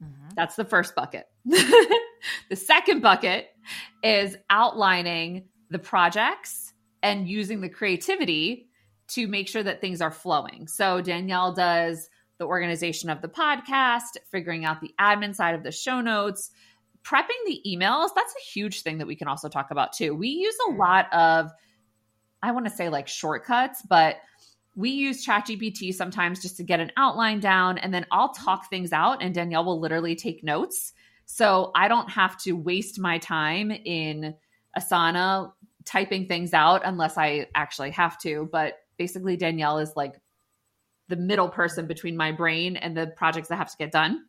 Mm-hmm. 0.02 0.28
That's 0.36 0.56
the 0.56 0.64
first 0.64 0.94
bucket. 0.94 1.26
the 1.44 2.56
second 2.56 3.02
bucket 3.02 3.48
is 4.02 4.38
outlining 4.48 5.48
the 5.68 5.78
projects 5.78 6.72
and 7.02 7.28
using 7.28 7.60
the 7.60 7.68
creativity 7.68 8.70
to 9.08 9.26
make 9.26 9.48
sure 9.48 9.62
that 9.62 9.80
things 9.80 10.00
are 10.00 10.10
flowing. 10.10 10.66
So 10.66 11.00
Danielle 11.00 11.52
does 11.52 12.08
the 12.38 12.46
organization 12.46 13.10
of 13.10 13.22
the 13.22 13.28
podcast, 13.28 14.16
figuring 14.30 14.64
out 14.64 14.80
the 14.80 14.94
admin 15.00 15.34
side 15.34 15.54
of 15.54 15.62
the 15.62 15.70
show 15.70 16.00
notes, 16.00 16.50
prepping 17.04 17.44
the 17.46 17.60
emails. 17.66 18.08
That's 18.14 18.34
a 18.34 18.50
huge 18.52 18.82
thing 18.82 18.98
that 18.98 19.06
we 19.06 19.14
can 19.14 19.28
also 19.28 19.48
talk 19.48 19.70
about 19.70 19.92
too. 19.92 20.14
We 20.14 20.28
use 20.28 20.56
a 20.68 20.72
mm. 20.72 20.78
lot 20.78 21.12
of, 21.12 21.50
I 22.42 22.50
want 22.52 22.66
to 22.66 22.72
say 22.72 22.88
like 22.88 23.08
shortcuts, 23.08 23.82
but 23.82 24.16
we 24.74 24.90
use 24.90 25.24
ChatGPT 25.24 25.94
sometimes 25.94 26.42
just 26.42 26.56
to 26.56 26.64
get 26.64 26.80
an 26.80 26.90
outline 26.96 27.38
down, 27.38 27.78
and 27.78 27.94
then 27.94 28.06
I'll 28.10 28.32
talk 28.32 28.66
mm. 28.66 28.70
things 28.70 28.92
out, 28.92 29.22
and 29.22 29.34
Danielle 29.34 29.64
will 29.64 29.78
literally 29.78 30.16
take 30.16 30.42
notes. 30.42 30.92
So 31.26 31.70
I 31.74 31.88
don't 31.88 32.10
have 32.10 32.36
to 32.42 32.52
waste 32.52 32.98
my 32.98 33.18
time 33.18 33.70
in 33.70 34.34
Asana 34.76 35.52
typing 35.84 36.26
things 36.26 36.52
out 36.52 36.82
unless 36.84 37.16
I 37.16 37.46
actually 37.54 37.92
have 37.92 38.18
to. 38.22 38.48
But 38.50 38.78
basically, 38.98 39.36
Danielle 39.36 39.78
is 39.78 39.92
like 39.96 40.20
the 41.08 41.16
middle 41.16 41.48
person 41.48 41.86
between 41.86 42.16
my 42.16 42.32
brain 42.32 42.76
and 42.76 42.96
the 42.96 43.08
projects 43.08 43.48
that 43.48 43.56
have 43.56 43.70
to 43.70 43.76
get 43.76 43.92
done. 43.92 44.24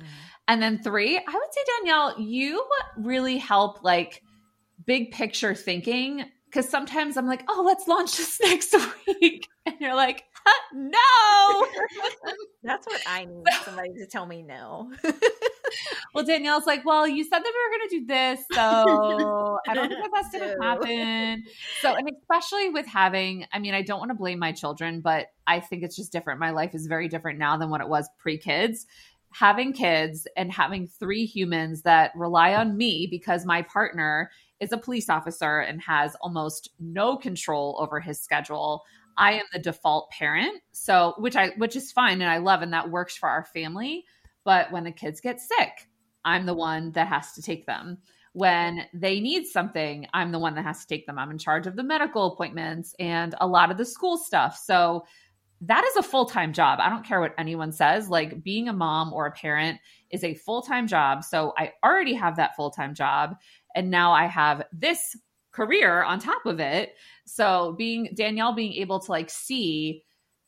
Mm-hmm. 0.00 0.12
And 0.48 0.62
then 0.62 0.82
three, 0.82 1.16
I 1.16 1.32
would 1.32 1.52
say, 1.52 1.60
Danielle, 1.78 2.20
you 2.20 2.64
really 2.96 3.38
help 3.38 3.82
like 3.84 4.22
big 4.84 5.12
picture 5.12 5.54
thinking 5.54 6.24
because 6.46 6.68
sometimes 6.68 7.16
I'm 7.16 7.26
like, 7.26 7.44
oh, 7.48 7.62
let's 7.64 7.88
launch 7.88 8.16
this 8.16 8.40
next 8.42 8.74
week. 9.06 9.48
And 9.64 9.76
you're 9.78 9.94
like, 9.94 10.24
huh, 10.44 10.74
no. 10.74 11.66
That's 12.64 12.84
what 12.84 13.00
I 13.06 13.26
need 13.26 13.44
somebody 13.64 13.90
to 13.94 14.06
tell 14.06 14.26
me 14.26 14.42
no. 14.42 14.90
well, 16.14 16.24
Danielle's 16.24 16.66
like, 16.66 16.84
well, 16.84 17.06
you 17.06 17.24
said 17.24 17.38
that 17.38 17.44
we 17.44 17.50
were 17.50 17.78
going 17.78 17.88
to 17.88 17.98
do 17.98 18.06
this. 18.06 18.44
So 18.52 19.58
I 19.68 19.74
don't 19.74 19.88
think 19.88 20.02
that 20.02 20.10
that's 20.12 20.30
going 20.30 20.50
to 20.50 20.62
happen. 20.62 21.44
So, 21.80 21.94
and 21.94 22.10
especially 22.20 22.68
with 22.70 22.86
having, 22.86 23.46
I 23.52 23.58
mean, 23.58 23.74
I 23.74 23.82
don't 23.82 23.98
want 23.98 24.10
to 24.10 24.16
blame 24.16 24.38
my 24.38 24.52
children, 24.52 25.00
but 25.00 25.28
I 25.46 25.60
think 25.60 25.82
it's 25.82 25.96
just 25.96 26.12
different. 26.12 26.40
My 26.40 26.50
life 26.50 26.74
is 26.74 26.86
very 26.86 27.08
different 27.08 27.38
now 27.38 27.56
than 27.56 27.70
what 27.70 27.80
it 27.80 27.88
was 27.88 28.08
pre 28.18 28.38
kids. 28.38 28.86
Having 29.32 29.72
kids 29.72 30.26
and 30.36 30.52
having 30.52 30.86
three 30.86 31.24
humans 31.24 31.82
that 31.82 32.12
rely 32.14 32.54
on 32.54 32.76
me 32.76 33.08
because 33.10 33.46
my 33.46 33.62
partner 33.62 34.30
is 34.60 34.72
a 34.72 34.78
police 34.78 35.08
officer 35.08 35.58
and 35.58 35.80
has 35.82 36.14
almost 36.20 36.68
no 36.78 37.16
control 37.16 37.76
over 37.80 37.98
his 37.98 38.20
schedule. 38.20 38.84
I 39.16 39.32
am 39.34 39.44
the 39.52 39.58
default 39.58 40.10
parent. 40.10 40.62
So, 40.72 41.14
which 41.18 41.36
I 41.36 41.50
which 41.56 41.76
is 41.76 41.92
fine 41.92 42.20
and 42.20 42.30
I 42.30 42.38
love 42.38 42.62
and 42.62 42.72
that 42.72 42.90
works 42.90 43.16
for 43.16 43.28
our 43.28 43.44
family. 43.44 44.04
But 44.44 44.72
when 44.72 44.84
the 44.84 44.92
kids 44.92 45.20
get 45.20 45.40
sick, 45.40 45.88
I'm 46.24 46.46
the 46.46 46.54
one 46.54 46.92
that 46.92 47.08
has 47.08 47.32
to 47.32 47.42
take 47.42 47.66
them. 47.66 47.98
When 48.32 48.86
they 48.94 49.20
need 49.20 49.46
something, 49.46 50.06
I'm 50.14 50.32
the 50.32 50.38
one 50.38 50.54
that 50.54 50.64
has 50.64 50.80
to 50.80 50.86
take 50.86 51.06
them. 51.06 51.18
I'm 51.18 51.30
in 51.30 51.38
charge 51.38 51.66
of 51.66 51.76
the 51.76 51.82
medical 51.82 52.32
appointments 52.32 52.94
and 52.98 53.34
a 53.40 53.46
lot 53.46 53.70
of 53.70 53.76
the 53.76 53.84
school 53.84 54.16
stuff. 54.16 54.56
So 54.56 55.04
that 55.62 55.84
is 55.84 55.96
a 55.96 56.02
full 56.02 56.24
time 56.24 56.52
job. 56.52 56.80
I 56.80 56.88
don't 56.88 57.04
care 57.04 57.20
what 57.20 57.34
anyone 57.38 57.72
says. 57.72 58.08
Like 58.08 58.42
being 58.42 58.68
a 58.68 58.72
mom 58.72 59.12
or 59.12 59.26
a 59.26 59.32
parent 59.32 59.78
is 60.10 60.24
a 60.24 60.34
full 60.34 60.62
time 60.62 60.86
job. 60.86 61.24
So 61.24 61.52
I 61.56 61.72
already 61.84 62.14
have 62.14 62.36
that 62.36 62.56
full 62.56 62.70
time 62.70 62.94
job. 62.94 63.36
And 63.74 63.90
now 63.90 64.12
I 64.12 64.26
have 64.26 64.64
this 64.72 65.16
career 65.52 66.02
on 66.02 66.18
top 66.18 66.46
of 66.46 66.58
it. 66.58 66.94
So 67.26 67.74
being 67.78 68.10
Danielle 68.14 68.54
being 68.54 68.72
able 68.74 68.98
to 69.00 69.10
like 69.10 69.30
see, 69.30 70.02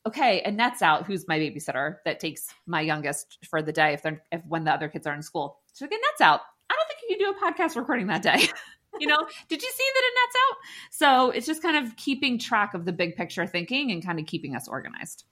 okay, 0.06 0.40
Annette's 0.42 0.82
out, 0.82 1.06
who's 1.06 1.26
my 1.26 1.38
babysitter 1.38 1.96
that 2.04 2.20
takes 2.20 2.48
my 2.66 2.80
youngest 2.80 3.38
for 3.48 3.62
the 3.62 3.72
day 3.72 3.94
if 3.94 4.02
they're 4.02 4.22
if 4.32 4.42
when 4.46 4.64
the 4.64 4.72
other 4.72 4.88
kids 4.88 5.06
are 5.06 5.14
in 5.14 5.22
school. 5.22 5.60
So 5.72 5.86
again, 5.86 5.98
Annette's 5.98 6.20
out. 6.20 6.40
I 6.70 6.74
don't 6.74 6.88
think 6.88 7.00
you 7.08 7.16
can 7.16 7.32
do 7.32 7.38
a 7.38 7.52
podcast 7.52 7.76
recording 7.76 8.06
that 8.08 8.22
day. 8.22 8.48
you 9.00 9.06
know, 9.06 9.18
did 9.48 9.62
you 9.62 9.70
see 9.70 9.84
that 9.94 10.10
Annette's 10.10 10.36
out? 10.48 10.56
So 10.90 11.30
it's 11.30 11.46
just 11.46 11.62
kind 11.62 11.84
of 11.84 11.96
keeping 11.96 12.38
track 12.38 12.74
of 12.74 12.84
the 12.84 12.92
big 12.92 13.16
picture 13.16 13.46
thinking 13.46 13.90
and 13.90 14.04
kind 14.04 14.18
of 14.18 14.26
keeping 14.26 14.54
us 14.54 14.68
organized. 14.68 15.24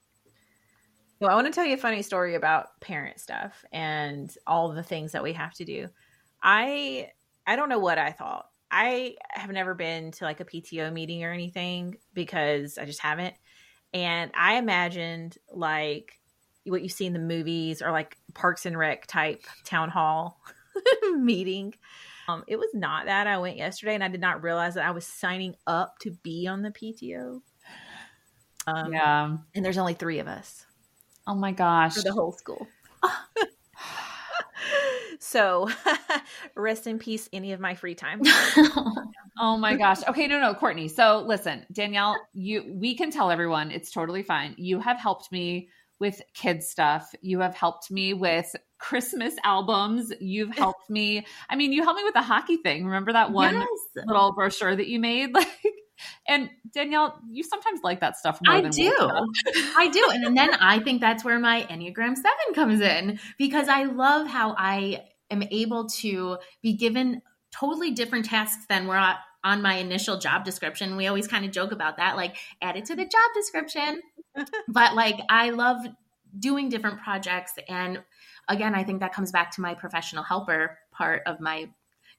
Well, 1.21 1.31
I 1.31 1.35
want 1.35 1.47
to 1.47 1.53
tell 1.53 1.65
you 1.65 1.75
a 1.75 1.79
funny 1.79 2.03
story 2.03 2.35
about 2.35 2.81
parent 2.81 3.21
stuff 3.21 3.65
and 3.73 4.35
all 4.45 4.73
the 4.73 4.83
things 4.83 5.13
that 5.13 5.23
we 5.23 5.35
have 5.35 5.55
to 5.55 5.65
do. 5.65 5.89
I 6.43 7.11
I 7.47 7.57
don't 7.57 7.69
know 7.69 7.79
what 7.79 7.99
I 7.99 8.11
thought. 8.11 8.47
I 8.71 9.17
have 9.31 9.51
never 9.51 9.75
been 9.75 10.13
to 10.13 10.25
like 10.25 10.41
a 10.41 10.45
PTO 10.45 10.93
meeting 10.93 11.23
or 11.23 11.31
anything 11.31 11.99
because 12.15 12.79
I 12.79 12.87
just 12.87 13.01
haven't. 13.01 13.35
And 13.95 14.31
I 14.35 14.55
imagined 14.55 15.37
like 15.51 16.19
what 16.65 16.83
you 16.83 16.89
see 16.89 17.07
in 17.07 17.13
the 17.13 17.19
movies 17.19 17.83
or 17.83 17.91
like 17.91 18.17
Parks 18.35 18.67
and 18.67 18.79
Rec 18.79 19.07
type 19.07 19.43
town 19.65 19.91
hall 19.91 20.41
meeting. 21.17 21.75
Um, 22.29 22.45
it 22.47 22.57
was 22.57 22.71
not 22.73 23.07
that. 23.07 23.27
I 23.27 23.39
went 23.39 23.57
yesterday 23.57 23.95
and 23.95 24.05
I 24.05 24.09
did 24.09 24.21
not 24.21 24.43
realize 24.43 24.75
that 24.75 24.87
I 24.87 24.93
was 24.93 25.07
signing 25.07 25.57
up 25.67 25.99
to 26.01 26.11
be 26.11 26.47
on 26.47 26.63
the 26.63 26.71
PTO. 26.71 27.41
Um, 28.67 28.93
yeah. 28.93 29.37
And 29.55 29.65
there's 29.65 29.79
only 29.79 29.95
three 29.95 30.21
of 30.21 30.29
us. 30.29 30.65
Oh 31.27 31.35
my 31.35 31.53
gosh. 31.53 31.95
For 31.95 32.03
the 32.03 32.13
whole 32.13 32.33
school. 32.33 32.67
so 35.19 35.69
rest 36.55 36.87
in 36.87 36.99
peace, 36.99 37.29
any 37.33 37.53
of 37.53 37.61
my 37.61 37.75
free 37.75 37.95
time. 37.95 38.23
Oh 39.39 39.57
my 39.57 39.77
gosh. 39.77 39.99
Okay, 40.09 40.27
no, 40.27 40.41
no, 40.41 40.55
Courtney. 40.55 40.89
So 40.89 41.25
listen, 41.27 41.65
Danielle, 41.73 42.17
you 42.33 42.75
we 42.77 42.95
can 42.97 43.11
tell 43.11 43.31
everyone 43.31 43.71
it's 43.71 43.91
totally 43.91 44.23
fine. 44.23 44.55
You 44.59 44.81
have 44.81 44.99
helped 44.99 45.31
me 45.33 45.69
with 46.01 46.21
kids 46.35 46.69
stuff. 46.69 47.15
You 47.21 47.41
have 47.41 47.55
helped 47.55 47.91
me 47.91 48.13
with 48.13 48.55
Christmas 48.79 49.35
albums. 49.45 50.13
You've 50.21 50.51
helped 50.57 50.91
me. 50.91 51.25
I 51.49 51.57
mean, 51.57 51.73
you 51.73 51.83
helped 51.85 51.99
me 51.99 52.05
with 52.05 52.15
the 52.15 52.23
hockey 52.23 52.57
thing. 52.57 52.85
Remember 52.85 53.13
that 53.13 53.31
one 53.33 53.55
Yes. 53.55 54.05
little 54.07 54.33
brochure 54.33 54.75
that 54.75 54.89
you 54.89 54.99
made? 54.99 55.31
Like, 55.43 55.75
and 56.27 56.51
Danielle, 56.75 57.21
you 57.31 57.45
sometimes 57.45 57.81
like 57.85 58.01
that 58.01 58.17
stuff 58.17 58.41
more 58.45 58.57
I 58.57 58.61
than 58.63 58.73
do. 58.73 58.93
I 59.77 59.89
do. 59.89 60.05
And 60.11 60.37
then 60.37 60.53
I 60.61 60.81
think 60.81 61.01
that's 61.01 61.25
where 61.25 61.39
my 61.39 61.63
Enneagram 61.71 62.17
7 62.17 62.25
comes 62.55 62.81
in 62.81 63.21
because 63.39 63.69
I 63.69 63.85
love 63.85 64.27
how 64.27 64.55
I 64.59 65.05
am 65.31 65.45
able 65.45 65.89
to 66.01 66.39
be 66.61 66.73
given 66.73 67.23
totally 67.53 67.91
different 67.93 68.25
tasks 68.25 68.65
than 68.69 68.87
were 68.87 68.97
on- 68.97 69.63
my 69.63 69.75
initial 69.75 70.19
job 70.19 70.45
description. 70.45 70.97
We 70.97 71.07
always 71.07 71.27
kind 71.27 71.45
of 71.45 71.51
joke 71.51 71.73
about 71.73 71.97
that, 71.97 72.17
like 72.17 72.37
add 72.61 72.77
it 72.77 72.85
to 72.87 72.97
the 72.97 73.05
job 73.05 73.31
description. 73.35 74.01
but 74.69 74.95
like 74.95 75.21
I 75.29 75.51
love 75.51 75.79
doing 76.39 76.69
different 76.69 77.01
projects. 77.01 77.55
And 77.69 78.03
again, 78.49 78.75
I 78.75 78.85
think 78.85 79.01
that 79.01 79.13
comes 79.13 79.33
back 79.33 79.51
to 79.53 79.61
my 79.61 79.75
professional 79.75 80.23
helper 80.23 80.79
part 80.93 81.23
of 81.27 81.41
my 81.41 81.69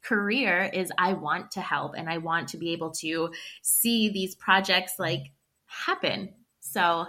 career 0.04 0.70
is 0.72 0.92
I 0.98 1.14
want 1.14 1.52
to 1.52 1.62
help 1.62 1.94
and 1.98 2.10
I 2.10 2.18
want 2.18 2.50
to 2.50 2.58
be 2.58 2.74
able 2.74 2.92
to 2.92 3.32
see 3.62 4.10
these 4.10 4.36
projects 4.36 4.94
like 5.00 5.32
happen. 5.66 6.34
So 6.60 7.08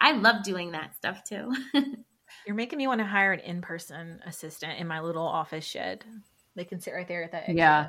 I 0.00 0.12
love 0.12 0.42
doing 0.42 0.72
that 0.72 0.94
stuff 0.96 1.24
too. 1.24 1.52
You're 2.46 2.54
making 2.54 2.76
me 2.76 2.86
want 2.86 3.00
to 3.00 3.06
hire 3.06 3.32
an 3.32 3.40
in-person 3.40 4.20
assistant 4.26 4.78
in 4.78 4.86
my 4.86 5.00
little 5.00 5.26
office 5.26 5.64
shed. 5.64 6.04
They 6.56 6.64
can 6.64 6.80
sit 6.80 6.92
right 6.92 7.08
there 7.08 7.24
at 7.24 7.32
that. 7.32 7.42
exit. 7.44 7.56
Yeah. 7.56 7.88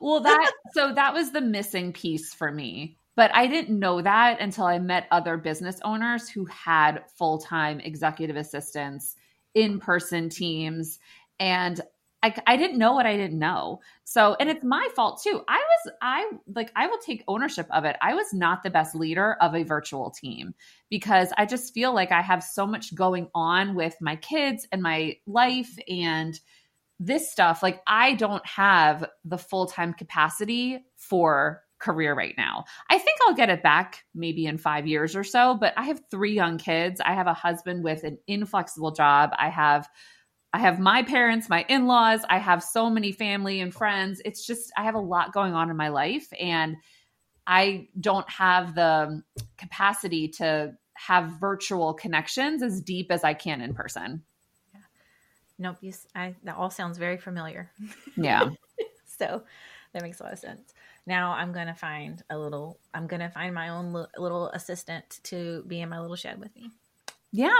Well, 0.00 0.20
that 0.20 0.52
so 0.74 0.92
that 0.94 1.12
was 1.12 1.32
the 1.32 1.40
missing 1.40 1.92
piece 1.92 2.32
for 2.32 2.52
me. 2.52 2.96
But 3.16 3.34
I 3.34 3.46
didn't 3.46 3.78
know 3.78 4.02
that 4.02 4.40
until 4.40 4.66
I 4.66 4.78
met 4.78 5.08
other 5.10 5.38
business 5.38 5.80
owners 5.82 6.28
who 6.28 6.44
had 6.44 7.04
full-time 7.16 7.80
executive 7.80 8.36
assistants, 8.36 9.16
in-person 9.54 10.28
teams, 10.28 10.98
and 11.40 11.80
I, 12.22 12.34
I 12.46 12.56
didn't 12.56 12.78
know 12.78 12.92
what 12.92 13.06
I 13.06 13.16
didn't 13.16 13.38
know. 13.38 13.80
So, 14.04 14.36
and 14.40 14.50
it's 14.50 14.64
my 14.64 14.88
fault 14.94 15.22
too. 15.22 15.42
I 15.48 15.58
was, 15.58 15.94
I 16.02 16.30
like, 16.54 16.72
I 16.74 16.88
will 16.88 16.98
take 16.98 17.22
ownership 17.28 17.68
of 17.70 17.84
it. 17.84 17.96
I 18.02 18.14
was 18.14 18.34
not 18.34 18.62
the 18.62 18.70
best 18.70 18.94
leader 18.94 19.34
of 19.40 19.54
a 19.54 19.62
virtual 19.62 20.10
team 20.10 20.54
because 20.90 21.32
I 21.38 21.46
just 21.46 21.72
feel 21.72 21.94
like 21.94 22.12
I 22.12 22.22
have 22.22 22.42
so 22.42 22.66
much 22.66 22.94
going 22.94 23.28
on 23.34 23.74
with 23.74 23.96
my 24.00 24.16
kids 24.16 24.66
and 24.72 24.82
my 24.82 25.16
life 25.26 25.78
and 25.88 26.38
this 26.98 27.30
stuff. 27.30 27.62
Like, 27.62 27.82
I 27.86 28.14
don't 28.14 28.44
have 28.46 29.08
the 29.24 29.38
full 29.38 29.66
time 29.66 29.92
capacity 29.92 30.84
for 30.96 31.62
career 31.78 32.14
right 32.14 32.34
now. 32.38 32.64
I 32.88 32.98
think 32.98 33.18
I'll 33.26 33.34
get 33.34 33.50
it 33.50 33.62
back 33.62 34.04
maybe 34.14 34.46
in 34.46 34.56
five 34.56 34.86
years 34.86 35.14
or 35.14 35.24
so, 35.24 35.54
but 35.54 35.74
I 35.76 35.84
have 35.84 36.00
three 36.10 36.32
young 36.32 36.56
kids. 36.56 37.00
I 37.04 37.14
have 37.14 37.26
a 37.26 37.34
husband 37.34 37.84
with 37.84 38.02
an 38.04 38.18
inflexible 38.26 38.92
job. 38.92 39.30
I 39.38 39.50
have 39.50 39.88
I 40.52 40.60
have 40.60 40.78
my 40.78 41.02
parents, 41.02 41.50
my 41.50 41.66
in 41.68 41.86
laws, 41.86 42.20
I 42.30 42.38
have 42.38 42.62
so 42.62 42.88
many 42.88 43.12
family 43.12 43.60
and 43.60 43.74
friends. 43.74 44.22
It's 44.24 44.46
just, 44.46 44.72
I 44.74 44.84
have 44.84 44.94
a 44.94 45.00
lot 45.00 45.34
going 45.34 45.52
on 45.52 45.68
in 45.68 45.76
my 45.76 45.88
life, 45.88 46.28
and 46.40 46.76
I 47.46 47.88
don't 48.00 48.28
have 48.30 48.74
the 48.74 49.22
capacity 49.58 50.28
to 50.38 50.72
have 50.94 51.38
virtual 51.40 51.92
connections 51.92 52.62
as 52.62 52.80
deep 52.80 53.08
as 53.10 53.22
I 53.22 53.34
can 53.34 53.60
in 53.60 53.74
person. 53.74 54.22
Nope. 55.58 55.78
You, 55.80 55.92
I, 56.14 56.34
that 56.44 56.56
all 56.56 56.70
sounds 56.70 56.98
very 56.98 57.16
familiar. 57.16 57.70
Yeah. 58.16 58.50
so 59.18 59.42
that 59.92 60.02
makes 60.02 60.20
a 60.20 60.24
lot 60.24 60.32
of 60.32 60.38
sense. 60.38 60.74
Now 61.06 61.32
I'm 61.32 61.52
gonna 61.52 61.74
find 61.74 62.22
a 62.30 62.38
little. 62.38 62.78
I'm 62.92 63.06
gonna 63.06 63.30
find 63.30 63.54
my 63.54 63.68
own 63.68 63.92
li- 63.92 64.06
little 64.18 64.48
assistant 64.50 65.20
to 65.24 65.62
be 65.66 65.80
in 65.80 65.88
my 65.88 66.00
little 66.00 66.16
shed 66.16 66.40
with 66.40 66.54
me. 66.56 66.70
Yeah. 67.32 67.58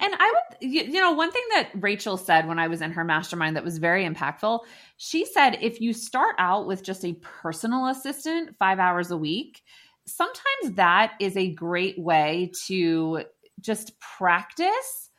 And 0.00 0.14
I 0.18 0.32
would, 0.34 0.62
you, 0.62 0.82
you 0.82 1.00
know, 1.00 1.12
one 1.12 1.30
thing 1.30 1.42
that 1.52 1.70
Rachel 1.74 2.16
said 2.16 2.48
when 2.48 2.58
I 2.58 2.68
was 2.68 2.80
in 2.80 2.92
her 2.92 3.04
mastermind 3.04 3.56
that 3.56 3.64
was 3.64 3.78
very 3.78 4.08
impactful, 4.08 4.60
she 4.96 5.26
said 5.26 5.58
if 5.60 5.80
you 5.80 5.92
start 5.92 6.36
out 6.38 6.66
with 6.66 6.82
just 6.82 7.04
a 7.04 7.14
personal 7.14 7.88
assistant 7.88 8.56
five 8.58 8.78
hours 8.78 9.10
a 9.10 9.16
week, 9.16 9.62
sometimes 10.06 10.76
that 10.76 11.12
is 11.20 11.36
a 11.36 11.52
great 11.52 11.98
way 11.98 12.50
to 12.66 13.24
just 13.60 13.98
practice 14.00 15.10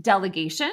delegation. 0.00 0.72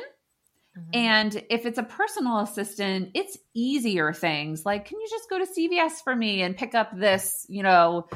Mhm. 0.78 0.90
And 0.94 1.44
if 1.50 1.66
it's 1.66 1.78
a 1.78 1.84
personal 1.84 2.40
assistant, 2.40 3.12
it's 3.14 3.38
easier 3.54 4.14
things 4.14 4.66
like, 4.66 4.86
can 4.86 5.00
you 5.00 5.08
just 5.10 5.30
go 5.30 5.40
to 5.40 5.46
CVS 5.46 6.02
for 6.02 6.16
me 6.16 6.42
and 6.42 6.56
pick 6.56 6.76
up 6.76 6.98
this, 6.98 7.46
you 7.50 7.64
know, 7.64 8.08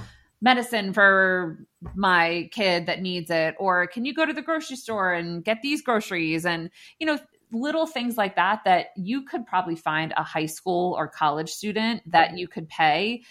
medicine 0.41 0.93
for 0.93 1.65
my 1.95 2.49
kid 2.51 2.85
that 2.87 3.01
needs 3.01 3.29
it? 3.29 3.55
Or 3.59 3.87
can 3.87 4.05
you 4.05 4.13
go 4.13 4.25
to 4.25 4.33
the 4.33 4.41
grocery 4.41 4.77
store 4.77 5.13
and 5.13 5.43
get 5.43 5.61
these 5.61 5.81
groceries? 5.81 6.45
And, 6.45 6.69
you 6.99 7.07
know, 7.07 7.19
little 7.51 7.87
things 7.87 8.17
like 8.17 8.35
that, 8.35 8.61
that 8.65 8.87
you 8.95 9.23
could 9.23 9.45
probably 9.45 9.75
find 9.75 10.13
a 10.15 10.23
high 10.23 10.45
school 10.45 10.93
or 10.97 11.07
college 11.07 11.49
student 11.49 12.01
that 12.11 12.37
you 12.37 12.47
could 12.47 12.67
pay 12.69 13.23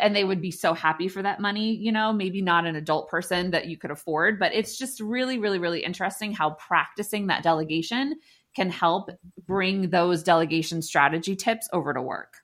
and 0.00 0.16
they 0.16 0.24
would 0.24 0.40
be 0.40 0.50
so 0.50 0.74
happy 0.74 1.06
for 1.08 1.22
that 1.22 1.40
money 1.40 1.74
you 1.76 1.92
know 1.92 2.12
maybe 2.12 2.42
not 2.42 2.66
an 2.66 2.74
adult 2.76 3.08
person 3.08 3.50
that 3.52 3.66
you 3.66 3.76
could 3.78 3.90
afford 3.90 4.38
but 4.38 4.52
it's 4.52 4.76
just 4.76 5.00
really 5.00 5.38
really 5.38 5.58
really 5.58 5.84
interesting 5.84 6.32
how 6.32 6.50
practicing 6.50 7.28
that 7.28 7.42
delegation 7.42 8.14
can 8.56 8.70
help 8.70 9.10
bring 9.46 9.90
those 9.90 10.22
delegation 10.22 10.82
strategy 10.82 11.36
tips 11.36 11.68
over 11.72 11.92
to 11.94 12.02
work 12.02 12.38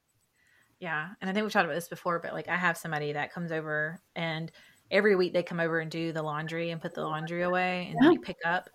Yeah, 0.80 1.11
and 1.20 1.28
I 1.28 1.32
think 1.32 1.44
we've 1.44 1.52
talked 1.52 1.66
about 1.66 1.74
this 1.74 1.88
before, 1.88 2.20
but 2.20 2.32
like 2.32 2.48
I 2.48 2.56
have 2.56 2.76
somebody 2.78 3.12
that 3.12 3.32
comes 3.32 3.52
over 3.52 4.00
and 4.14 4.50
every 4.90 5.14
week 5.16 5.32
they 5.32 5.42
come 5.42 5.61
over 5.61 5.78
and 5.78 5.90
do 5.90 6.12
the 6.12 6.22
laundry 6.22 6.70
and 6.70 6.80
put 6.80 6.94
the 6.94 7.02
laundry 7.02 7.42
away 7.42 7.88
and 7.90 8.00
Yeah. 8.00 8.12
like 8.12 8.22
pick 8.22 8.38
up. 8.44 8.70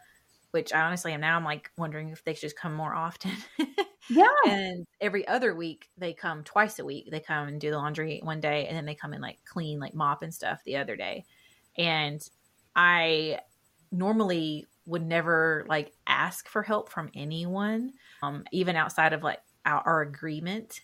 Which 0.52 0.74
I 0.74 0.82
honestly 0.82 1.14
am 1.14 1.22
now. 1.22 1.38
I'm 1.38 1.46
like 1.46 1.72
wondering 1.78 2.10
if 2.10 2.24
they 2.24 2.34
should 2.34 2.42
just 2.42 2.58
come 2.58 2.74
more 2.74 2.96
often. 2.96 3.32
yeah 4.10 4.28
and 4.48 4.86
every 5.02 5.28
other 5.28 5.56
week 5.56 5.90
they 5.98 6.14
come 6.14 6.44
twice 6.44 6.80
a 6.80 6.86
week. 6.86 7.10
They 7.10 7.20
come 7.20 7.48
and 7.48 7.60
do 7.60 7.72
the 7.72 7.78
laundry 7.78 8.20
one 8.24 8.40
day, 8.40 8.68
and 8.68 8.76
then 8.76 8.86
they 8.86 8.96
come 8.96 9.14
and 9.14 9.22
like 9.22 9.40
clean, 9.46 9.80
like 9.80 9.94
mop 9.94 10.22
and 10.22 10.34
stuff 10.34 10.62
the 10.66 10.78
other 10.78 10.96
day. 10.96 11.26
And 11.78 12.22
I 12.76 13.40
normally 13.92 14.68
would 14.86 15.06
never 15.06 15.66
like 15.68 15.94
ask 16.06 16.48
for 16.48 16.62
help 16.62 16.90
from 16.92 17.10
anyone, 17.16 17.94
um, 18.22 18.44
even 18.52 18.76
outside 18.76 19.14
of 19.14 19.24
like 19.24 19.40
our, 19.66 19.82
our 19.86 20.02
agreement. 20.02 20.82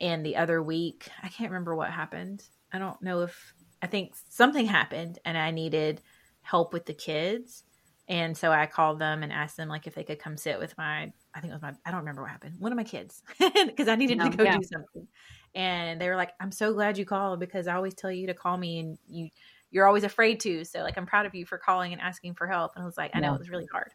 And 0.00 0.24
the 0.24 0.36
other 0.36 0.62
week, 0.62 1.08
I 1.22 1.28
can't 1.28 1.50
remember 1.50 1.74
what 1.74 1.90
happened. 1.90 2.44
I 2.72 2.78
don't 2.78 3.00
know 3.02 3.22
if 3.22 3.54
I 3.82 3.86
think 3.86 4.14
something 4.28 4.66
happened, 4.66 5.18
and 5.24 5.36
I 5.38 5.50
needed 5.50 6.02
help 6.42 6.72
with 6.72 6.86
the 6.86 6.94
kids. 6.94 7.64
And 8.08 8.36
so 8.36 8.50
I 8.50 8.66
called 8.66 8.98
them 8.98 9.22
and 9.22 9.32
asked 9.32 9.56
them 9.56 9.68
like 9.68 9.86
if 9.86 9.94
they 9.94 10.04
could 10.04 10.18
come 10.18 10.36
sit 10.36 10.58
with 10.58 10.76
my 10.78 11.12
I 11.38 11.40
think 11.40 11.52
it 11.52 11.54
was 11.54 11.62
my 11.62 11.72
I 11.86 11.90
don't 11.90 12.00
remember 12.00 12.22
what 12.22 12.30
happened. 12.30 12.56
One 12.58 12.72
of 12.72 12.76
my 12.76 12.84
kids 12.84 13.22
because 13.66 13.88
I 13.88 13.94
needed 13.94 14.18
No, 14.18 14.28
to 14.28 14.36
go 14.36 14.44
yeah. 14.44 14.56
do 14.56 14.62
something. 14.64 15.08
And 15.54 16.00
they 16.00 16.08
were 16.08 16.16
like, 16.16 16.32
"I'm 16.40 16.52
so 16.52 16.74
glad 16.74 16.98
you 16.98 17.04
called 17.06 17.40
because 17.40 17.66
I 17.68 17.74
always 17.74 17.94
tell 17.94 18.10
you 18.12 18.26
to 18.26 18.34
call 18.34 18.56
me 18.58 18.80
and 18.80 18.98
you 19.08 19.30
you're 19.70 19.86
always 19.86 20.04
afraid 20.04 20.40
to. 20.40 20.64
So 20.64 20.80
like 20.80 20.98
I'm 20.98 21.06
proud 21.06 21.26
of 21.26 21.34
you 21.34 21.46
for 21.46 21.56
calling 21.58 21.92
and 21.92 22.02
asking 22.02 22.34
for 22.34 22.46
help." 22.46 22.72
And 22.74 22.82
I 22.82 22.86
was 22.86 22.96
like, 22.98 23.12
"I 23.14 23.20
know 23.20 23.28
Yeah. 23.28 23.34
it 23.36 23.38
was 23.38 23.50
really 23.50 23.68
hard." 23.72 23.92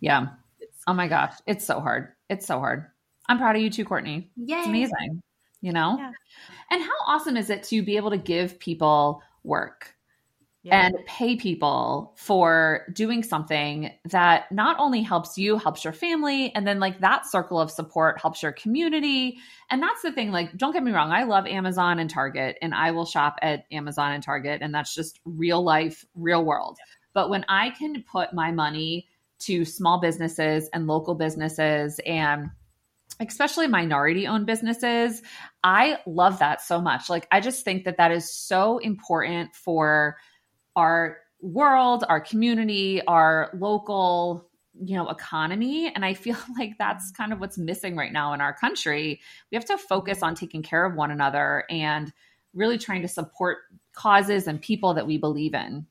yeah 0.00 0.26
oh 0.88 0.92
my 0.92 1.06
gosh 1.08 1.34
it's 1.46 1.64
so 1.64 1.80
hard 1.80 2.08
it's 2.28 2.46
so 2.46 2.58
hard 2.58 2.86
i'm 3.28 3.38
proud 3.38 3.54
of 3.56 3.62
you 3.62 3.70
too 3.70 3.84
courtney 3.84 4.30
Yay. 4.36 4.56
it's 4.56 4.66
amazing 4.66 5.22
you 5.60 5.72
know? 5.72 5.96
Yeah. 5.98 6.10
And 6.70 6.82
how 6.82 6.92
awesome 7.06 7.38
is 7.38 7.48
it 7.48 7.62
to 7.64 7.82
be 7.82 7.96
able 7.96 8.10
to 8.10 8.18
give 8.18 8.58
people 8.58 9.22
work? 9.44 9.94
Yeah. 10.66 10.86
and 10.86 10.96
pay 11.04 11.36
people 11.36 12.14
for 12.16 12.86
doing 12.94 13.22
something 13.22 13.92
that 14.06 14.50
not 14.50 14.76
only 14.78 15.02
helps 15.02 15.36
you, 15.36 15.58
helps 15.58 15.84
your 15.84 15.92
family, 15.92 16.54
and 16.54 16.66
then 16.66 16.80
like 16.80 17.00
that 17.00 17.26
circle 17.26 17.60
of 17.60 17.70
support 17.70 18.18
helps 18.18 18.42
your 18.42 18.52
community. 18.52 19.36
And 19.68 19.82
that's 19.82 20.00
the 20.00 20.10
thing, 20.10 20.32
like, 20.32 20.56
don't 20.56 20.72
get 20.72 20.82
me 20.82 20.90
wrong, 20.90 21.12
I 21.12 21.24
love 21.24 21.46
Amazon 21.46 21.98
and 21.98 22.08
Target, 22.08 22.56
and 22.62 22.74
I 22.74 22.92
will 22.92 23.04
shop 23.04 23.38
at 23.42 23.66
Amazon 23.72 24.12
and 24.12 24.22
Target, 24.22 24.62
and 24.62 24.74
that's 24.74 24.94
just 24.94 25.20
real 25.26 25.62
life, 25.62 26.02
real 26.14 26.42
world. 26.42 26.78
But 27.12 27.28
when 27.28 27.44
I 27.46 27.68
can 27.68 28.02
put 28.10 28.32
my 28.32 28.50
money 28.50 29.06
to 29.40 29.66
small 29.66 30.00
businesses 30.00 30.70
and 30.72 30.86
local 30.86 31.14
businesses 31.14 32.00
and 32.06 32.50
especially 33.20 33.66
minority 33.66 34.26
owned 34.26 34.46
businesses, 34.46 35.20
I 35.62 35.98
love 36.06 36.38
that 36.38 36.62
so 36.62 36.80
much. 36.80 37.10
Like, 37.10 37.28
I 37.30 37.40
just 37.40 37.66
think 37.66 37.84
that 37.84 37.98
that 37.98 38.12
is 38.12 38.32
so 38.32 38.78
important 38.78 39.54
for 39.54 40.16
our 40.76 41.18
world, 41.40 42.04
our 42.08 42.20
community, 42.20 43.02
our 43.06 43.50
local, 43.58 44.48
you 44.80 44.96
know, 44.96 45.08
economy. 45.08 45.92
And 45.94 46.04
I 46.04 46.14
feel 46.14 46.36
like 46.58 46.72
that's 46.78 47.10
kind 47.10 47.32
of 47.32 47.40
what's 47.40 47.58
missing 47.58 47.96
right 47.96 48.12
now 48.12 48.32
in 48.32 48.40
our 48.40 48.54
country. 48.54 49.20
We 49.50 49.56
have 49.56 49.66
to 49.66 49.78
focus 49.78 50.22
on 50.22 50.34
taking 50.34 50.62
care 50.62 50.84
of 50.84 50.94
one 50.94 51.10
another 51.10 51.64
and 51.70 52.12
really 52.54 52.78
trying 52.78 53.02
to 53.02 53.08
support 53.08 53.58
causes 53.92 54.46
and 54.46 54.60
people 54.60 54.94
that 54.94 55.06
we 55.06 55.18
believe 55.18 55.54
in. 55.54 55.86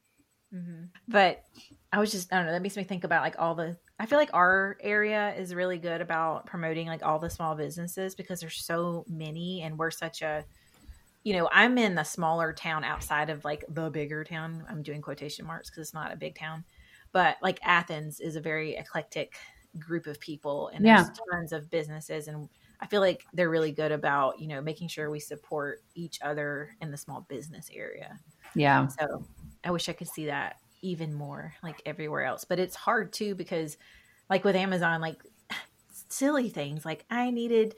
Mm-hmm. 0.54 0.86
But 1.08 1.44
I 1.92 2.00
was 2.00 2.12
just, 2.12 2.34
I 2.34 2.38
don't 2.38 2.48
know, 2.48 2.54
that 2.54 2.62
makes 2.62 2.78
me 2.78 2.84
think 2.84 3.04
about 3.04 3.22
like 3.22 3.36
all 3.38 3.54
the, 3.54 3.78
I 4.00 4.06
feel 4.06 4.18
like 4.18 4.34
our 4.34 4.78
area 4.82 5.34
is 5.38 5.54
really 5.54 5.78
good 5.78 6.02
about 6.02 6.46
promoting 6.46 6.88
like 6.88 7.04
all 7.04 7.20
the 7.20 7.30
small 7.30 7.56
businesses 7.56 8.16
because 8.16 8.40
there's 8.40 8.66
so 8.66 9.06
many 9.08 9.62
and 9.62 9.78
we're 9.78 9.92
such 9.92 10.22
a, 10.22 10.44
you 11.24 11.34
know, 11.34 11.50
I'm 11.52 11.78
in 11.78 11.96
the 11.96 12.04
smaller 12.04 12.54
town 12.54 12.84
outside 12.84 13.30
of 13.30 13.46
like 13.46 13.64
the 13.70 13.90
bigger 13.90 14.24
town. 14.24 14.66
I'm 14.70 14.84
doing 14.84 15.02
quotation 15.02 15.46
marks 15.46 15.70
because 15.70 15.82
it's 15.88 15.94
not 15.94 16.12
a 16.14 16.18
big 16.18 16.36
town, 16.36 16.66
but 17.12 17.38
like 17.42 17.60
Athens 17.64 18.20
is 18.20 18.36
a 18.36 18.42
very 18.42 18.76
eclectic 18.76 19.36
group 19.80 20.06
of 20.08 20.20
people 20.20 20.68
and 20.70 20.86
Yeah. 20.86 21.04
there's 21.06 21.10
tons 21.32 21.52
of 21.54 21.70
businesses. 21.70 22.28
And 22.28 22.50
I 22.80 22.88
feel 22.88 23.02
like 23.02 23.26
they're 23.34 23.50
really 23.50 23.72
good 23.72 23.92
about, 23.92 24.40
you 24.40 24.48
know, 24.48 24.62
making 24.62 24.90
sure 24.90 25.10
we 25.10 25.20
support 25.20 25.84
each 25.96 26.20
other 26.22 26.76
in 26.82 26.92
the 26.92 26.98
small 26.98 27.22
business 27.22 27.70
area. 27.74 28.20
Yeah. 28.56 28.88
So 28.88 29.28
I 29.64 29.72
wish 29.72 29.90
I 29.90 29.94
could 29.94 30.08
see 30.10 30.26
that 30.28 30.58
even 30.82 31.14
more 31.14 31.56
like 31.64 31.82
everywhere 31.86 32.24
else. 32.24 32.44
But 32.44 32.60
it's 32.60 32.76
hard 32.76 33.14
too 33.14 33.36
because 33.36 33.78
like 34.30 34.44
with 34.44 34.56
Amazon, 34.56 35.02
like 35.02 35.22
silly 36.10 36.50
things 36.50 36.86
like 36.86 37.06
I 37.10 37.32
needed 37.32 37.76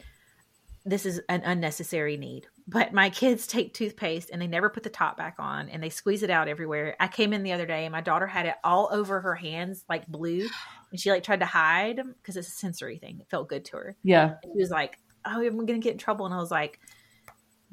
this 0.85 1.05
is 1.05 1.19
an 1.29 1.41
unnecessary 1.43 2.17
need. 2.17 2.47
But 2.67 2.93
my 2.93 3.11
kids 3.11 3.45
take 3.45 3.73
toothpaste 3.73 4.31
and 4.31 4.41
they 4.41 4.47
never 4.47 4.69
put 4.69 4.81
the 4.81 4.89
top 4.89 5.17
back 5.17 5.35
on 5.37 5.69
and 5.69 5.83
they 5.83 5.89
squeeze 5.89 6.23
it 6.23 6.31
out 6.31 6.47
everywhere. 6.47 6.95
I 6.99 7.07
came 7.07 7.31
in 7.31 7.43
the 7.43 7.51
other 7.51 7.67
day 7.67 7.85
and 7.85 7.91
my 7.91 8.01
daughter 8.01 8.25
had 8.25 8.47
it 8.47 8.55
all 8.63 8.89
over 8.91 9.21
her 9.21 9.35
hands 9.35 9.85
like 9.87 10.07
blue 10.07 10.47
and 10.91 10.99
she 10.99 11.11
like 11.11 11.23
tried 11.23 11.41
to 11.41 11.45
hide 11.45 11.97
because 11.97 12.37
it's 12.37 12.47
a 12.47 12.51
sensory 12.51 12.97
thing. 12.97 13.19
It 13.19 13.29
felt 13.29 13.49
good 13.49 13.65
to 13.65 13.77
her. 13.77 13.97
Yeah. 14.01 14.35
And 14.41 14.53
she 14.53 14.59
was 14.59 14.71
like, 14.71 14.97
"Oh, 15.25 15.45
I'm 15.45 15.65
gonna 15.65 15.79
get 15.79 15.93
in 15.93 15.99
trouble," 15.99 16.25
and 16.25 16.33
I 16.33 16.39
was 16.39 16.51
like, 16.51 16.79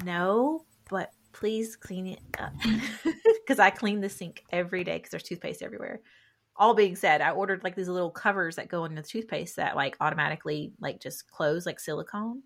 "No, 0.04 0.66
but 0.90 1.10
please 1.32 1.74
clean 1.76 2.06
it 2.08 2.20
up 2.38 2.52
because 3.40 3.58
I 3.58 3.70
clean 3.70 4.00
the 4.02 4.10
sink 4.10 4.44
every 4.50 4.84
day 4.84 4.98
because 4.98 5.12
there's 5.12 5.22
toothpaste 5.22 5.62
everywhere." 5.62 6.00
All 6.56 6.74
being 6.74 6.96
said, 6.96 7.22
I 7.22 7.30
ordered 7.30 7.64
like 7.64 7.76
these 7.76 7.88
little 7.88 8.10
covers 8.10 8.56
that 8.56 8.68
go 8.68 8.84
in 8.84 8.94
the 8.94 9.02
toothpaste 9.02 9.56
that 9.56 9.74
like 9.74 9.96
automatically 10.00 10.74
like 10.80 11.00
just 11.00 11.30
close 11.30 11.64
like 11.64 11.80
silicone. 11.80 12.42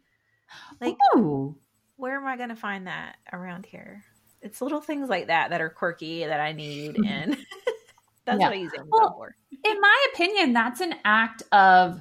Like, 0.81 0.97
Ooh. 1.17 1.57
Where 1.97 2.17
am 2.17 2.27
I 2.27 2.37
gonna 2.37 2.57
find 2.57 2.87
that 2.87 3.17
around 3.33 3.67
here? 3.67 4.03
It's 4.43 4.61
little 4.61 4.81
things 4.81 5.09
like 5.09 5.27
that 5.29 5.51
that 5.51 5.61
are 5.61 5.71
quirky 5.71 6.25
that 6.25 6.41
I 6.41 6.53
need, 6.53 6.97
and 7.07 7.33
that's 8.25 8.41
Yeah. 8.41 8.47
what 8.49 8.53
I 8.53 8.57
use 8.57 8.73
Amazon 8.75 8.89
Well, 8.93 9.15
for. 9.17 9.37
in 9.65 9.81
my 9.81 10.07
opinion, 10.13 10.53
that's 10.53 10.81
an 10.81 10.95
act 11.05 11.43
of 11.53 12.01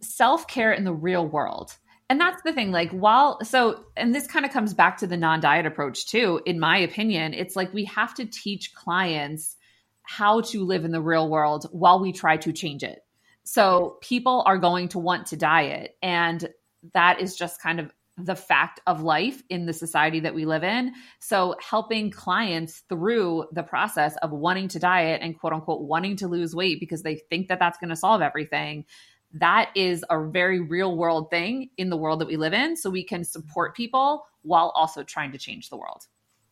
self 0.00 0.46
care 0.46 0.72
in 0.72 0.84
the 0.84 0.92
real 0.92 1.26
world. 1.26 1.76
And 2.10 2.20
that's 2.20 2.42
the 2.42 2.52
thing. 2.52 2.70
Like, 2.70 2.90
while, 2.90 3.42
so, 3.42 3.86
and 3.96 4.14
this 4.14 4.26
kind 4.26 4.44
of 4.44 4.52
comes 4.52 4.74
back 4.74 4.98
to 4.98 5.06
the 5.06 5.16
non 5.16 5.40
diet 5.40 5.64
approach 5.66 6.06
too. 6.06 6.40
In 6.44 6.60
my 6.60 6.76
opinion, 6.76 7.32
it's 7.32 7.56
like 7.56 7.72
we 7.72 7.84
have 7.86 8.14
to 8.14 8.26
teach 8.26 8.74
clients 8.74 9.56
how 10.02 10.42
to 10.42 10.64
live 10.64 10.84
in 10.84 10.92
the 10.92 11.00
real 11.00 11.30
world 11.30 11.66
while 11.72 11.98
we 11.98 12.12
try 12.12 12.36
to 12.36 12.52
change 12.52 12.82
it. 12.82 13.00
So, 13.44 13.96
people 14.02 14.42
are 14.46 14.58
going 14.58 14.88
to 14.88 14.98
want 14.98 15.28
to 15.28 15.36
diet. 15.36 15.96
And 16.02 16.46
that 16.92 17.20
is 17.22 17.36
just 17.36 17.60
kind 17.62 17.80
of 17.80 17.90
the 18.16 18.36
fact 18.36 18.80
of 18.86 19.02
life 19.02 19.42
in 19.48 19.66
the 19.66 19.72
society 19.72 20.20
that 20.20 20.34
we 20.34 20.44
live 20.44 20.62
in. 20.62 20.92
So, 21.18 21.56
helping 21.60 22.10
clients 22.10 22.82
through 22.88 23.46
the 23.52 23.62
process 23.64 24.16
of 24.18 24.30
wanting 24.30 24.68
to 24.68 24.78
diet 24.78 25.20
and 25.22 25.38
quote 25.38 25.52
unquote 25.52 25.82
wanting 25.82 26.16
to 26.18 26.28
lose 26.28 26.54
weight 26.54 26.78
because 26.78 27.02
they 27.02 27.16
think 27.16 27.48
that 27.48 27.58
that's 27.58 27.78
going 27.78 27.90
to 27.90 27.96
solve 27.96 28.22
everything. 28.22 28.84
That 29.32 29.70
is 29.74 30.04
a 30.08 30.24
very 30.24 30.60
real 30.60 30.96
world 30.96 31.28
thing 31.30 31.70
in 31.76 31.90
the 31.90 31.96
world 31.96 32.20
that 32.20 32.28
we 32.28 32.36
live 32.36 32.52
in. 32.52 32.76
So, 32.76 32.88
we 32.90 33.04
can 33.04 33.24
support 33.24 33.74
people 33.74 34.24
while 34.42 34.70
also 34.76 35.02
trying 35.02 35.32
to 35.32 35.38
change 35.38 35.68
the 35.68 35.76
world. 35.76 36.06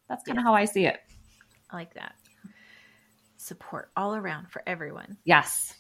That's 0.09 0.25
kind 0.25 0.39
of 0.39 0.43
Yeah. 0.43 0.49
how 0.49 0.55
I 0.55 0.65
see 0.65 0.87
it. 0.87 1.01
I 1.71 1.77
like 1.77 1.95
that 1.95 2.15
support 3.43 3.91
all 3.97 4.15
around 4.15 4.51
for 4.51 4.63
everyone. 4.67 5.17
Yes. 5.25 5.75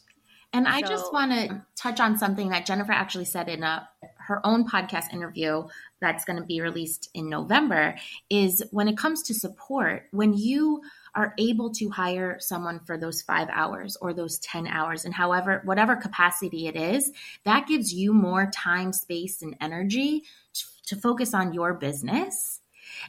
And 0.54 0.68
I 0.68 0.82
just 0.82 1.12
want 1.12 1.32
to 1.32 1.62
touch 1.76 1.98
on 1.98 2.18
something 2.18 2.50
that 2.50 2.66
Jennifer 2.66 2.92
actually 2.92 3.24
said 3.24 3.48
in 3.48 3.62
a, 3.62 3.88
her 4.18 4.46
own 4.46 4.68
podcast 4.68 5.12
interview 5.12 5.64
that's 6.00 6.24
going 6.24 6.38
to 6.38 6.44
be 6.44 6.60
released 6.60 7.08
in 7.14 7.30
November 7.30 7.94
is 8.28 8.62
when 8.70 8.86
it 8.86 8.98
comes 8.98 9.22
to 9.22 9.34
support, 9.34 10.04
when 10.10 10.34
you 10.34 10.82
are 11.14 11.34
able 11.38 11.70
to 11.72 11.88
hire 11.88 12.36
someone 12.38 12.80
for 12.80 12.98
those 12.98 13.22
five 13.22 13.48
hours 13.50 13.96
or 14.00 14.12
those 14.12 14.38
10 14.40 14.66
hours 14.66 15.04
and 15.04 15.14
however, 15.14 15.62
whatever 15.64 15.96
capacity 15.96 16.66
it 16.66 16.76
is, 16.76 17.10
that 17.44 17.66
gives 17.66 17.92
you 17.92 18.12
more 18.12 18.50
time, 18.50 18.92
space, 18.92 19.42
and 19.42 19.56
energy 19.60 20.24
to, 20.54 20.64
to 20.86 20.96
focus 20.96 21.34
on 21.34 21.54
your 21.54 21.74
business. 21.74 22.61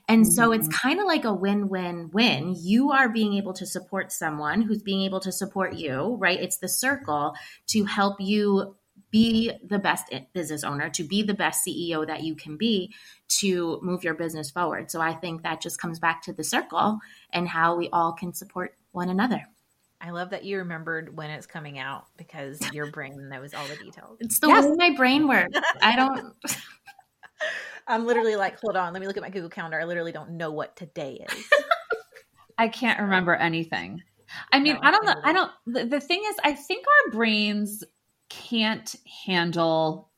And 0.07 0.31
so 0.31 0.49
mm-hmm. 0.49 0.59
it's 0.59 0.67
kind 0.67 0.99
of 0.99 1.05
like 1.05 1.25
a 1.25 1.33
win 1.33 1.69
win 1.69 2.09
win. 2.11 2.55
You 2.57 2.91
are 2.91 3.09
being 3.09 3.33
able 3.33 3.53
to 3.53 3.65
support 3.65 4.11
someone 4.11 4.61
who's 4.61 4.81
being 4.81 5.01
able 5.03 5.19
to 5.21 5.31
support 5.31 5.73
you, 5.73 6.15
right? 6.19 6.39
It's 6.39 6.57
the 6.57 6.67
circle 6.67 7.35
to 7.67 7.85
help 7.85 8.19
you 8.19 8.75
be 9.13 9.51
the 9.63 9.77
best 9.77 10.11
business 10.33 10.63
owner, 10.63 10.89
to 10.89 11.03
be 11.03 11.21
the 11.21 11.35
best 11.35 11.65
CEO 11.65 12.05
that 12.05 12.23
you 12.23 12.35
can 12.35 12.57
be, 12.57 12.91
to 13.27 13.79
move 13.83 14.03
your 14.03 14.15
business 14.15 14.49
forward. 14.49 14.89
So 14.89 14.99
I 14.99 15.13
think 15.13 15.43
that 15.43 15.61
just 15.61 15.79
comes 15.79 15.99
back 15.99 16.23
to 16.23 16.33
the 16.33 16.43
circle 16.43 16.99
and 17.31 17.47
how 17.47 17.75
we 17.75 17.89
all 17.93 18.13
can 18.13 18.33
support 18.33 18.75
one 18.91 19.09
another. 19.09 19.47
I 20.01 20.09
love 20.09 20.31
that 20.31 20.43
you 20.43 20.57
remembered 20.57 21.15
when 21.15 21.29
it's 21.29 21.45
coming 21.45 21.79
out 21.79 22.05
because 22.17 22.59
your 22.73 22.91
brain 22.91 23.29
knows 23.29 23.53
all 23.53 23.65
the 23.67 23.77
details. 23.77 24.17
It's 24.19 24.39
the 24.39 24.47
Yes. 24.47 24.65
way 24.65 24.89
my 24.89 24.95
brain 24.97 25.27
works. 25.27 25.57
I 25.81 25.95
don't. 25.95 26.33
I'm 27.87 28.05
literally 28.05 28.35
like, 28.35 28.59
hold 28.59 28.75
on, 28.75 28.93
let 28.93 29.01
me 29.01 29.07
look 29.07 29.17
at 29.17 29.23
my 29.23 29.29
Google 29.29 29.49
Calendar. 29.49 29.79
I 29.79 29.85
literally 29.85 30.11
don't 30.11 30.31
know 30.31 30.51
what 30.51 30.75
today 30.75 31.25
is. 31.29 31.45
I 32.57 32.67
can't 32.67 32.99
remember 32.99 33.35
anything. 33.35 34.01
I 34.51 34.59
mean, 34.59 34.75
No, 34.75 34.79
I 34.83 34.91
don't 34.91 35.05
know. 35.05 35.15
I 35.23 35.33
don't. 35.33 35.51
The, 35.67 35.85
the 35.85 35.99
thing 35.99 36.21
is, 36.25 36.35
I 36.43 36.53
think 36.53 36.85
our 36.87 37.11
brains 37.11 37.83
can't 38.29 38.95
handle 39.25 40.09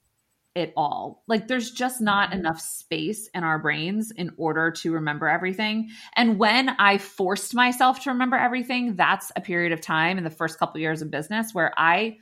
it 0.55 0.73
all. 0.77 1.23
Like, 1.27 1.47
there's 1.47 1.71
just 1.71 2.01
not 2.01 2.29
mm-hmm. 2.29 2.39
enough 2.39 2.61
space 2.61 3.29
in 3.33 3.43
our 3.43 3.59
brains 3.59 4.11
in 4.11 4.31
order 4.37 4.71
to 4.71 4.93
remember 4.93 5.27
everything. 5.27 5.89
And 6.15 6.39
when 6.39 6.69
I 6.69 6.97
forced 6.97 7.53
myself 7.53 8.03
to 8.03 8.11
remember 8.11 8.37
everything, 8.37 8.95
that's 8.95 9.31
a 9.35 9.41
period 9.41 9.73
of 9.73 9.81
time 9.81 10.17
in 10.17 10.23
the 10.23 10.29
first 10.29 10.57
couple 10.57 10.79
years 10.79 11.01
of 11.01 11.11
business 11.11 11.53
where 11.53 11.73
I, 11.77 12.17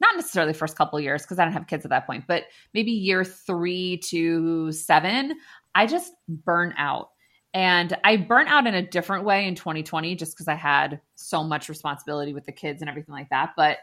not 0.00 0.14
necessarily 0.16 0.52
first 0.52 0.76
couple 0.76 1.00
years 1.00 1.22
because 1.22 1.38
I 1.38 1.44
don't 1.44 1.52
have 1.52 1.66
kids 1.66 1.84
at 1.84 1.90
that 1.90 2.06
point, 2.06 2.24
but 2.26 2.44
maybe 2.74 2.90
year 2.90 3.24
three 3.24 3.98
to 4.04 4.72
seven, 4.72 5.34
I 5.74 5.86
just 5.86 6.12
burn 6.28 6.74
out. 6.76 7.10
And 7.54 7.96
I 8.04 8.18
burnt 8.18 8.50
out 8.50 8.66
in 8.66 8.74
a 8.74 8.86
different 8.86 9.24
way 9.24 9.46
in 9.46 9.54
2020 9.54 10.14
just 10.16 10.34
because 10.34 10.48
I 10.48 10.54
had 10.54 11.00
so 11.14 11.42
much 11.42 11.70
responsibility 11.70 12.34
with 12.34 12.44
the 12.44 12.52
kids 12.52 12.82
and 12.82 12.90
everything 12.90 13.14
like 13.14 13.30
that. 13.30 13.54
But 13.56 13.78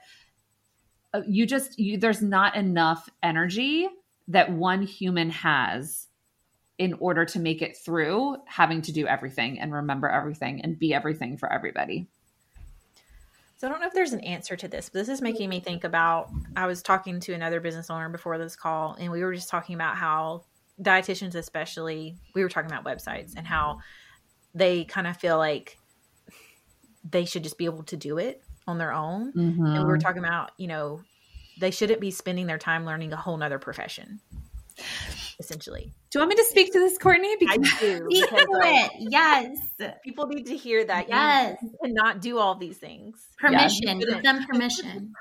uh, 1.14 1.22
you 1.28 1.47
just, 1.47 1.80
you, 1.80 1.97
there's 1.97 2.22
not 2.22 2.55
enough 2.55 3.09
energy 3.24 3.88
that 4.28 4.51
one 4.51 4.84
human 4.84 5.32
has 5.32 6.07
in 6.78 6.93
order 6.99 7.26
to 7.26 7.39
make 7.39 7.61
it 7.61 7.78
through 7.78 8.38
having 8.45 8.82
to 8.84 8.91
do 8.91 9.07
everything 9.07 9.59
and 9.59 9.74
remember 9.74 10.09
everything 10.09 10.61
and 10.61 10.78
be 10.78 10.93
everything 10.93 11.38
for 11.38 11.51
everybody. 11.51 12.07
So 13.58 13.68
I 13.68 13.72
don't 13.72 13.80
know 13.80 13.88
if 13.88 13.93
there's 13.93 14.14
an 14.14 14.20
answer 14.22 14.56
to 14.58 14.68
this, 14.68 14.89
but 14.89 14.99
this 14.99 15.10
is 15.10 15.22
making 15.22 15.49
me 15.49 15.60
think 15.60 15.84
about. 15.84 16.30
I 16.56 16.68
was 16.68 16.82
talking 16.82 17.20
to 17.22 17.34
another 17.34 17.62
business 17.62 17.89
owner 17.89 18.10
before 18.10 18.38
this 18.38 18.56
call, 18.56 18.95
and 18.99 19.12
we 19.12 19.24
were 19.24 19.34
just 19.34 19.49
talking 19.49 19.76
about 19.76 19.95
how 19.95 20.43
dietitians, 20.82 21.36
especially, 21.36 22.18
we 22.36 22.43
were 22.43 22.49
talking 22.49 22.70
about 22.70 22.84
websites 22.84 23.36
and 23.38 23.47
how 23.47 23.80
they 24.54 24.84
kind 24.86 25.08
of 25.08 25.18
feel 25.18 25.38
like 25.38 25.78
they 27.10 27.26
should 27.26 27.43
just 27.43 27.58
be 27.58 27.66
able 27.66 27.84
to 27.84 27.97
do 27.97 28.18
it 28.18 28.41
on 28.68 28.78
their 28.78 28.91
own. 28.91 29.32
And 29.36 29.64
we 29.64 29.84
were 29.84 29.97
mm-hmm. 29.97 29.99
talking 29.99 30.24
about, 30.24 30.51
you 30.58 30.68
know, 30.68 31.01
they 31.60 31.72
shouldn't 31.72 31.99
be 31.99 32.12
spending 32.12 32.47
their 32.47 32.58
time 32.58 32.86
learning 32.86 33.14
a 33.14 33.18
whole 33.18 33.38
nother 33.38 33.60
profession. 33.60 34.20
Essentially. 35.39 35.93
Do 36.09 36.19
you 36.19 36.21
want 36.21 36.30
me 36.30 36.36
to 36.36 36.45
speak 36.45 36.74
to 36.74 36.80
this, 36.80 36.97
Courtney? 36.97 37.36
I 37.47 37.57
do. 37.57 38.07
Speak 38.09 38.30
to 38.30 38.36
um, 38.36 38.61
it. 38.63 38.91
Yes. 38.99 39.57
people 40.03 40.28
need 40.28 40.47
to 40.47 40.57
hear 40.57 40.86
that 40.86 41.09
Yes. 41.09 41.57
you 41.61 41.74
cannot 41.84 42.21
do 42.21 42.38
all 42.38 42.55
these 42.55 42.78
things. 42.78 43.15
Permission. 43.38 43.99
Yeah. 43.99 44.07
Give 44.07 44.24
them 44.24 44.45
permission. 44.45 45.13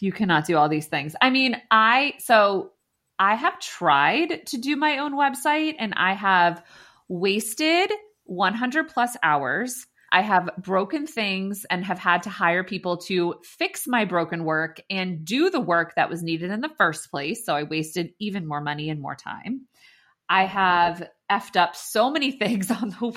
you 0.00 0.12
cannot 0.12 0.46
do 0.46 0.56
all 0.56 0.68
these 0.68 0.86
things. 0.86 1.14
I 1.20 1.30
mean, 1.30 1.56
I 1.70 2.14
so 2.18 2.72
I 3.18 3.34
have 3.34 3.60
tried 3.60 4.46
to 4.46 4.58
do 4.58 4.76
my 4.76 4.98
own 4.98 5.14
website 5.14 5.76
and 5.78 5.94
I 5.96 6.14
have 6.14 6.64
wasted 7.08 7.92
100 8.24 8.88
plus 8.88 9.16
hours. 9.22 9.86
I 10.12 10.20
have 10.20 10.50
broken 10.58 11.06
things 11.06 11.64
and 11.70 11.84
have 11.84 11.98
had 11.98 12.22
to 12.24 12.30
hire 12.30 12.62
people 12.62 12.98
to 12.98 13.36
fix 13.42 13.86
my 13.88 14.04
broken 14.04 14.44
work 14.44 14.80
and 14.90 15.24
do 15.24 15.48
the 15.48 15.60
work 15.60 15.94
that 15.96 16.10
was 16.10 16.22
needed 16.22 16.50
in 16.50 16.60
the 16.60 16.68
first 16.76 17.10
place. 17.10 17.46
So 17.46 17.56
I 17.56 17.62
wasted 17.62 18.12
even 18.18 18.46
more 18.46 18.60
money 18.60 18.90
and 18.90 19.00
more 19.00 19.16
time. 19.16 19.62
I 20.28 20.44
have 20.44 21.08
effed 21.30 21.56
up 21.56 21.74
so 21.74 22.10
many 22.10 22.30
things 22.38 22.70
on 22.70 22.90
the 22.90 23.12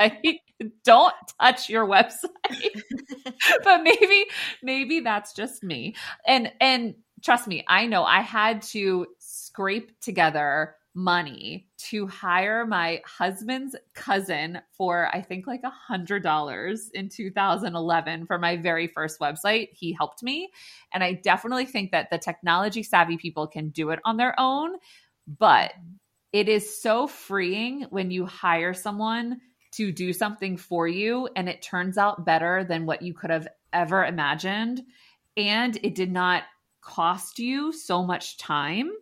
website. 0.00 0.38
Don't 0.84 1.14
touch 1.40 1.68
your 1.68 1.86
website. 1.86 2.82
but 3.64 3.82
maybe 3.82 4.24
maybe 4.62 5.00
that's 5.00 5.34
just 5.34 5.62
me. 5.62 5.96
And 6.26 6.50
and 6.60 6.94
trust 7.22 7.46
me, 7.46 7.64
I 7.68 7.86
know 7.86 8.04
I 8.04 8.20
had 8.20 8.62
to 8.62 9.06
scrape 9.18 10.00
together 10.00 10.76
money 10.94 11.66
to 11.78 12.06
hire 12.06 12.66
my 12.66 13.00
husband's 13.06 13.74
cousin 13.94 14.60
for 14.72 15.08
I 15.14 15.22
think 15.22 15.46
like 15.46 15.62
a 15.64 15.70
hundred 15.70 16.22
dollars 16.22 16.90
in 16.92 17.08
2011 17.08 18.26
for 18.26 18.38
my 18.38 18.56
very 18.56 18.86
first 18.86 19.18
website. 19.18 19.68
He 19.72 19.92
helped 19.92 20.22
me. 20.22 20.50
And 20.92 21.02
I 21.02 21.14
definitely 21.14 21.64
think 21.64 21.92
that 21.92 22.10
the 22.10 22.18
technology 22.18 22.82
savvy 22.82 23.16
people 23.16 23.46
can 23.46 23.70
do 23.70 23.90
it 23.90 24.00
on 24.04 24.18
their 24.18 24.38
own, 24.38 24.72
but 25.38 25.72
it 26.32 26.48
is 26.48 26.80
so 26.80 27.06
freeing 27.06 27.86
when 27.90 28.10
you 28.10 28.26
hire 28.26 28.74
someone 28.74 29.40
to 29.72 29.92
do 29.92 30.12
something 30.12 30.56
for 30.56 30.86
you 30.86 31.28
and 31.36 31.48
it 31.48 31.62
turns 31.62 31.96
out 31.96 32.26
better 32.26 32.64
than 32.64 32.84
what 32.84 33.02
you 33.02 33.14
could 33.14 33.30
have 33.30 33.48
ever 33.72 34.04
imagined. 34.04 34.82
And 35.36 35.78
it 35.82 35.94
did 35.94 36.12
not 36.12 36.42
cost 36.82 37.38
you 37.38 37.72
so 37.72 38.02
much 38.02 38.36
time. 38.36 38.92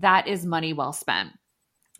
That 0.00 0.28
is 0.28 0.44
money 0.44 0.72
well 0.72 0.92
spent. 0.92 1.32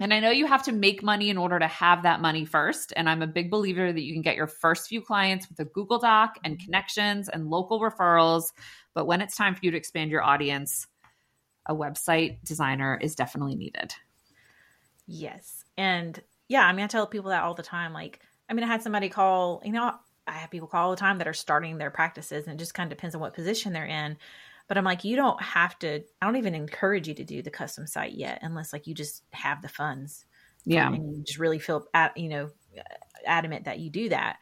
And 0.01 0.15
I 0.15 0.21
know 0.21 0.31
you 0.31 0.47
have 0.47 0.63
to 0.65 0.73
make 0.73 1.03
money 1.03 1.29
in 1.29 1.37
order 1.37 1.59
to 1.59 1.67
have 1.67 2.05
that 2.05 2.21
money 2.21 2.45
first. 2.45 2.93
And 2.97 3.09
I'm 3.09 3.23
a 3.23 3.27
big 3.27 3.51
believer 3.51 3.93
that 3.93 4.03
you 4.03 4.13
can 4.13 4.23
get 4.23 4.37
your 4.37 4.47
first 4.47 4.89
few 4.89 5.03
clients 5.03 5.49
with 5.49 5.59
a 5.59 5.65
Google 5.65 5.99
Doc 5.99 6.39
and 6.45 6.55
mm-hmm. 6.55 6.65
connections 6.65 7.29
and 7.29 7.51
local 7.51 7.81
referrals. 7.81 8.53
But 8.95 9.07
when 9.07 9.21
it's 9.21 9.37
time 9.37 9.55
for 9.55 9.61
you 9.63 9.73
to 9.73 9.77
expand 9.77 10.11
your 10.11 10.23
audience, 10.23 10.87
a 11.67 11.75
website 11.75 12.43
designer 12.45 12.99
is 13.03 13.17
definitely 13.17 13.57
needed. 13.57 13.93
Yes. 15.07 15.65
And 15.77 16.21
yeah, 16.49 16.65
I 16.65 16.73
mean, 16.73 16.85
I 16.85 16.89
tell 16.89 17.07
people 17.07 17.31
that 17.31 17.43
all 17.43 17.55
the 17.55 17.63
time. 17.63 17.93
Like, 17.93 18.21
I 18.49 18.55
mean, 18.55 18.65
I 18.65 18.69
had 18.69 18.83
somebody 18.83 19.09
call, 19.09 19.63
you 19.65 19.73
know, 19.73 19.93
I 20.29 20.33
have 20.33 20.51
people 20.51 20.69
call 20.69 20.85
all 20.85 20.91
the 20.91 20.97
time 20.97 21.19
that 21.19 21.29
are 21.29 21.35
starting 21.35 21.79
their 21.79 21.91
practices 21.91 22.47
and 22.47 22.55
it 22.55 22.59
just 22.59 22.75
kind 22.75 22.91
of 22.91 22.97
depends 22.97 23.15
on 23.15 23.21
what 23.21 23.35
position 23.35 23.73
they're 23.73 23.85
in. 23.85 24.17
But 24.69 24.79
I'm 24.79 24.85
like, 24.85 25.03
you 25.03 25.17
don't 25.17 25.43
have 25.43 25.79
to, 25.81 26.05
I 26.21 26.27
don't 26.27 26.37
even 26.37 26.55
encourage 26.55 27.09
you 27.09 27.15
to 27.15 27.25
do 27.25 27.43
the 27.43 27.51
custom 27.51 27.87
site 27.87 28.13
yet 28.13 28.39
unless 28.43 28.73
like 28.73 28.87
you 28.87 28.95
just 28.95 29.23
have 29.33 29.63
the 29.63 29.69
funds. 29.69 30.27
Yeah. 30.65 30.93
And 30.93 31.17
you 31.17 31.25
just 31.25 31.39
really 31.39 31.59
feel, 31.59 31.87
at, 31.95 32.17
you 32.17 32.29
know, 32.29 32.51
adamant 33.25 33.65
that 33.65 33.79
you 33.79 33.89
do 33.89 34.11
that. 34.11 34.37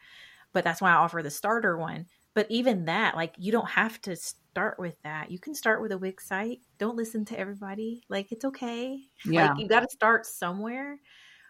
But 0.51 0.65
that's 0.65 0.81
why 0.81 0.91
I 0.91 0.95
offer 0.95 1.23
the 1.23 1.31
starter 1.31 1.77
one. 1.77 2.07
But 2.33 2.47
even 2.49 2.85
that, 2.85 3.15
like, 3.15 3.33
you 3.37 3.51
don't 3.51 3.69
have 3.69 4.01
to 4.01 4.15
start 4.15 4.77
with 4.77 4.95
that. 5.03 5.31
You 5.31 5.39
can 5.39 5.55
start 5.55 5.81
with 5.81 5.91
a 5.91 5.97
Wix 5.97 6.27
site. 6.27 6.59
Don't 6.77 6.97
listen 6.97 7.25
to 7.25 7.39
everybody. 7.39 8.03
Like, 8.09 8.31
it's 8.31 8.45
okay. 8.45 8.99
Yeah. 9.25 9.49
Like, 9.49 9.59
you 9.59 9.67
got 9.67 9.79
to 9.79 9.89
start 9.89 10.25
somewhere. 10.25 10.99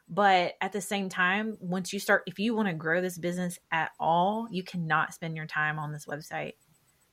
But 0.07 0.53
at 0.61 0.71
the 0.71 0.79
same 0.79 1.09
time, 1.09 1.57
once 1.59 1.91
you 1.91 1.99
start, 1.99 2.23
if 2.25 2.39
you 2.39 2.55
want 2.55 2.69
to 2.69 2.73
grow 2.73 3.01
this 3.01 3.17
business 3.17 3.59
at 3.71 3.91
all, 3.99 4.47
you 4.49 4.63
cannot 4.63 5.13
spend 5.13 5.35
your 5.35 5.47
time 5.47 5.77
on 5.79 5.91
this 5.91 6.05
website 6.05 6.53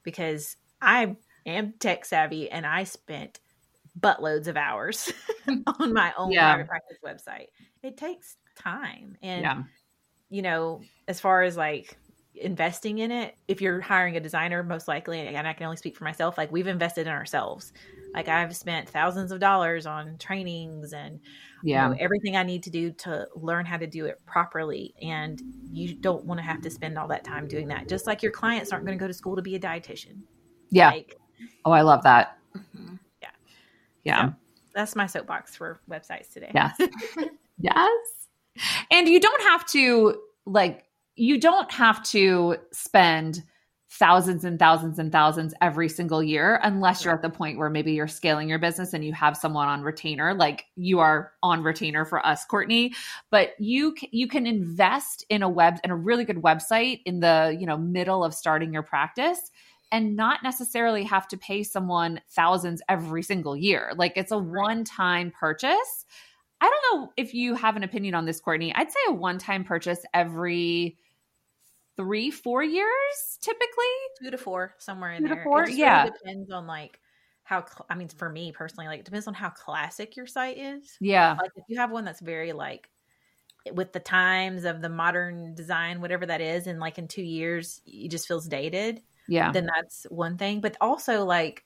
because 0.04 0.56
I 0.80 1.16
am 1.46 1.74
tech 1.78 2.04
savvy 2.04 2.50
and 2.50 2.66
I 2.66 2.84
spent 2.84 3.40
buttloads 3.98 4.48
of 4.48 4.56
hours 4.56 5.12
on 5.80 5.92
my 5.92 6.12
own 6.16 6.32
Yeah. 6.32 6.54
private 6.54 6.68
practice 6.68 6.98
website. 7.04 7.46
It 7.82 7.96
takes 7.96 8.36
time. 8.56 9.16
And, 9.22 9.42
yeah. 9.42 9.62
you 10.30 10.42
know, 10.42 10.80
as 11.06 11.20
far 11.20 11.42
as 11.42 11.56
like 11.56 11.96
investing 12.34 12.98
in 12.98 13.12
it, 13.12 13.36
if 13.46 13.60
you're 13.60 13.80
hiring 13.80 14.16
a 14.16 14.20
designer, 14.20 14.62
most 14.64 14.88
likely, 14.88 15.20
and 15.20 15.46
I 15.46 15.52
can 15.52 15.66
only 15.66 15.76
speak 15.76 15.96
for 15.96 16.02
myself, 16.04 16.36
like 16.36 16.50
we've 16.50 16.66
invested 16.66 17.06
in 17.06 17.12
ourselves. 17.12 17.72
Like 18.12 18.28
I've 18.28 18.56
spent 18.56 18.88
thousands 18.88 19.30
of 19.32 19.38
dollars 19.40 19.86
on 19.86 20.18
trainings 20.18 20.92
and 20.92 21.20
you 21.62 21.70
Yeah. 21.74 21.88
know, 21.88 21.96
everything 22.00 22.36
I 22.36 22.42
need 22.42 22.62
to 22.64 22.70
do 22.70 22.90
to 22.92 23.28
learn 23.36 23.66
how 23.66 23.76
to 23.76 23.86
do 23.86 24.06
it 24.06 24.20
properly. 24.26 24.94
And 25.00 25.40
you 25.70 25.94
don't 25.94 26.24
want 26.24 26.38
to 26.38 26.42
have 26.44 26.60
to 26.62 26.70
spend 26.70 26.98
all 26.98 27.08
that 27.08 27.24
time 27.24 27.46
doing 27.48 27.68
that. 27.68 27.88
Just 27.88 28.06
like 28.06 28.22
your 28.22 28.32
clients 28.32 28.72
aren't 28.72 28.84
going 28.86 28.98
to 28.98 29.02
go 29.02 29.08
to 29.08 29.14
school 29.14 29.36
to 29.36 29.42
be 29.42 29.54
a 29.54 29.60
dietitian. 29.60 30.22
Yeah. 30.70 30.88
Like 30.90 31.16
Oh, 31.64 31.72
I 31.72 31.82
love 31.82 32.02
that. 32.02 32.38
Mhm. 32.56 32.98
Yeah. 34.04 34.26
So- 34.26 34.34
that's 34.74 34.96
my 34.96 35.06
soapbox 35.06 35.56
for 35.56 35.78
websites 35.88 36.32
today. 36.32 36.50
Yes. 36.54 36.76
yes. 37.58 37.90
And 38.90 39.08
you 39.08 39.20
don't 39.20 39.42
have 39.42 39.64
to 39.70 40.20
like 40.46 40.84
you 41.16 41.40
don't 41.40 41.70
have 41.70 42.02
to 42.02 42.56
spend 42.72 43.42
thousands 43.88 44.44
and 44.44 44.58
thousands 44.58 44.98
and 44.98 45.12
thousands 45.12 45.54
every 45.62 45.88
single 45.88 46.20
year 46.20 46.58
unless 46.64 47.04
you're 47.04 47.14
at 47.14 47.22
the 47.22 47.30
point 47.30 47.56
where 47.56 47.70
maybe 47.70 47.92
you're 47.92 48.08
scaling 48.08 48.48
your 48.48 48.58
business 48.58 48.92
and 48.92 49.04
you 49.04 49.12
have 49.12 49.36
someone 49.36 49.68
on 49.68 49.82
retainer 49.82 50.34
like 50.34 50.64
you 50.74 50.98
are 50.98 51.30
on 51.44 51.62
retainer 51.62 52.04
for 52.04 52.24
us 52.26 52.44
Courtney 52.44 52.92
but 53.30 53.50
you 53.60 53.94
c- 53.96 54.08
you 54.10 54.26
can 54.26 54.44
invest 54.48 55.24
in 55.30 55.44
a 55.44 55.48
web 55.48 55.78
in 55.84 55.92
a 55.92 55.96
really 55.96 56.24
good 56.24 56.42
website 56.42 57.02
in 57.04 57.20
the 57.20 57.56
you 57.60 57.66
know 57.66 57.76
middle 57.78 58.24
of 58.24 58.34
starting 58.34 58.72
your 58.72 58.82
practice 58.82 59.52
and 59.94 60.16
not 60.16 60.42
necessarily 60.42 61.04
have 61.04 61.28
to 61.28 61.36
pay 61.36 61.62
someone 61.62 62.20
thousands 62.30 62.82
every 62.88 63.22
single 63.22 63.56
year 63.56 63.92
like 63.96 64.12
it's 64.16 64.32
a 64.32 64.38
one 64.38 64.84
time 64.84 65.30
purchase 65.30 66.04
I 66.60 66.70
don't 66.70 67.00
know 67.00 67.12
if 67.16 67.34
you 67.34 67.54
have 67.56 67.76
an 67.76 67.82
opinion 67.82 68.14
on 68.14 68.24
this, 68.24 68.40
Courtney. 68.40 68.74
I'd 68.74 68.90
say 68.90 68.98
a 69.08 69.12
one 69.12 69.36
time 69.36 69.64
purchase 69.64 69.98
every 70.14 70.96
three, 71.96 72.30
four 72.30 72.62
years, 72.62 73.38
typically. 73.42 73.84
Two 74.22 74.30
to 74.30 74.38
four, 74.38 74.74
somewhere 74.78 75.12
in 75.12 75.22
Two 75.22 75.28
to 75.28 75.34
there. 75.34 75.44
four? 75.44 75.64
It 75.64 75.66
just 75.66 75.78
Yeah. 75.78 76.04
really 76.04 76.16
depends 76.22 76.50
on 76.50 76.66
like 76.66 77.00
how, 77.42 77.66
I 77.90 77.94
mean, 77.96 78.08
for 78.08 78.30
me 78.30 78.50
personally, 78.52 78.86
like 78.86 79.00
it 79.00 79.04
depends 79.04 79.26
on 79.28 79.34
how 79.34 79.50
classic 79.50 80.16
your 80.16 80.26
site 80.26 80.56
is. 80.56 80.96
Yeah. 81.00 81.36
like 81.38 81.50
if 81.56 81.64
you 81.68 81.76
have 81.78 81.90
one 81.90 82.04
that's 82.04 82.20
very 82.20 82.52
like 82.54 82.88
with 83.72 83.92
the 83.92 84.00
times 84.00 84.64
of 84.64 84.80
the 84.80 84.88
modern 84.88 85.54
design 85.54 86.00
whatever 86.00 86.24
that 86.26 86.40
is 86.40 86.66
and 86.66 86.80
like 86.80 86.98
in 86.98 87.08
two 87.08 87.22
years 87.22 87.80
it 87.86 88.10
just 88.10 88.28
feels 88.28 88.46
dated 88.46 89.02
Yeah. 89.28 89.52
then 89.52 89.66
that's 89.66 90.04
one 90.10 90.36
thing 90.38 90.60
but 90.60 90.76
also 90.80 91.24
like 91.24 91.64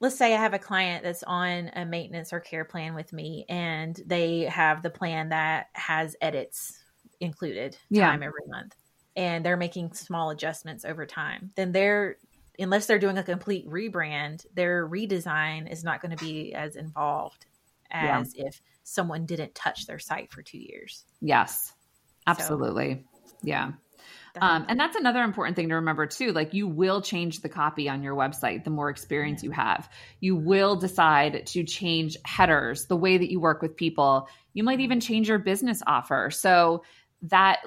let's 0.00 0.16
say 0.16 0.34
i 0.34 0.38
have 0.38 0.54
a 0.54 0.58
client 0.58 1.04
that's 1.04 1.22
on 1.22 1.70
a 1.74 1.84
maintenance 1.84 2.32
or 2.32 2.40
care 2.40 2.64
plan 2.64 2.94
with 2.94 3.12
me 3.12 3.44
and 3.48 4.00
they 4.06 4.40
have 4.42 4.82
the 4.82 4.90
plan 4.90 5.28
that 5.30 5.66
has 5.74 6.16
edits 6.20 6.78
included 7.20 7.76
Yeah. 7.90 8.08
time 8.10 8.22
every 8.22 8.46
month 8.48 8.74
and 9.14 9.44
they're 9.44 9.56
making 9.56 9.92
small 9.92 10.30
adjustments 10.30 10.84
over 10.84 11.06
time 11.06 11.52
then 11.54 11.72
they're 11.72 12.16
unless 12.58 12.86
they're 12.86 12.98
doing 12.98 13.18
a 13.18 13.22
complete 13.22 13.66
rebrand 13.68 14.44
their 14.54 14.88
redesign 14.88 15.70
is 15.70 15.84
not 15.84 16.02
going 16.02 16.16
to 16.16 16.24
be 16.24 16.52
as 16.54 16.76
involved 16.76 17.46
Yeah. 17.90 18.20
as 18.20 18.34
if 18.36 18.60
someone 18.84 19.26
didn't 19.26 19.54
touch 19.54 19.86
their 19.86 19.98
site 20.00 20.32
for 20.32 20.42
two 20.42 20.58
years. 20.58 21.04
Yes. 21.20 21.72
Absolutely. 22.26 23.04
Yeah. 23.42 23.72
Um, 24.40 24.66
and 24.68 24.80
that's 24.80 24.96
another 24.96 25.22
important 25.22 25.56
thing 25.56 25.68
to 25.68 25.76
remember 25.76 26.06
too. 26.06 26.32
Like 26.32 26.54
you 26.54 26.66
will 26.66 27.02
change 27.02 27.40
the 27.40 27.48
copy 27.48 27.88
on 27.88 28.02
your 28.02 28.16
website 28.16 28.64
the 28.64 28.70
more 28.70 28.90
experience 28.90 29.42
you 29.42 29.50
have. 29.50 29.88
You 30.20 30.36
will 30.36 30.76
decide 30.76 31.46
to 31.48 31.64
change 31.64 32.16
headers, 32.24 32.86
the 32.86 32.96
way 32.96 33.18
that 33.18 33.30
you 33.30 33.40
work 33.40 33.62
with 33.62 33.76
people. 33.76 34.28
You 34.54 34.64
might 34.64 34.80
even 34.80 35.00
change 35.00 35.28
your 35.28 35.38
business 35.38 35.82
offer. 35.86 36.30
So 36.30 36.82
that 37.22 37.60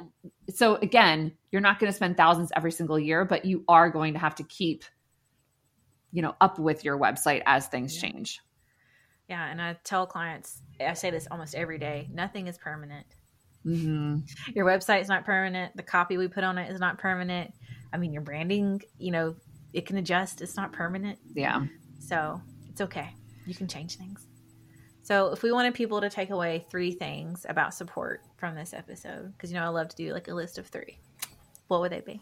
so 0.49 0.75
again, 0.75 1.33
you're 1.51 1.61
not 1.61 1.79
going 1.79 1.91
to 1.91 1.95
spend 1.95 2.17
thousands 2.17 2.51
every 2.55 2.71
single 2.71 2.99
year, 2.99 3.23
but 3.25 3.45
you 3.45 3.63
are 3.67 3.89
going 3.89 4.13
to 4.13 4.19
have 4.19 4.35
to 4.35 4.43
keep 4.43 4.83
you 6.11 6.21
know 6.21 6.35
up 6.41 6.59
with 6.59 6.83
your 6.83 6.97
website 6.97 7.41
as 7.45 7.67
things 7.67 7.95
Yeah. 7.95 8.01
change. 8.01 8.39
yeah, 9.27 9.45
and 9.49 9.61
I 9.61 9.77
tell 9.83 10.07
clients, 10.07 10.61
I 10.79 10.93
say 10.93 11.09
this 11.11 11.27
almost 11.29 11.55
every 11.55 11.77
day: 11.77 12.09
nothing 12.11 12.47
is 12.47 12.57
permanent. 12.57 13.05
Hmm 13.65 14.19
Your 14.53 14.65
website's 14.65 15.09
not 15.09 15.25
permanent. 15.25 15.75
The 15.75 15.83
copy 15.83 16.17
we 16.17 16.27
put 16.27 16.43
on 16.43 16.57
it 16.57 16.71
is 16.71 16.79
not 16.79 16.99
permanent. 16.99 17.51
I 17.91 17.97
mean, 17.97 18.13
your 18.13 18.21
branding, 18.21 18.81
you 18.99 19.11
know, 19.11 19.35
it 19.73 19.85
can 19.85 19.97
adjust. 19.97 20.41
It's 20.41 20.55
not 20.55 20.71
permanent, 20.71 21.17
Yeah. 21.33 21.65
so 21.99 22.41
it's 22.69 22.81
okay. 22.81 23.13
You 23.45 23.55
can 23.55 23.67
change 23.67 23.97
things. 23.97 24.25
So, 25.01 25.31
if 25.33 25.43
we 25.43 25.51
wanted 25.51 25.73
people 25.75 26.01
to 26.01 26.09
take 26.09 26.29
away 26.29 26.65
three 26.71 26.91
things 26.91 27.45
about 27.49 27.73
support 27.73 28.21
from 28.37 28.55
this 28.55 28.73
episode, 28.73 29.33
because 29.33 29.51
you 29.51 29.57
know 29.57 29.65
I 29.65 29.69
love 29.69 29.89
to 29.89 29.95
do 29.95 30.13
like 30.13 30.27
a 30.27 30.33
list 30.33 30.57
of 30.57 30.67
three, 30.67 30.99
what 31.67 31.81
would 31.81 31.91
they 31.91 32.01
be? 32.01 32.21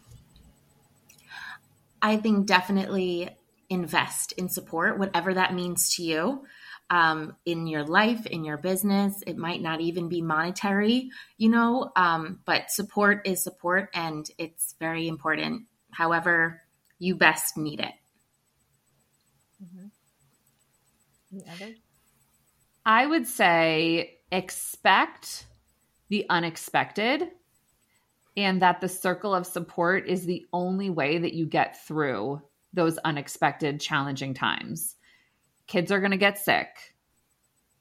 I 2.02 2.16
think 2.18 2.46
definitely 2.46 3.30
invest 3.70 4.32
in 4.32 4.48
support, 4.48 4.98
whatever 4.98 5.34
that 5.34 5.54
means 5.54 5.94
to 5.96 6.02
you. 6.02 6.44
Um, 6.90 7.36
in 7.44 7.66
your 7.66 7.84
life, 7.84 8.26
in 8.26 8.44
your 8.44 8.56
business. 8.56 9.22
It 9.26 9.36
might 9.36 9.62
not 9.62 9.80
even 9.80 10.08
be 10.08 10.22
monetary, 10.22 11.10
you 11.38 11.48
know, 11.48 11.90
um, 11.96 12.40
but 12.44 12.70
support 12.70 13.26
is 13.26 13.42
support 13.42 13.90
and 13.94 14.28
it's 14.38 14.74
very 14.78 15.08
important, 15.08 15.62
however, 15.90 16.62
you 16.98 17.16
best 17.16 17.56
need 17.56 17.80
it. 17.80 17.94
Mm-hmm. 19.62 19.86
I 22.86 23.06
would 23.06 23.26
say 23.26 24.18
expect 24.30 25.46
the 26.08 26.26
unexpected 26.28 27.28
and 28.36 28.62
that 28.62 28.80
the 28.80 28.88
circle 28.88 29.34
of 29.34 29.46
support 29.46 30.08
is 30.08 30.26
the 30.26 30.44
only 30.52 30.90
way 30.90 31.18
that 31.18 31.34
you 31.34 31.46
get 31.46 31.84
through 31.86 32.42
those 32.72 32.98
unexpected, 32.98 33.80
challenging 33.80 34.34
times. 34.34 34.96
Kids 35.66 35.90
are 35.90 36.00
going 36.00 36.10
to 36.10 36.16
get 36.16 36.38
sick, 36.38 36.68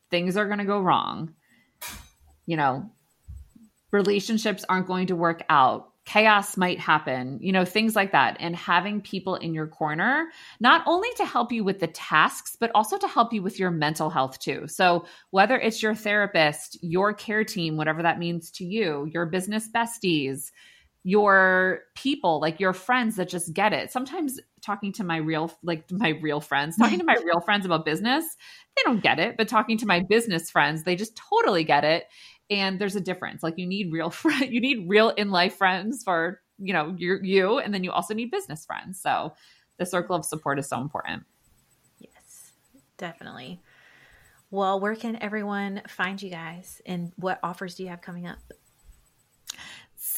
things 0.10 0.38
are 0.38 0.46
going 0.48 0.60
to 0.60 0.66
go 0.66 0.80
wrong. 0.80 1.34
You 2.46 2.58
know, 2.58 2.92
relationships 3.92 4.66
aren't 4.68 4.88
going 4.88 5.08
to 5.08 5.16
work 5.16 5.44
out 5.50 5.94
chaos 6.06 6.58
might 6.58 6.80
happen, 6.80 7.40
you 7.42 7.52
know, 7.52 7.64
things 7.64 7.96
like 7.96 8.12
that. 8.12 8.38
And 8.40 8.56
having 8.56 9.02
people 9.02 9.36
in 9.36 9.54
your 9.54 9.68
corner, 9.68 10.28
not 10.60 10.84
only 10.86 11.10
to 11.18 11.26
help 11.26 11.52
you 11.52 11.64
with 11.64 11.80
the 11.80 11.88
tasks, 11.88 12.58
but 12.60 12.72
also 12.76 12.98
to 12.98 13.08
help 13.08 13.32
you 13.32 13.42
with 13.42 13.58
your 13.58 13.72
mental 13.72 14.10
health 14.10 14.40
too. 14.40 14.68
So, 14.68 15.06
whether 15.32 15.58
it's 15.58 15.82
your 15.82 15.96
therapist, 15.96 16.78
your 16.84 17.14
care 17.14 17.44
team, 17.44 17.78
whatever 17.78 18.04
that 18.04 18.20
means 18.20 18.52
to 18.52 18.66
you, 18.66 19.10
your 19.14 19.26
business 19.26 19.70
besties, 19.70 20.52
your 21.04 21.82
people, 21.96 22.40
like 22.40 22.60
your 22.60 22.74
friends 22.74 23.18
that 23.18 23.28
just 23.28 23.54
get 23.54 23.74
it. 23.74 23.92
Sometimes 23.92 24.40
talking 24.62 24.94
to 24.94 25.04
my 25.04 25.18
real, 25.18 25.52
like 25.62 25.92
my 25.92 26.10
real 26.22 26.40
friends, 26.40 26.78
talking 26.78 27.00
to 27.00 27.06
my 27.06 27.18
real 27.26 27.42
friends 27.42 27.66
about 27.66 27.86
business, 27.86 28.24
they 28.76 28.84
don't 28.86 29.04
get 29.04 29.20
it. 29.20 29.36
But 29.38 29.50
talking 29.50 29.78
to 29.80 29.86
my 29.86 30.00
business 30.00 30.50
friends, 30.50 30.84
they 30.84 30.96
just 30.96 31.18
totally 31.18 31.66
get 31.66 31.84
it. 31.84 32.06
And 32.50 32.80
there's 32.80 32.96
a 32.96 33.02
difference. 33.02 33.44
Like 33.44 33.56
you 33.58 33.68
need 33.68 33.92
real 33.92 34.10
friend 34.10 34.46
you 34.50 34.62
need 34.62 34.88
real 34.88 35.10
in 35.10 35.30
life 35.30 35.56
friends 35.56 36.04
for 36.04 36.42
you 36.58 36.72
know 36.74 36.96
you 36.98 37.20
you 37.22 37.60
and 37.60 37.74
then 37.74 37.84
you 37.84 37.92
also 37.92 38.14
need 38.14 38.32
business 38.32 38.66
friends. 38.66 39.02
So 39.02 39.34
the 39.78 39.86
circle 39.86 40.16
of 40.16 40.24
support 40.24 40.58
is 40.60 40.70
so 40.70 40.80
important. 40.80 41.24
Yes 42.00 42.54
definitely. 42.98 43.62
Well 44.52 44.80
where 44.80 44.96
can 44.96 45.22
everyone 45.22 45.82
find 45.90 46.22
you 46.22 46.30
guys 46.30 46.82
and 46.86 47.12
what 47.18 47.40
offers 47.44 47.76
do 47.76 47.84
you 47.84 47.90
have 47.90 48.02
coming 48.02 48.26
up 48.26 48.38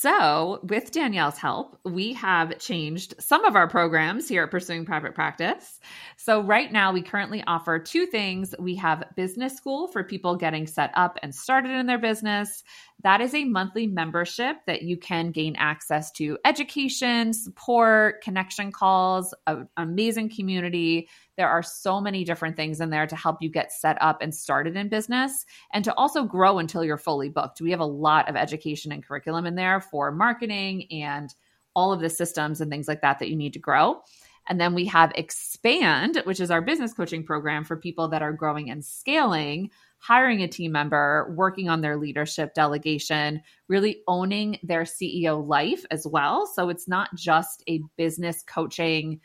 so, 0.05 0.59
with 0.61 0.91
Danielle's 0.91 1.39
help, 1.39 1.79
we 1.83 2.13
have 2.13 2.59
changed 2.59 3.15
some 3.17 3.43
of 3.43 3.55
our 3.55 3.67
programs 3.67 4.29
here 4.29 4.43
at 4.43 4.51
Pursuing 4.51 4.85
Private 4.85 5.15
Practice. 5.15 5.79
So, 6.15 6.41
right 6.43 6.71
now, 6.71 6.93
we 6.93 7.01
currently 7.01 7.43
offer 7.47 7.79
two 7.79 8.05
things. 8.05 8.53
We 8.59 8.75
have 8.75 9.03
business 9.15 9.57
school 9.57 9.87
for 9.87 10.03
people 10.03 10.35
getting 10.35 10.67
set 10.67 10.91
up 10.93 11.17
and 11.23 11.33
started 11.33 11.71
in 11.71 11.87
their 11.87 11.97
business. 11.97 12.63
That 13.03 13.21
is 13.21 13.35
a 13.35 13.43
monthly 13.43 13.85
membership 13.87 14.57
that 14.65 14.81
you 14.81 14.97
can 14.97 15.31
gain 15.31 15.55
access 15.57 16.11
to 16.13 16.37
education, 16.43 17.33
support, 17.33 18.23
connection 18.23 18.71
calls, 18.71 19.33
an 19.45 19.67
amazing 19.77 20.29
community 20.29 21.07
there 21.37 21.49
are 21.49 21.63
so 21.63 21.99
many 21.99 22.23
different 22.23 22.55
things 22.55 22.79
in 22.79 22.89
there 22.89 23.07
to 23.07 23.15
help 23.15 23.41
you 23.41 23.49
get 23.49 23.71
set 23.71 24.01
up 24.01 24.21
and 24.21 24.33
started 24.33 24.75
in 24.75 24.89
business 24.89 25.45
and 25.73 25.83
to 25.83 25.93
also 25.95 26.23
grow 26.23 26.59
until 26.59 26.83
you're 26.83 26.97
fully 26.97 27.29
booked. 27.29 27.61
We 27.61 27.71
have 27.71 27.79
a 27.79 27.85
lot 27.85 28.29
of 28.29 28.35
education 28.35 28.91
and 28.91 29.05
curriculum 29.05 29.45
in 29.45 29.55
there 29.55 29.81
for 29.81 30.11
marketing 30.11 30.87
and 30.91 31.33
all 31.75 31.91
of 31.91 31.99
the 31.99 32.09
systems 32.09 32.61
and 32.61 32.71
things 32.71 32.87
like 32.87 33.01
that 33.01 33.19
that 33.19 33.29
you 33.29 33.35
need 33.35 33.53
to 33.53 33.59
grow. 33.59 34.01
And 34.47 34.61
then 34.61 34.75
we 34.75 34.85
have 34.85 35.11
Expand, 35.15 36.21
which 36.25 36.39
is 36.39 36.51
our 36.51 36.61
business 36.61 36.93
coaching 36.93 37.23
program 37.23 37.65
for 37.65 37.75
people 37.75 38.07
that 38.09 38.21
are 38.21 38.31
growing 38.31 38.69
and 38.69 38.85
scaling, 38.85 39.71
hiring 40.05 40.43
a 40.43 40.47
team 40.47 40.71
member, 40.71 41.33
working 41.35 41.67
on 41.67 41.81
their 41.81 41.97
leadership 41.97 42.53
delegation, 42.53 43.41
really 43.67 44.03
owning 44.07 44.59
their 44.61 44.83
CEO 44.83 45.45
life 45.47 45.83
as 45.89 46.05
well. 46.05 46.45
So 46.45 46.69
it's 46.69 46.87
not 46.87 47.09
just 47.15 47.63
a 47.67 47.81
business 47.97 48.43
coaching 48.43 49.19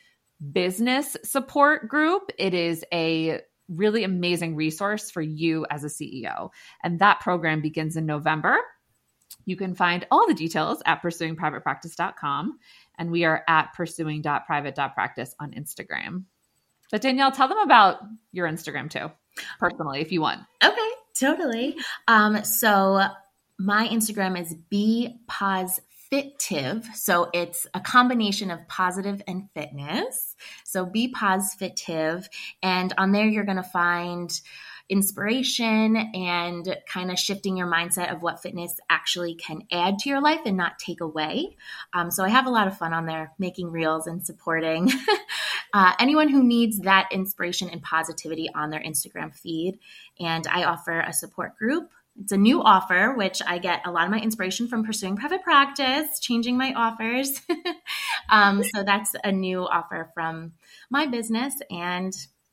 business 0.53 1.19
support 1.23 1.87
group. 1.87 2.31
It 2.39 2.55
is 2.55 2.83
a 2.95 3.41
really 3.69 4.05
amazing 4.05 4.57
resource 4.57 5.11
for 5.11 5.21
you 5.21 5.67
as 5.71 5.85
a 5.85 5.89
CEO. 5.89 6.49
And 6.83 6.99
that 6.99 7.21
program 7.21 7.61
begins 7.61 7.97
in 7.97 8.07
November. 8.07 8.57
You 9.45 9.57
can 9.57 9.75
find 9.75 10.07
all 10.11 10.27
the 10.27 10.35
details 10.35 10.83
at 10.87 11.03
pursuingprivatepractice.com. 11.03 12.59
And 12.99 13.11
we 13.11 13.25
are 13.25 13.45
at 13.49 13.75
pursuing.private.practice 13.75 15.35
on 15.39 15.53
Instagram. 15.53 16.25
But 16.91 17.03
Danielle, 17.03 17.33
tell 17.33 17.49
them 17.49 17.59
about 17.59 18.01
your 18.33 18.49
Instagram 18.49 18.91
too, 18.91 19.11
personally, 19.59 20.01
if 20.01 20.13
you 20.13 20.21
want. 20.21 20.41
Okay, 20.63 20.91
totally. 21.19 21.77
Um, 22.09 22.45
so 22.45 23.03
my 23.59 23.89
Instagram 23.89 24.41
is 24.41 24.55
B 24.71 25.21
Pause. 25.27 25.81
So 26.95 27.31
it's 27.33 27.69
a 27.73 27.79
combination 27.79 28.51
of 28.51 28.67
positive 28.67 29.23
and 29.29 29.49
fitness. 29.55 30.35
So 30.65 30.85
be. 31.77 32.29
And 32.65 32.93
on 32.99 33.13
there, 33.13 33.27
you're 33.27 33.45
going 33.45 33.59
to 33.59 33.63
find 33.63 34.41
inspiration 34.91 35.97
and 35.97 36.77
kind 36.87 37.11
of 37.11 37.19
shifting 37.19 37.57
your 37.57 37.69
mindset 37.69 38.13
of 38.13 38.21
what 38.21 38.43
fitness 38.43 38.75
actually 38.91 39.35
can 39.37 39.63
add 39.71 39.99
to 40.01 40.09
your 40.09 40.21
life 40.21 40.41
and 40.45 40.57
not 40.57 40.79
take 40.79 41.01
away. 41.01 41.57
Um, 41.95 42.11
so 42.11 42.25
I 42.25 42.29
have 42.29 42.47
a 42.47 42.51
lot 42.51 42.67
of 42.67 42.77
fun 42.77 42.93
on 42.93 43.07
there 43.07 43.33
making 43.39 43.71
reels 43.71 44.07
and 44.07 44.27
supporting 44.27 44.91
uh, 45.73 45.93
anyone 46.01 46.29
who 46.29 46.43
needs 46.43 46.81
that 46.81 47.09
inspiration 47.13 47.71
and 47.71 47.83
positivity 47.83 48.51
on 48.55 48.71
their 48.71 48.83
Instagram 48.83 49.35
feed. 49.35 49.79
And 50.19 50.47
I 50.47 50.65
offer 50.65 51.01
a 51.01 51.13
support 51.13 51.57
group 51.57 51.91
it's 52.21 52.33
a 52.33 52.37
new 52.37 52.63
offer, 52.63 53.15
which 53.17 53.41
I 53.47 53.59
get 53.59 53.87
a 53.87 53.91
lot 53.91 54.05
of 54.05 54.11
my 54.11 54.21
inspiration 54.21 54.69
from 54.69 54.85
pursuing 54.85 55.17
private 55.17 55.43
practice, 55.43 56.19
changing 56.21 56.59
my 56.59 56.75
offers. 56.75 57.41
um, 58.31 58.63
so 58.63 58.83
that's 58.83 59.15
a 59.25 59.33
new 59.33 59.61
offer 59.67 60.11
from 60.13 60.53
my 60.91 61.07
business. 61.07 61.55
And 61.71 62.13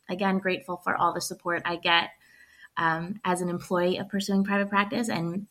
again, 0.09 0.37
grateful 0.39 0.77
for 0.77 0.95
all 0.95 1.13
the 1.13 1.21
support 1.21 1.63
I 1.65 1.75
get 1.75 2.11
um, 2.77 3.19
as 3.25 3.41
an 3.41 3.49
employee 3.49 3.97
of 3.97 4.09
pursuing 4.09 4.43
private 4.43 4.69
practice 4.69 5.09
and 5.09 5.47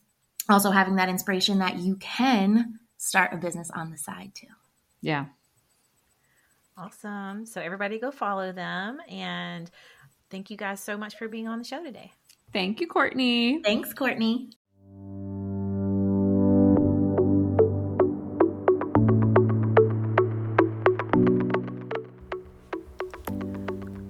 also 0.49 0.71
having 0.71 0.97
that 0.97 1.09
inspiration 1.09 1.59
that 1.59 1.79
you 1.79 1.97
can 1.97 2.79
start 2.99 3.33
a 3.33 3.37
business 3.37 3.71
on 3.71 3.91
the 3.91 3.99
side 3.99 4.33
too. 4.35 4.47
Yeah. 5.01 5.27
Awesome. 6.79 7.47
So, 7.47 7.61
everybody 7.61 7.99
go 7.99 8.11
follow 8.11 8.53
them. 8.53 8.99
And 9.09 9.71
thank 10.31 10.51
you 10.51 10.57
guys 10.57 10.81
so 10.81 10.97
much 10.97 11.17
for 11.17 11.27
being 11.27 11.49
on 11.49 11.59
the 11.59 11.65
show 11.65 11.83
today. 11.83 12.13
Thank 12.53 12.81
you, 12.81 12.87
Courtney. 12.87 13.61
Thanks, 13.63 13.93
Courtney. 13.93 14.51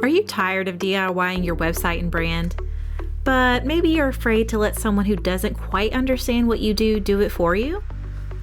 Are 0.03 0.09
you 0.09 0.23
tired 0.25 0.69
of 0.69 0.79
DIYing 0.79 1.45
your 1.45 1.57
website 1.57 1.99
and 1.99 2.11
brand? 2.11 2.55
But 3.27 3.67
maybe 3.67 3.89
you're 3.89 4.07
afraid 4.07 4.49
to 4.51 4.59
let 4.59 4.79
someone 4.79 5.05
who 5.05 5.17
doesn't 5.17 5.55
quite 5.55 5.93
understand 5.95 6.47
what 6.47 6.61
you 6.61 6.73
do 6.73 7.01
do 7.01 7.21
it 7.23 7.33
for 7.33 7.57
you? 7.57 7.83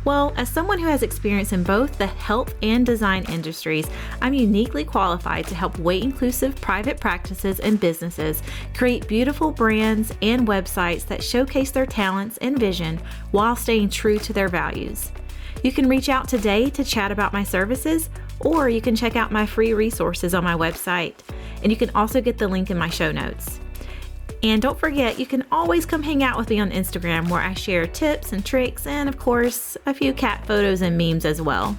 Well, 0.04 0.34
as 0.36 0.50
someone 0.50 0.78
who 0.78 0.88
has 0.88 1.04
experience 1.04 1.54
in 1.54 1.64
both 1.64 1.98
the 1.98 2.08
health 2.08 2.54
and 2.62 2.86
design 2.86 3.24
industries, 3.30 3.90
I'm 4.22 4.34
uniquely 4.34 4.84
qualified 4.84 5.48
to 5.48 5.56
help 5.56 5.80
weight 5.80 6.04
inclusive 6.04 6.60
private 6.60 7.00
practices 7.00 7.62
and 7.62 7.80
businesses 7.80 8.44
create 8.76 9.08
beautiful 9.08 9.52
brands 9.52 10.12
and 10.22 10.46
websites 10.46 11.06
that 11.08 11.24
showcase 11.24 11.72
their 11.72 11.86
talents 11.86 12.38
and 12.42 12.60
vision 12.60 13.00
while 13.32 13.56
staying 13.56 13.90
true 13.90 14.20
to 14.20 14.34
their 14.34 14.50
values. 14.50 15.14
You 15.64 15.72
can 15.72 15.88
reach 15.88 16.10
out 16.10 16.28
today 16.28 16.70
to 16.72 16.84
chat 16.84 17.10
about 17.10 17.32
my 17.32 17.46
services, 17.46 18.10
or 18.42 18.68
you 18.68 18.82
can 18.82 18.98
check 18.98 19.16
out 19.16 19.32
my 19.32 19.46
free 19.46 19.74
resources 19.74 20.34
on 20.34 20.44
my 20.44 20.56
website. 20.56 21.14
And 21.62 21.72
you 21.72 21.78
can 21.78 21.92
also 21.92 22.20
get 22.20 22.38
the 22.38 22.50
link 22.50 22.70
in 22.70 22.78
my 22.78 22.90
show 22.90 23.14
notes. 23.14 23.62
And 24.44 24.62
don't 24.62 24.78
forget, 24.78 25.20
you 25.20 25.26
can 25.26 25.46
always 25.54 25.86
come 25.86 26.04
hang 26.04 26.22
out 26.22 26.38
with 26.38 26.50
me 26.50 26.60
on 26.60 26.70
Instagram 26.72 27.30
where 27.30 27.42
I 27.42 27.54
share 27.54 27.88
tips 27.88 28.34
and 28.34 28.46
tricks 28.46 28.86
and, 28.86 29.08
of 29.08 29.18
course, 29.18 29.78
a 29.86 29.94
few 29.94 30.12
cat 30.14 30.46
photos 30.46 30.82
and 30.82 30.98
memes 30.98 31.24
as 31.24 31.42
well. 31.42 31.78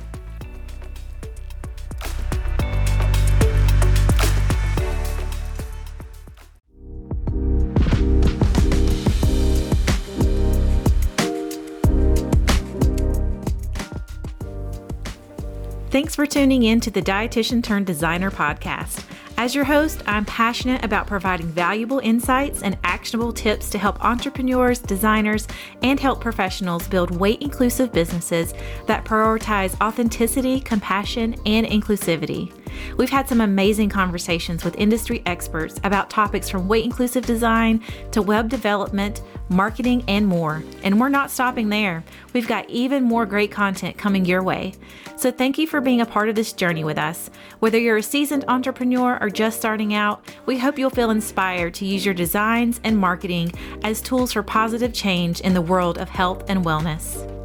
Thanks 15.90 16.16
for 16.16 16.26
tuning 16.26 16.64
in 16.64 16.80
to 16.80 16.90
the 16.90 17.02
Dietitian 17.02 17.62
Turned 17.62 17.86
Designer 17.86 18.30
podcast. 18.30 19.04
As 19.36 19.52
your 19.54 19.64
host, 19.64 20.00
I'm 20.06 20.24
passionate 20.24 20.84
about 20.84 21.08
providing 21.08 21.48
valuable 21.48 21.98
insights 21.98 22.62
and 22.62 22.78
actionable 22.84 23.32
tips 23.32 23.68
to 23.70 23.78
help 23.78 24.02
entrepreneurs, 24.04 24.78
designers, 24.78 25.48
and 25.82 25.98
health 25.98 26.20
professionals 26.20 26.86
build 26.86 27.10
weight 27.10 27.42
inclusive 27.42 27.92
businesses 27.92 28.54
that 28.86 29.04
prioritize 29.04 29.78
authenticity, 29.80 30.60
compassion, 30.60 31.34
and 31.46 31.66
inclusivity. 31.66 32.52
We've 32.96 33.10
had 33.10 33.28
some 33.28 33.40
amazing 33.40 33.88
conversations 33.88 34.64
with 34.64 34.76
industry 34.76 35.22
experts 35.26 35.80
about 35.84 36.10
topics 36.10 36.48
from 36.48 36.68
weight 36.68 36.84
inclusive 36.84 37.26
design 37.26 37.82
to 38.12 38.22
web 38.22 38.48
development, 38.48 39.22
marketing, 39.48 40.04
and 40.08 40.26
more. 40.26 40.62
And 40.82 41.00
we're 41.00 41.08
not 41.08 41.30
stopping 41.30 41.68
there. 41.68 42.04
We've 42.32 42.48
got 42.48 42.68
even 42.70 43.04
more 43.04 43.26
great 43.26 43.50
content 43.50 43.98
coming 43.98 44.24
your 44.24 44.42
way. 44.42 44.74
So 45.16 45.30
thank 45.30 45.58
you 45.58 45.66
for 45.66 45.80
being 45.80 46.00
a 46.00 46.06
part 46.06 46.28
of 46.28 46.34
this 46.34 46.52
journey 46.52 46.84
with 46.84 46.98
us. 46.98 47.30
Whether 47.60 47.78
you're 47.78 47.98
a 47.98 48.02
seasoned 48.02 48.44
entrepreneur 48.48 49.18
or 49.20 49.30
just 49.30 49.58
starting 49.58 49.94
out, 49.94 50.24
we 50.46 50.58
hope 50.58 50.78
you'll 50.78 50.90
feel 50.90 51.10
inspired 51.10 51.74
to 51.74 51.86
use 51.86 52.04
your 52.04 52.14
designs 52.14 52.80
and 52.84 52.98
marketing 52.98 53.52
as 53.82 54.00
tools 54.00 54.32
for 54.32 54.42
positive 54.42 54.92
change 54.92 55.40
in 55.40 55.54
the 55.54 55.62
world 55.62 55.98
of 55.98 56.08
health 56.08 56.44
and 56.48 56.64
wellness. 56.64 57.43